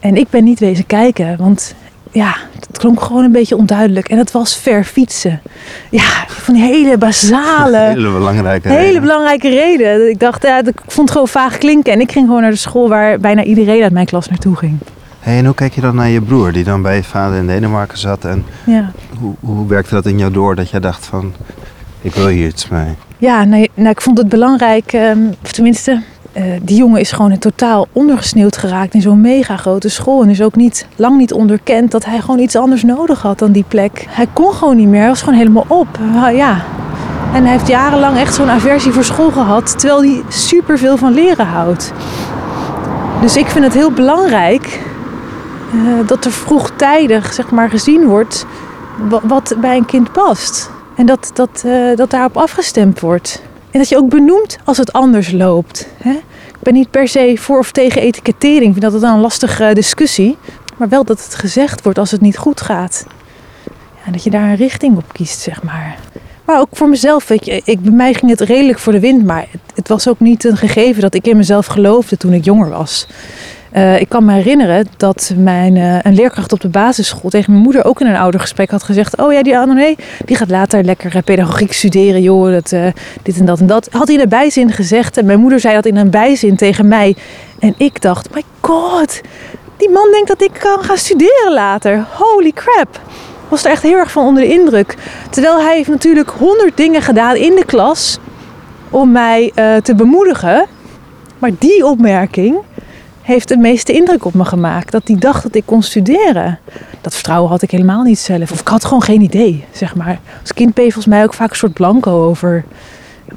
En 0.00 0.16
ik 0.16 0.30
ben 0.30 0.44
niet 0.44 0.58
wezen 0.58 0.86
kijken, 0.86 1.36
want 1.36 1.74
ja, 2.12 2.36
het 2.68 2.78
klonk 2.78 3.02
gewoon 3.02 3.24
een 3.24 3.32
beetje 3.32 3.56
onduidelijk. 3.56 4.08
En 4.08 4.18
het 4.18 4.30
was 4.30 4.56
ver 4.56 4.84
fietsen. 4.84 5.40
Ja, 5.90 6.24
van 6.26 6.54
die 6.54 6.62
hele 6.62 6.98
basale... 6.98 7.78
hele 7.94 8.12
belangrijke 8.12 8.68
hele 8.68 8.80
reden. 8.80 9.00
belangrijke 9.00 9.48
reden. 9.48 10.10
Ik 10.10 10.20
dacht, 10.20 10.42
ja, 10.42 10.58
ik 10.58 10.80
vond 10.86 11.08
het 11.08 11.10
gewoon 11.10 11.28
vaag 11.28 11.58
klinken. 11.58 11.92
En 11.92 12.00
ik 12.00 12.12
ging 12.12 12.26
gewoon 12.26 12.42
naar 12.42 12.50
de 12.50 12.56
school 12.56 12.88
waar 12.88 13.18
bijna 13.18 13.42
iedereen 13.42 13.82
uit 13.82 13.92
mijn 13.92 14.06
klas 14.06 14.28
naartoe 14.28 14.56
ging. 14.56 14.78
Hey, 15.20 15.38
en 15.38 15.44
hoe 15.44 15.54
kijk 15.54 15.74
je 15.74 15.80
dan 15.80 15.94
naar 15.94 16.08
je 16.08 16.20
broer, 16.20 16.52
die 16.52 16.64
dan 16.64 16.82
bij 16.82 16.96
je 16.96 17.04
vader 17.04 17.38
in 17.38 17.46
Denemarken 17.46 17.98
zat? 17.98 18.24
En 18.24 18.44
ja. 18.66 18.92
hoe, 19.18 19.34
hoe 19.40 19.68
werkte 19.68 19.94
dat 19.94 20.06
in 20.06 20.18
jou 20.18 20.32
door, 20.32 20.54
dat 20.54 20.70
jij 20.70 20.80
dacht 20.80 21.06
van, 21.06 21.32
ik 22.00 22.14
wil 22.14 22.26
hier 22.26 22.46
iets 22.46 22.68
mee? 22.68 22.94
Ja, 23.18 23.44
nou, 23.44 23.68
nou 23.74 23.88
ik 23.88 24.00
vond 24.00 24.18
het 24.18 24.28
belangrijk, 24.28 24.92
um, 24.92 25.34
of 25.42 25.52
tenminste, 25.52 26.02
uh, 26.32 26.42
die 26.62 26.76
jongen 26.76 27.00
is 27.00 27.12
gewoon 27.12 27.38
totaal 27.38 27.86
ondergesneeuwd 27.92 28.56
geraakt 28.56 28.94
in 28.94 29.00
zo'n 29.00 29.20
mega 29.20 29.56
grote 29.56 29.88
school. 29.88 30.22
En 30.22 30.30
is 30.30 30.42
ook 30.42 30.56
niet, 30.56 30.86
lang 30.96 31.16
niet 31.16 31.32
onderkend 31.32 31.90
dat 31.90 32.04
hij 32.04 32.20
gewoon 32.20 32.38
iets 32.38 32.56
anders 32.56 32.82
nodig 32.82 33.22
had 33.22 33.38
dan 33.38 33.52
die 33.52 33.64
plek. 33.68 34.06
Hij 34.08 34.26
kon 34.32 34.52
gewoon 34.52 34.76
niet 34.76 34.88
meer, 34.88 35.00
hij 35.00 35.08
was 35.08 35.22
gewoon 35.22 35.38
helemaal 35.38 35.64
op. 35.68 35.98
Uh, 36.00 36.36
ja. 36.36 36.64
En 37.34 37.42
hij 37.42 37.52
heeft 37.52 37.68
jarenlang 37.68 38.16
echt 38.16 38.34
zo'n 38.34 38.50
aversie 38.50 38.92
voor 38.92 39.04
school 39.04 39.30
gehad, 39.30 39.78
terwijl 39.78 40.02
hij 40.02 40.22
superveel 40.28 40.96
van 40.96 41.14
leren 41.14 41.46
houdt. 41.46 41.92
Dus 43.20 43.36
ik 43.36 43.46
vind 43.46 43.64
het 43.64 43.74
heel 43.74 43.90
belangrijk 43.90 44.80
uh, 45.74 46.06
dat 46.06 46.24
er 46.24 46.32
vroegtijdig 46.32 47.32
zeg 47.32 47.50
maar, 47.50 47.70
gezien 47.70 48.06
wordt 48.06 48.46
wat, 49.22 49.54
bij 49.60 49.76
een 49.76 49.86
kind 49.86 50.12
past. 50.12 50.70
En 50.94 51.06
dat, 51.06 51.30
dat, 51.34 51.64
dat 51.96 52.10
daarop 52.10 52.36
afgestemd 52.36 53.00
wordt. 53.00 53.42
En 53.70 53.78
dat 53.78 53.88
je 53.88 53.96
ook 53.96 54.08
benoemt 54.08 54.58
als 54.64 54.76
het 54.76 54.92
anders 54.92 55.30
loopt. 55.30 55.88
Hè? 56.02 56.12
Ik 56.48 56.60
ben 56.66 56.74
niet 56.74 56.90
per 56.90 57.08
se 57.08 57.34
voor 57.38 57.58
of 57.58 57.72
tegen 57.72 58.02
etikettering. 58.02 58.64
Ik 58.64 58.70
vind 58.70 58.80
dat 58.80 58.92
het 58.92 59.02
een 59.02 59.20
lastige 59.20 59.70
discussie. 59.74 60.36
Maar 60.76 60.88
wel 60.88 61.04
dat 61.04 61.24
het 61.24 61.34
gezegd 61.34 61.82
wordt 61.82 61.98
als 61.98 62.10
het 62.10 62.20
niet 62.20 62.36
goed 62.36 62.60
gaat. 62.60 63.06
Ja, 64.04 64.12
dat 64.12 64.24
je 64.24 64.30
daar 64.30 64.48
een 64.48 64.56
richting 64.56 64.96
op 64.96 65.12
kiest, 65.12 65.40
zeg 65.40 65.62
maar. 65.62 65.98
Maar 66.44 66.60
ook 66.60 66.68
voor 66.72 66.88
mezelf, 66.88 67.28
weet 67.28 67.44
je, 67.44 67.62
ik, 67.64 67.80
bij 67.80 67.92
mij 67.92 68.14
ging 68.14 68.30
het 68.30 68.40
redelijk 68.40 68.78
voor 68.78 68.92
de 68.92 69.00
wind. 69.00 69.24
Maar 69.24 69.46
het 69.74 69.88
was 69.88 70.08
ook 70.08 70.20
niet 70.20 70.44
een 70.44 70.56
gegeven 70.56 71.02
dat 71.02 71.14
ik 71.14 71.26
in 71.26 71.36
mezelf 71.36 71.66
geloofde 71.66 72.16
toen 72.16 72.32
ik 72.32 72.44
jonger 72.44 72.68
was. 72.68 73.06
Eh, 73.70 74.00
ik 74.00 74.08
kan 74.08 74.24
me 74.24 74.32
herinneren 74.32 74.86
dat 74.96 75.32
mijn, 75.36 75.76
eh, 75.76 75.98
een 76.02 76.14
leerkracht 76.14 76.52
op 76.52 76.60
de 76.60 76.68
basisschool 76.68 77.30
tegen 77.30 77.52
mijn 77.52 77.64
moeder 77.64 77.84
ook 77.84 78.00
in 78.00 78.06
een 78.06 78.16
oudergesprek 78.16 78.70
had 78.70 78.82
gezegd: 78.82 79.16
Oh 79.16 79.32
ja, 79.32 79.42
die 79.42 79.58
Anne, 79.58 79.96
die 80.24 80.36
gaat 80.36 80.50
later 80.50 80.84
lekker 80.84 81.16
eh, 81.16 81.22
pedagogiek 81.22 81.72
studeren, 81.72 82.22
joh, 82.22 82.52
dat, 82.52 82.68
dit 83.22 83.38
en 83.38 83.44
dat 83.44 83.60
en 83.60 83.66
dat. 83.66 83.88
Had 83.90 84.06
hij 84.06 84.16
in 84.16 84.22
een 84.22 84.28
bijzin 84.28 84.72
gezegd 84.72 85.16
en 85.16 85.24
mijn 85.24 85.40
moeder 85.40 85.60
zei 85.60 85.74
dat 85.74 85.86
in 85.86 85.96
een 85.96 86.10
bijzin 86.10 86.56
tegen 86.56 86.88
mij. 86.88 87.16
En 87.58 87.74
ik 87.76 88.00
dacht: 88.00 88.34
My 88.34 88.42
god, 88.60 89.20
die 89.76 89.90
man 89.90 90.08
denkt 90.10 90.28
dat 90.28 90.42
ik 90.42 90.52
kan 90.58 90.84
gaan 90.84 90.96
studeren 90.96 91.52
later. 91.52 92.06
Holy 92.12 92.52
crap. 92.52 93.00
Was 93.48 93.64
er 93.64 93.70
echt 93.70 93.82
heel 93.82 93.96
erg 93.96 94.10
van 94.10 94.26
onder 94.26 94.42
de 94.42 94.52
indruk. 94.52 94.96
Terwijl 95.30 95.60
hij 95.60 95.76
heeft 95.76 95.88
natuurlijk 95.88 96.30
honderd 96.30 96.76
dingen 96.76 97.02
gedaan 97.02 97.36
in 97.36 97.54
de 97.54 97.64
klas 97.64 98.18
om 98.90 99.12
mij 99.12 99.52
te 99.82 99.94
bemoedigen. 99.94 100.66
Maar 101.38 101.50
die 101.58 101.86
opmerking 101.86 102.58
heeft 103.30 103.48
de 103.48 103.56
meeste 103.56 103.92
indruk 103.92 104.24
op 104.24 104.34
me 104.34 104.44
gemaakt. 104.44 104.92
Dat 104.92 105.02
hij 105.08 105.16
dacht 105.18 105.42
dat 105.42 105.54
ik 105.54 105.62
kon 105.66 105.82
studeren. 105.82 106.58
Dat 107.00 107.14
vertrouwen 107.14 107.50
had 107.50 107.62
ik 107.62 107.70
helemaal 107.70 108.02
niet 108.02 108.18
zelf. 108.18 108.52
Of 108.52 108.60
ik 108.60 108.68
had 108.68 108.84
gewoon 108.84 109.02
geen 109.02 109.20
idee, 109.20 109.64
zeg 109.72 109.94
maar. 109.96 110.18
Als 110.40 110.52
kind 110.52 110.74
ben 110.74 110.84
je 110.84 110.92
volgens 110.92 111.14
mij 111.14 111.22
ook 111.24 111.34
vaak 111.34 111.50
een 111.50 111.56
soort 111.56 111.72
blanco 111.72 112.24
over 112.24 112.64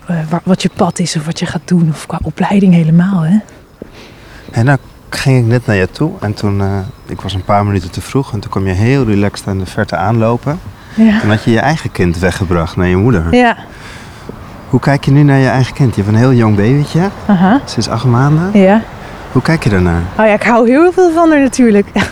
eh, 0.08 0.15
wa- 0.29 0.41
wat 0.43 0.62
je 0.62 0.69
pad 0.75 0.99
is 0.99 1.15
of 1.15 1.25
wat 1.25 1.39
je 1.39 1.45
gaat 1.45 1.62
doen. 1.65 1.89
Of 1.89 2.06
qua 2.06 2.19
opleiding 2.23 2.73
helemaal, 2.73 3.21
hè. 3.21 3.38
En 4.51 4.65
nou 4.65 4.77
ging 5.10 5.39
ik 5.39 5.45
net 5.45 5.65
naar 5.65 5.75
je 5.75 5.89
toe 5.91 6.12
en 6.19 6.34
toen, 6.34 6.62
eh, 6.62 6.77
ik 7.06 7.21
was 7.21 7.34
een 7.34 7.43
paar 7.43 7.65
minuten 7.65 7.91
te 7.91 8.01
vroeg 8.01 8.34
en 8.34 8.39
toen 8.39 8.51
kwam 8.51 8.67
je 8.67 8.73
heel 8.73 9.06
relaxed 9.06 9.47
aan 9.47 9.58
de 9.60 9.65
verte 9.65 9.95
aanlopen. 9.95 10.60
Ja. 10.95 11.21
En 11.21 11.29
had 11.29 11.43
je 11.43 11.51
je 11.51 11.60
eigen 11.60 11.91
kind 11.91 12.19
weggebracht 12.19 12.75
naar 12.75 12.88
je 12.88 12.97
moeder. 12.97 13.36
Ja. 13.36 13.58
Hoe 14.69 14.79
kijk 14.79 15.06
je 15.06 15.12
nu 15.12 15.23
naar 15.23 15.38
je 15.38 15.47
eigen 15.47 15.73
kind? 15.73 15.95
Je 15.95 16.01
hebt 16.01 16.13
een 16.13 16.19
heel 16.19 16.34
jong 16.34 16.56
babytje, 16.56 17.10
Aha. 17.27 17.62
ze 17.65 17.77
is 17.77 17.89
acht 17.89 18.06
maanden. 18.06 18.60
Ja. 18.62 18.82
Hoe 19.33 19.41
kijk 19.41 19.63
je 19.63 19.69
daarnaar? 19.69 20.01
Oh 20.19 20.25
ja, 20.25 20.33
ik 20.33 20.43
hou 20.43 20.69
heel 20.69 20.91
veel 20.91 21.11
van 21.11 21.29
haar 21.31 21.41
natuurlijk. 21.41 21.87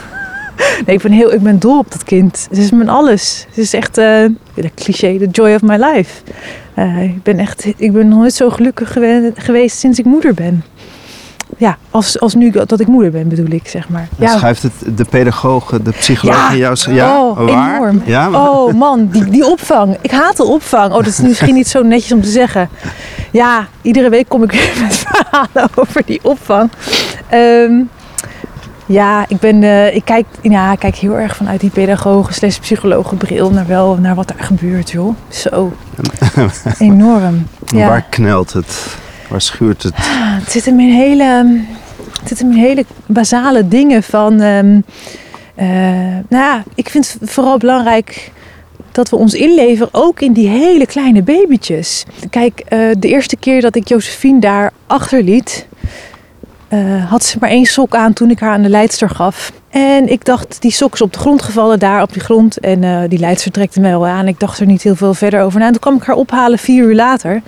Nee, 0.86 0.96
ik 0.96 1.02
ben, 1.02 1.12
heel, 1.12 1.34
ik 1.34 1.42
ben 1.42 1.60
dol 1.60 1.78
op 1.78 1.92
dat 1.92 2.04
kind. 2.04 2.48
Ze 2.52 2.62
is 2.62 2.72
mijn 2.72 2.90
alles. 2.90 3.46
Ze 3.54 3.62
is 3.62 3.74
echt, 3.74 3.98
eh 3.98 4.06
de 4.54 4.72
cliché, 4.76 5.18
the 5.18 5.28
joy 5.32 5.54
of 5.54 5.62
my 5.62 5.76
life. 5.76 6.22
Eh, 6.74 7.04
ik 7.04 7.24
ben 7.24 7.40
echt, 7.40 7.66
ik 7.78 7.92
ben 7.94 8.08
nog 8.08 8.20
nooit 8.20 8.34
zo 8.34 8.50
gelukkig 8.50 8.92
gewe- 8.94 9.32
geweest 9.36 9.78
sinds 9.78 10.00
ik 10.00 10.06
moeder 10.06 10.34
ben. 10.34 10.64
Ja, 11.58 11.78
als, 11.90 12.20
als 12.20 12.36
nu 12.36 12.50
dat 12.50 12.80
ik 12.80 12.88
moeder 12.88 13.12
ben 13.12 13.28
bedoel 13.28 13.50
ik, 13.52 13.68
zeg 13.68 13.90
maar. 13.90 14.08
Ja, 14.18 14.38
schuift 14.38 14.64
het 14.64 14.74
de 14.98 15.06
pedagoog, 15.06 15.80
de 15.84 15.92
psycholoog 15.92 16.36
Ja. 16.36 16.52
in 16.52 16.58
jou... 16.58 16.78
Ja, 16.94 17.20
Oh, 17.22 17.38
waar? 17.46 17.76
enorm. 17.76 18.02
Ja, 18.06 18.30
maar- 18.30 18.50
Oh 18.50 18.74
man, 18.74 19.08
die, 19.12 19.26
die 19.26 19.46
opvang. 19.46 19.98
Ik 20.02 20.12
haat 20.12 20.38
de 20.38 20.44
opvang. 20.44 20.90
Oh, 20.92 20.98
dat 20.98 21.08
is 21.08 21.20
misschien 21.30 21.54
niet 21.54 21.68
zo 21.68 21.84
netjes 21.84 22.12
om 22.12 22.22
te 22.22 22.30
zeggen. 22.30 22.70
Ja, 23.32 23.68
iedere 23.82 24.10
week 24.10 24.30
kom 24.30 24.44
ik 24.44 24.52
weer 24.62 24.74
met 24.82 24.96
verhalen 24.96 25.70
over 25.76 26.02
die 26.06 26.20
opvang. 26.24 26.72
Ehm, 27.30 27.74
ja, 28.86 29.26
ik, 29.28 29.40
ben, 29.40 29.64
eh, 29.64 29.96
ik, 29.96 30.06
kijk, 30.06 30.26
ja, 30.42 30.72
ik 30.72 30.80
kijk 30.80 30.96
heel 30.96 31.18
erg 31.18 31.36
vanuit 31.36 31.60
die 31.60 31.70
pedagogen 31.70 32.34
slash 32.34 32.58
psychologen 32.58 33.18
bril 33.18 33.52
naar, 33.52 33.68
wel, 33.68 33.96
naar 33.96 34.16
wat 34.16 34.30
er 34.30 34.44
gebeurt, 34.44 34.92
joh. 34.92 35.16
Zo. 35.30 35.74
Enorm. 36.78 37.48
Ja. 37.66 37.88
Waar 37.88 38.06
knelt 38.10 38.54
het? 38.54 38.96
Waar 39.30 39.42
schuurt 39.42 39.84
het? 39.84 39.94
Het 40.42 40.52
zit 40.52 40.66
hem 40.66 40.80
in 40.80 40.94
hele, 40.94 41.60
het 42.20 42.28
zit 42.28 42.40
hem 42.40 42.52
in 42.52 42.58
hele 42.58 42.86
basale 43.06 43.68
dingen 43.68 44.04
van. 44.04 44.42
ehm, 44.42 44.80
eh, 45.56 45.68
nou 46.30 46.44
ja, 46.44 46.64
ik 46.76 46.90
vind 46.90 47.18
het 47.20 47.32
vooral 47.32 47.58
belangrijk 47.58 48.32
dat 48.92 49.10
we 49.10 49.16
ons 49.16 49.34
inleveren 49.34 49.90
ook 49.92 50.22
in 50.22 50.34
die 50.34 50.48
hele 50.48 50.86
kleine 50.86 51.22
babytjes. 51.22 52.06
Kijk, 52.30 52.60
eh, 52.60 52.80
de 53.00 53.08
eerste 53.08 53.36
keer 53.36 53.62
dat 53.62 53.76
ik 53.76 53.88
Josephine 53.88 54.40
daar 54.40 54.72
achterliet, 54.88 55.68
eh, 56.68 57.10
had 57.10 57.24
ze 57.24 57.38
maar 57.40 57.50
één 57.50 57.66
sok 57.66 57.96
aan 57.96 58.14
toen 58.14 58.30
ik 58.30 58.40
haar 58.40 58.52
aan 58.52 58.62
de 58.62 58.70
leidster 58.70 59.10
gaf. 59.10 59.52
En 59.70 60.12
ik 60.12 60.26
dacht, 60.26 60.62
die 60.62 60.72
sok 60.72 60.94
is 60.94 61.02
op 61.02 61.14
de 61.14 61.20
grond 61.20 61.42
gevallen 61.42 61.80
daar 61.80 62.02
op 62.02 62.14
die 62.14 62.22
grond. 62.22 62.58
En 62.60 62.84
eh, 62.84 63.10
die 63.10 63.20
leidster 63.20 63.52
trekte 63.52 63.80
mij 63.80 63.92
wel 63.92 64.08
aan. 64.08 64.28
Ik 64.28 64.40
dacht 64.40 64.60
er 64.60 64.66
niet 64.66 64.82
heel 64.82 64.96
veel 64.96 65.14
verder 65.14 65.42
over 65.42 65.60
na. 65.60 65.66
En 65.66 65.72
toen 65.72 65.82
kwam 65.82 65.96
ik 65.96 66.04
haar 66.04 66.16
ophalen 66.16 66.60
vier 66.60 66.84
uur 66.84 66.96
later 66.96 67.42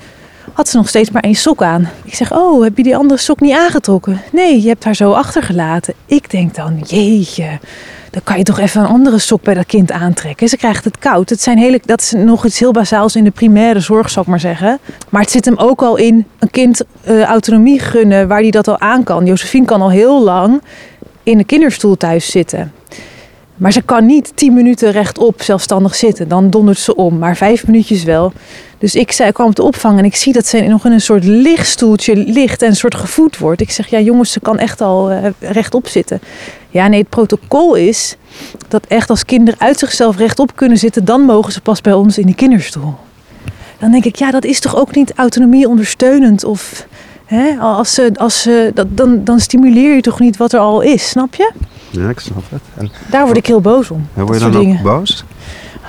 had 0.54 0.70
ze 0.70 0.78
nog 0.78 0.88
steeds 0.88 1.12
maar 1.12 1.22
één 1.22 1.36
sok 1.36 1.62
aan. 1.62 1.90
Ik 2.04 2.16
zeg, 2.16 2.34
oh, 2.34 2.64
heb 2.64 2.78
je 2.78 2.84
die 2.84 2.98
andere 2.98 3.20
sok 3.20 3.40
niet 3.40 3.54
aangetrokken? 3.54 4.22
Nee, 4.32 4.62
je 4.62 4.68
hebt 4.68 4.84
haar 4.84 4.96
zo 4.96 5.12
achtergelaten. 5.12 5.94
Ik 6.06 6.30
denk 6.30 6.56
dan, 6.56 6.80
jeetje, 6.86 7.60
dan 8.14 8.24
kan 8.24 8.38
je 8.38 8.44
toch 8.44 8.60
even 8.60 8.82
een 8.82 8.88
andere 8.88 9.20
sok 9.20 9.42
bij 9.42 9.54
dat 9.54 9.66
kind 9.66 9.92
aantrekken. 9.92 10.50
Ze 10.50 10.58
krijgt 10.58 10.84
het 10.84 10.98
koud. 11.00 11.30
Het 11.30 11.42
zijn 11.42 11.58
hele, 11.58 11.80
dat 11.86 12.02
is 12.02 12.12
nog 12.12 12.46
iets 12.46 12.60
heel 12.60 12.72
bazaals 12.72 13.16
in 13.16 13.24
de 13.24 13.32
primaire 13.32 13.80
zorg, 13.80 14.10
zal 14.10 14.22
ik 14.22 14.28
maar 14.28 14.40
zeggen. 14.40 14.80
Maar 15.10 15.22
het 15.22 15.32
zit 15.32 15.46
hem 15.46 15.58
ook 15.58 15.82
al 15.82 15.96
in 15.96 16.28
een 16.40 16.50
kind 16.50 16.82
eh, 17.02 17.22
autonomie 17.24 17.80
gunnen 17.80 18.28
waar 18.28 18.42
die 18.42 18.52
dat 18.52 18.68
al 18.68 18.80
aan 18.80 19.04
kan. 19.04 19.26
Josephine 19.26 19.66
kan 19.66 19.82
al 19.82 19.92
heel 19.92 20.24
lang 20.24 20.62
in 21.24 21.40
een 21.40 21.46
kinderstoel 21.46 21.98
thuis 21.98 22.32
zitten. 22.32 22.72
Maar 23.64 23.72
ze 23.72 23.82
kan 23.82 24.06
niet 24.06 24.32
tien 24.36 24.54
minuten 24.54 24.92
rechtop 24.92 25.42
zelfstandig 25.42 25.96
zitten. 25.96 26.28
Dan 26.28 26.50
dondert 26.50 26.80
ze 26.80 26.96
om. 26.96 27.18
Maar 27.18 27.38
vijf 27.38 27.68
minuutjes 27.68 28.04
wel. 28.04 28.34
Dus 28.78 28.96
ik 28.96 29.12
zei, 29.12 29.32
kwam 29.32 29.54
de 29.54 29.64
opvang 29.64 29.98
en 30.00 30.06
ik 30.06 30.16
zie 30.16 30.34
dat 30.34 30.46
ze 30.46 30.62
nog 30.62 30.86
in 30.86 30.92
een 30.92 31.02
soort 31.02 31.24
lichtstoeltje 31.24 32.16
ligt 32.16 32.62
en 32.62 32.70
een 32.70 32.76
soort 32.76 32.96
gevoed 32.96 33.38
wordt. 33.38 33.62
Ik 33.62 33.72
zeg, 33.72 33.88
ja 33.88 34.00
jongens, 34.00 34.32
ze 34.32 34.40
kan 34.40 34.60
echt 34.60 34.82
al 34.82 35.10
eh, 35.10 35.30
rechtop 35.40 35.88
zitten. 35.88 36.22
Ja, 36.70 36.88
nee, 36.88 37.00
het 37.00 37.10
protocol 37.10 37.76
is 37.76 38.16
dat 38.68 38.86
echt 38.88 39.10
als 39.10 39.26
kinderen 39.26 39.60
uit 39.60 39.80
zichzelf 39.80 40.18
rechtop 40.18 40.56
kunnen 40.56 40.78
zitten, 40.78 41.06
dan 41.06 41.22
mogen 41.22 41.54
ze 41.54 41.62
pas 41.62 41.82
bij 41.82 41.94
ons 41.94 42.18
in 42.18 42.26
die 42.26 42.36
kinderstoel. 42.36 42.96
Dan 43.80 43.92
denk 43.92 44.06
ik, 44.06 44.16
ja, 44.16 44.32
dat 44.32 44.46
is 44.46 44.60
toch 44.60 44.76
ook 44.76 44.96
niet 44.96 45.14
autonomie 45.16 45.68
ondersteunend 45.68 46.44
of... 46.44 46.88
Hè, 47.34 47.58
als 47.60 47.94
ze, 47.94 48.12
als 48.16 48.42
ze, 48.42 48.72
dat, 48.74 48.88
dan, 48.90 49.24
dan 49.24 49.40
stimuleer 49.40 49.96
je 49.96 50.02
toch 50.02 50.20
niet 50.20 50.38
wat 50.38 50.54
er 50.54 50.60
al 50.60 50.82
is, 50.82 51.10
snap 51.10 51.36
je? 51.36 51.52
Ja, 51.90 52.10
ik 52.10 52.20
snap 52.20 52.44
het. 52.50 52.62
En 52.78 52.92
Daar 53.10 53.26
word 53.26 53.38
ik 53.38 53.46
heel 53.46 53.62
boos 53.62 53.92
om. 53.92 54.08
word 54.14 54.40
je 54.42 54.50
dan 54.50 54.68
ook 54.68 54.82
boos? 54.82 55.26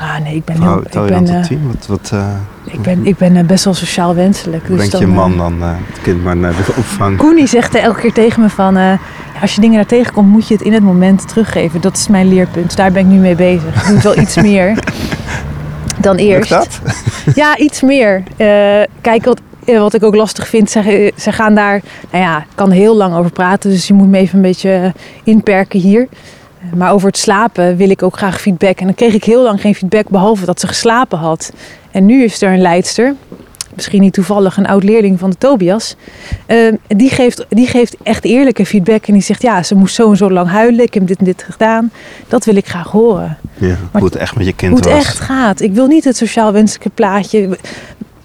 Ah 0.00 0.18
nee, 0.22 0.34
ik 0.34 0.44
ben, 0.44 0.62
heel, 0.62 0.82
tel 0.90 1.02
ik 1.02 1.08
je 1.08 1.14
ben, 1.14 1.28
eh, 1.28 1.34
tot 1.38 1.46
tien? 1.48 1.66
Wat, 1.66 1.86
wat, 1.86 2.10
eh, 2.12 2.26
ik 2.64 2.82
ben, 2.82 3.06
ik 3.06 3.16
ben 3.16 3.36
eh, 3.36 3.44
best 3.44 3.64
wel 3.64 3.74
sociaal 3.74 4.14
wenselijk. 4.14 4.66
Dus 4.66 4.76
brengt 4.76 4.98
je 4.98 5.06
man 5.06 5.36
dan 5.36 5.62
het 5.62 6.02
kind 6.02 6.22
maar 6.24 6.36
naar 6.36 6.52
de 6.52 6.72
opvang? 6.76 7.16
Koenie 7.16 7.46
zegt 7.46 7.74
elke 7.74 8.00
keer 8.00 8.12
tegen 8.12 8.42
me 8.42 8.48
van... 8.48 8.98
als 9.40 9.54
je 9.54 9.60
dingen 9.60 9.76
daar 9.76 9.86
tegenkomt, 9.86 10.28
moet 10.28 10.48
je 10.48 10.54
het 10.54 10.62
in 10.62 10.72
het 10.72 10.82
moment 10.82 11.28
teruggeven. 11.28 11.80
Dat 11.80 11.96
is 11.96 12.08
mijn 12.08 12.28
leerpunt. 12.28 12.76
Daar 12.76 12.92
ben 12.92 13.02
ik 13.02 13.12
nu 13.12 13.18
mee 13.18 13.34
bezig. 13.34 13.74
Ik 13.74 13.86
doe 13.86 13.94
het 13.94 14.02
wel 14.02 14.18
iets 14.18 14.36
meer 14.36 14.78
dan 16.00 16.16
Lukt 16.16 16.28
eerst. 16.28 16.50
dat? 16.50 16.80
Ja, 17.34 17.56
iets 17.56 17.82
meer. 17.82 18.22
Kijk, 19.00 19.24
wat, 19.24 19.40
wat 19.66 19.94
ik 19.94 20.02
ook 20.02 20.14
lastig 20.14 20.48
vind, 20.48 20.70
ze, 20.70 21.12
ze 21.16 21.32
gaan 21.32 21.54
daar... 21.54 21.82
Nou 22.10 22.24
ja, 22.24 22.38
ik 22.38 22.44
kan 22.54 22.70
heel 22.70 22.96
lang 22.96 23.14
over 23.16 23.30
praten, 23.30 23.70
dus 23.70 23.86
je 23.86 23.94
moet 23.94 24.08
me 24.08 24.18
even 24.18 24.36
een 24.36 24.42
beetje 24.42 24.70
eh, 24.70 24.90
inperken 25.24 25.80
hier. 25.80 26.00
Eh, 26.60 26.72
Maar 26.78 26.92
over 26.92 27.06
het 27.08 27.18
slapen 27.18 27.76
wil 27.76 27.90
ik 27.90 28.02
ook 28.02 28.16
graag 28.16 28.40
feedback. 28.40 28.78
En 28.78 28.84
dan 28.86 28.94
kreeg 28.94 29.14
ik 29.14 29.24
heel 29.24 29.42
lang 29.42 29.60
geen 29.60 29.74
feedback, 29.74 30.08
behalve 30.08 30.44
dat 30.44 30.60
ze 30.60 30.66
geslapen 30.66 31.18
had. 31.18 31.52
En 31.90 32.06
nu 32.06 32.24
is 32.24 32.42
er 32.42 32.52
een 32.52 32.60
leidster, 32.60 33.14
misschien 33.74 34.00
niet 34.00 34.12
toevallig 34.12 34.56
een 34.56 34.66
oud-leerling 34.66 35.18
van 35.18 35.30
de 35.30 35.36
Tobias. 35.38 35.96
eh, 36.46 36.58
die, 36.86 37.10
geeft, 37.10 37.44
die 37.48 37.66
geeft 37.66 37.96
echt 38.02 38.24
eerlijke 38.24 38.66
feedback. 38.66 39.06
En 39.06 39.12
die 39.12 39.22
zegt, 39.22 39.42
ja, 39.42 39.62
ze 39.62 39.74
moest 39.74 39.94
zo 39.94 40.10
en 40.10 40.16
zo 40.16 40.30
lang 40.30 40.48
huilen. 40.48 40.84
Ik 40.84 40.94
heb 40.94 41.06
dit 41.06 41.18
en 41.18 41.24
dit 41.24 41.42
gedaan. 41.50 41.90
Dat 42.28 42.44
wil 42.44 42.56
ik 42.56 42.66
graag 42.66 42.90
horen 42.90 43.38
Ja, 43.54 43.76
hoe 43.92 44.04
het 44.04 44.16
echt 44.16 44.36
met 44.36 44.46
je 44.46 44.52
kind 44.52 44.72
hoe 44.72 44.80
het 44.80 44.90
was. 44.90 45.04
echt 45.04 45.20
gaat. 45.20 45.60
Ik 45.60 45.72
wil 45.72 45.86
niet 45.86 46.04
het 46.04 46.16
sociaal 46.16 46.52
wenselijke 46.52 46.90
plaatje. 46.94 47.58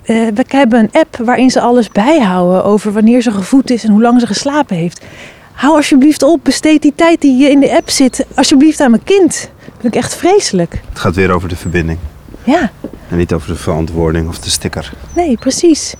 Eh, 0.10 0.16
we 0.34 0.44
hebben 0.48 0.80
een 0.80 0.90
app 0.92 1.18
waarin 1.18 1.50
ze 1.50 1.62
alles 1.62 1.90
bijhouden 1.90 2.64
over 2.64 2.92
wanneer 2.92 3.22
ze 3.22 3.32
gevoed 3.32 3.70
is 3.72 3.84
en 3.84 3.92
hoe 3.92 4.02
lang 4.02 4.20
ze 4.20 4.28
geslapen 4.28 4.76
heeft. 4.76 5.06
Hou 5.52 5.76
alsjeblieft 5.76 6.24
op, 6.24 6.40
besteed 6.44 6.82
die 6.82 6.94
tijd 6.96 7.22
die 7.22 7.38
je 7.38 7.50
in 7.50 7.60
de 7.60 7.76
app 7.76 7.90
zit, 7.90 8.26
alsjeblieft 8.36 8.80
aan 8.82 8.92
mijn 8.92 9.04
kind. 9.04 9.50
Dat 9.66 9.74
vind 9.82 9.96
ik 9.96 10.02
echt 10.02 10.16
vreselijk. 10.16 10.82
Het 10.90 11.00
gaat 11.00 11.16
weer 11.16 11.32
over 11.32 11.50
de 11.50 11.56
verbinding. 11.56 12.00
Ja, 12.44 12.72
En 13.10 13.18
niet 13.18 13.34
over 13.34 13.48
de 13.48 13.56
verantwoording 13.56 14.28
of 14.28 14.40
de 14.40 14.50
sticker. 14.50 14.94
nee, 15.16 15.38
precies. 15.38 15.94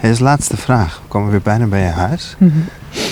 Hey, 0.00 0.10
als 0.10 0.18
laatste 0.18 0.56
vraag. 0.56 1.00
We 1.02 1.08
komen 1.08 1.30
weer 1.30 1.42
bijna 1.42 1.66
bij 1.66 1.80
je 1.82 1.90
huis. 1.90 2.36
Mhm. 2.38 2.58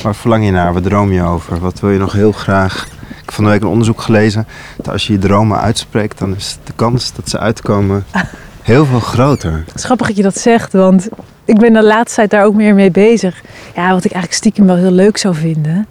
Waar 0.03 0.15
verlang 0.15 0.45
je 0.45 0.51
naar? 0.51 0.73
Wat 0.73 0.83
droom 0.83 1.13
je 1.13 1.23
over? 1.23 1.59
Wat 1.61 1.81
wil 1.81 1.91
je 1.91 1.99
nog 1.99 2.13
heel 2.13 2.33
graag? 2.33 2.87
Ik 3.09 3.23
heb 3.25 3.33
van 3.35 3.45
de 3.45 3.51
week 3.51 3.61
een 3.63 3.69
onderzoek 3.69 4.01
gelezen. 4.01 4.47
Dat 4.77 4.89
als 4.89 5.07
je 5.07 5.13
je 5.13 5.19
dromen 5.19 5.61
uitspreekt, 5.61 6.19
dan 6.19 6.35
is 6.37 6.59
de 6.65 6.73
kans 6.77 7.13
dat 7.13 7.29
ze 7.29 7.39
uitkomen 7.39 8.05
heel 8.67 8.85
veel 8.85 9.01
groter. 9.01 9.63
Het 9.67 9.75
is 9.75 9.85
grappig 9.85 10.07
dat 10.07 10.17
je 10.17 10.23
dat 10.23 10.39
zegt, 10.39 10.73
want 10.73 11.09
ik 11.45 11.59
ben 11.59 11.73
de 11.73 11.83
laatste 11.83 12.15
tijd 12.15 12.31
daar 12.31 12.45
ook 12.45 12.55
meer 12.55 12.75
mee 12.75 12.91
bezig. 12.91 13.43
Ja, 13.75 13.93
wat 13.93 14.05
ik 14.05 14.13
eigenlijk 14.13 14.33
stiekem 14.33 14.67
wel 14.67 14.77
heel 14.77 14.91
leuk 14.91 15.17
zou 15.17 15.35
vinden. 15.35 15.87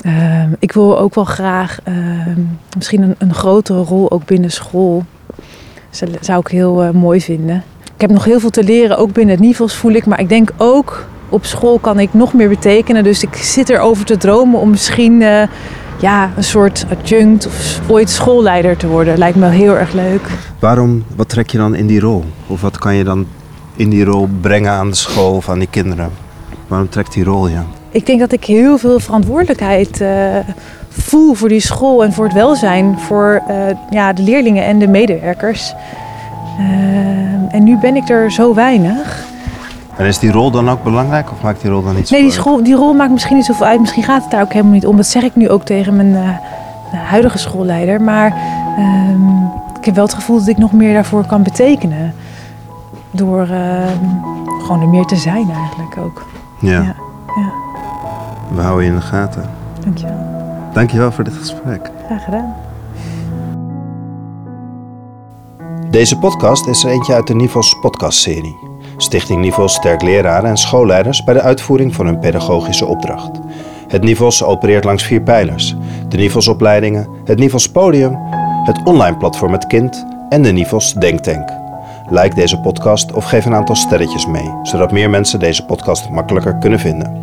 Ehm, 0.00 0.50
ik 0.58 0.72
wil 0.72 0.98
ook 0.98 1.14
wel 1.14 1.24
graag 1.24 1.78
ehm, 1.84 2.40
misschien 2.76 3.02
een, 3.02 3.14
een 3.18 3.34
grotere 3.34 3.82
rol 3.82 4.10
ook 4.10 4.24
binnen 4.24 4.50
school. 4.50 5.04
Dat 5.98 6.08
zou 6.20 6.40
ik 6.40 6.48
heel 6.48 6.82
eh, 6.82 6.90
mooi 6.90 7.20
vinden. 7.20 7.64
Ik 7.94 8.00
heb 8.00 8.10
nog 8.10 8.24
heel 8.24 8.40
veel 8.40 8.50
te 8.50 8.64
leren, 8.64 8.98
ook 8.98 9.12
binnen 9.12 9.34
het 9.34 9.44
NIVOS 9.44 9.74
voel 9.74 9.92
ik. 9.92 10.06
Maar 10.06 10.20
ik 10.20 10.28
denk 10.28 10.50
ook 10.56 11.06
op 11.28 11.44
school 11.44 11.78
kan 11.78 11.98
ik 11.98 12.14
nog 12.14 12.32
meer 12.32 12.48
betekenen. 12.48 13.04
Dus 13.04 13.22
ik 13.22 13.36
zit 13.36 13.68
erover 13.68 14.04
te 14.04 14.16
dromen 14.16 14.60
om 14.60 14.70
misschien 14.70 15.22
eh, 15.22 15.42
ja, 16.00 16.30
een 16.36 16.44
soort 16.44 16.86
adjunct 16.90 17.46
of 17.46 17.80
ooit 17.88 18.10
schoolleider 18.10 18.76
te 18.76 18.86
worden. 18.86 19.18
Lijkt 19.18 19.36
me 19.36 19.48
heel 19.48 19.76
erg 19.76 19.92
leuk. 19.92 20.22
Waarom, 20.58 21.04
wat 21.16 21.28
trek 21.28 21.50
je 21.50 21.58
dan 21.58 21.74
in 21.74 21.86
die 21.86 22.00
rol? 22.00 22.24
Of 22.46 22.60
wat 22.60 22.78
kan 22.78 22.94
je 22.94 23.04
dan 23.04 23.26
in 23.76 23.90
die 23.90 24.04
rol 24.04 24.28
brengen 24.40 24.72
aan 24.72 24.90
de 24.90 24.96
school 24.96 25.34
of 25.34 25.48
aan 25.48 25.58
die 25.58 25.68
kinderen? 25.70 26.10
Waarom 26.66 26.88
trekt 26.88 27.12
die 27.12 27.24
rol 27.24 27.48
je? 27.48 27.58
ik 27.92 28.06
denk 28.06 28.20
dat 28.20 28.32
ik 28.32 28.44
heel 28.44 28.78
veel 28.78 29.00
verantwoordelijkheid 29.00 30.00
uh, 30.00 30.36
voel 30.88 31.34
voor 31.34 31.48
die 31.48 31.60
school 31.60 32.04
en 32.04 32.12
voor 32.12 32.24
het 32.24 32.34
welzijn 32.34 32.98
voor 32.98 33.42
uh, 33.48 33.56
ja, 33.90 34.12
de 34.12 34.22
leerlingen 34.22 34.64
en 34.64 34.78
de 34.78 34.88
medewerkers. 34.88 35.74
Uh, 36.58 36.64
en 37.54 37.62
nu 37.64 37.78
ben 37.78 37.96
ik 37.96 38.08
er 38.08 38.32
zo 38.32 38.54
weinig. 38.54 39.24
En 39.96 40.06
is 40.06 40.18
die 40.18 40.32
rol 40.32 40.50
dan 40.50 40.70
ook 40.70 40.82
belangrijk 40.82 41.30
of 41.30 41.42
maakt 41.42 41.60
die 41.60 41.70
rol 41.70 41.82
dan 41.82 41.94
niet 41.94 42.10
Nee, 42.10 42.22
die, 42.22 42.30
school, 42.30 42.62
die 42.62 42.74
rol 42.74 42.92
maakt 42.92 43.12
misschien 43.12 43.36
niet 43.36 43.44
zoveel 43.44 43.66
uit. 43.66 43.80
Misschien 43.80 44.02
gaat 44.02 44.22
het 44.22 44.30
daar 44.30 44.42
ook 44.42 44.52
helemaal 44.52 44.72
niet 44.72 44.86
om. 44.86 44.96
Dat 44.96 45.06
zeg 45.06 45.22
ik 45.22 45.36
nu 45.36 45.48
ook 45.48 45.64
tegen 45.64 45.96
mijn 45.96 46.40
huidige 46.90 47.38
schoolleider. 47.38 48.00
Maar 48.00 48.34
ehm, 48.76 49.44
ik 49.78 49.84
heb 49.84 49.94
wel 49.94 50.04
het 50.04 50.14
gevoel 50.14 50.38
dat 50.38 50.46
ik 50.46 50.58
nog 50.58 50.72
meer 50.72 50.92
daarvoor 50.92 51.26
kan 51.26 51.42
betekenen. 51.42 52.14
Door 53.10 53.40
ehm, 53.40 53.98
gewoon 54.62 54.80
er 54.80 54.88
meer 54.88 55.04
te 55.04 55.16
zijn 55.16 55.50
eigenlijk 55.50 55.96
ook. 55.98 56.26
Ja. 56.60 56.70
ja. 56.70 56.94
ja. 57.36 57.52
We 58.54 58.60
houden 58.60 58.84
je 58.84 58.90
in 58.90 58.96
de 58.96 59.02
gaten. 59.02 59.50
Dankjewel. 59.80 60.16
Dankjewel 60.72 61.12
voor 61.12 61.24
dit 61.24 61.34
gesprek. 61.34 61.90
Graag 62.06 62.24
gedaan. 62.24 62.54
Deze 65.90 66.18
podcast 66.18 66.66
is 66.66 66.84
er 66.84 66.90
eentje 66.90 67.14
uit 67.14 67.26
de 67.26 67.34
Nivos 67.34 67.78
podcastserie. 67.80 68.71
Stichting 69.02 69.40
Nivos 69.40 69.74
sterk 69.74 70.02
leraren 70.02 70.50
en 70.50 70.56
schoolleiders 70.56 71.24
bij 71.24 71.34
de 71.34 71.40
uitvoering 71.40 71.94
van 71.94 72.06
hun 72.06 72.18
pedagogische 72.18 72.86
opdracht. 72.86 73.30
Het 73.88 74.02
Nivos 74.02 74.44
opereert 74.44 74.84
langs 74.84 75.02
vier 75.02 75.22
pijlers. 75.22 75.76
De 76.08 76.16
Nivos 76.16 76.48
opleidingen, 76.48 77.08
het 77.24 77.38
Nivos 77.38 77.70
podium, 77.70 78.18
het 78.64 78.80
online 78.84 79.16
platform 79.16 79.52
Het 79.52 79.66
Kind 79.66 80.06
en 80.28 80.42
de 80.42 80.52
Nivos 80.52 80.92
Denktank. 80.92 81.48
Like 82.10 82.34
deze 82.34 82.60
podcast 82.60 83.12
of 83.12 83.24
geef 83.24 83.44
een 83.44 83.54
aantal 83.54 83.76
sterretjes 83.76 84.26
mee, 84.26 84.50
zodat 84.62 84.92
meer 84.92 85.10
mensen 85.10 85.38
deze 85.38 85.64
podcast 85.64 86.10
makkelijker 86.10 86.58
kunnen 86.58 86.78
vinden. 86.78 87.20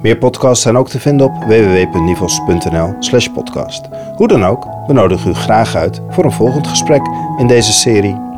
Meer 0.00 0.18
podcasts 0.18 0.62
zijn 0.62 0.76
ook 0.76 0.88
te 0.88 1.00
vinden 1.00 1.26
op 1.26 1.44
www.nivos.nl/podcast. 1.44 3.88
Hoe 4.16 4.28
dan 4.28 4.44
ook, 4.44 4.66
we 4.86 4.92
nodigen 4.92 5.30
u 5.30 5.34
graag 5.34 5.74
uit 5.74 6.02
voor 6.08 6.24
een 6.24 6.32
volgend 6.32 6.66
gesprek 6.66 7.02
in 7.38 7.46
deze 7.46 7.72
serie 7.72 8.30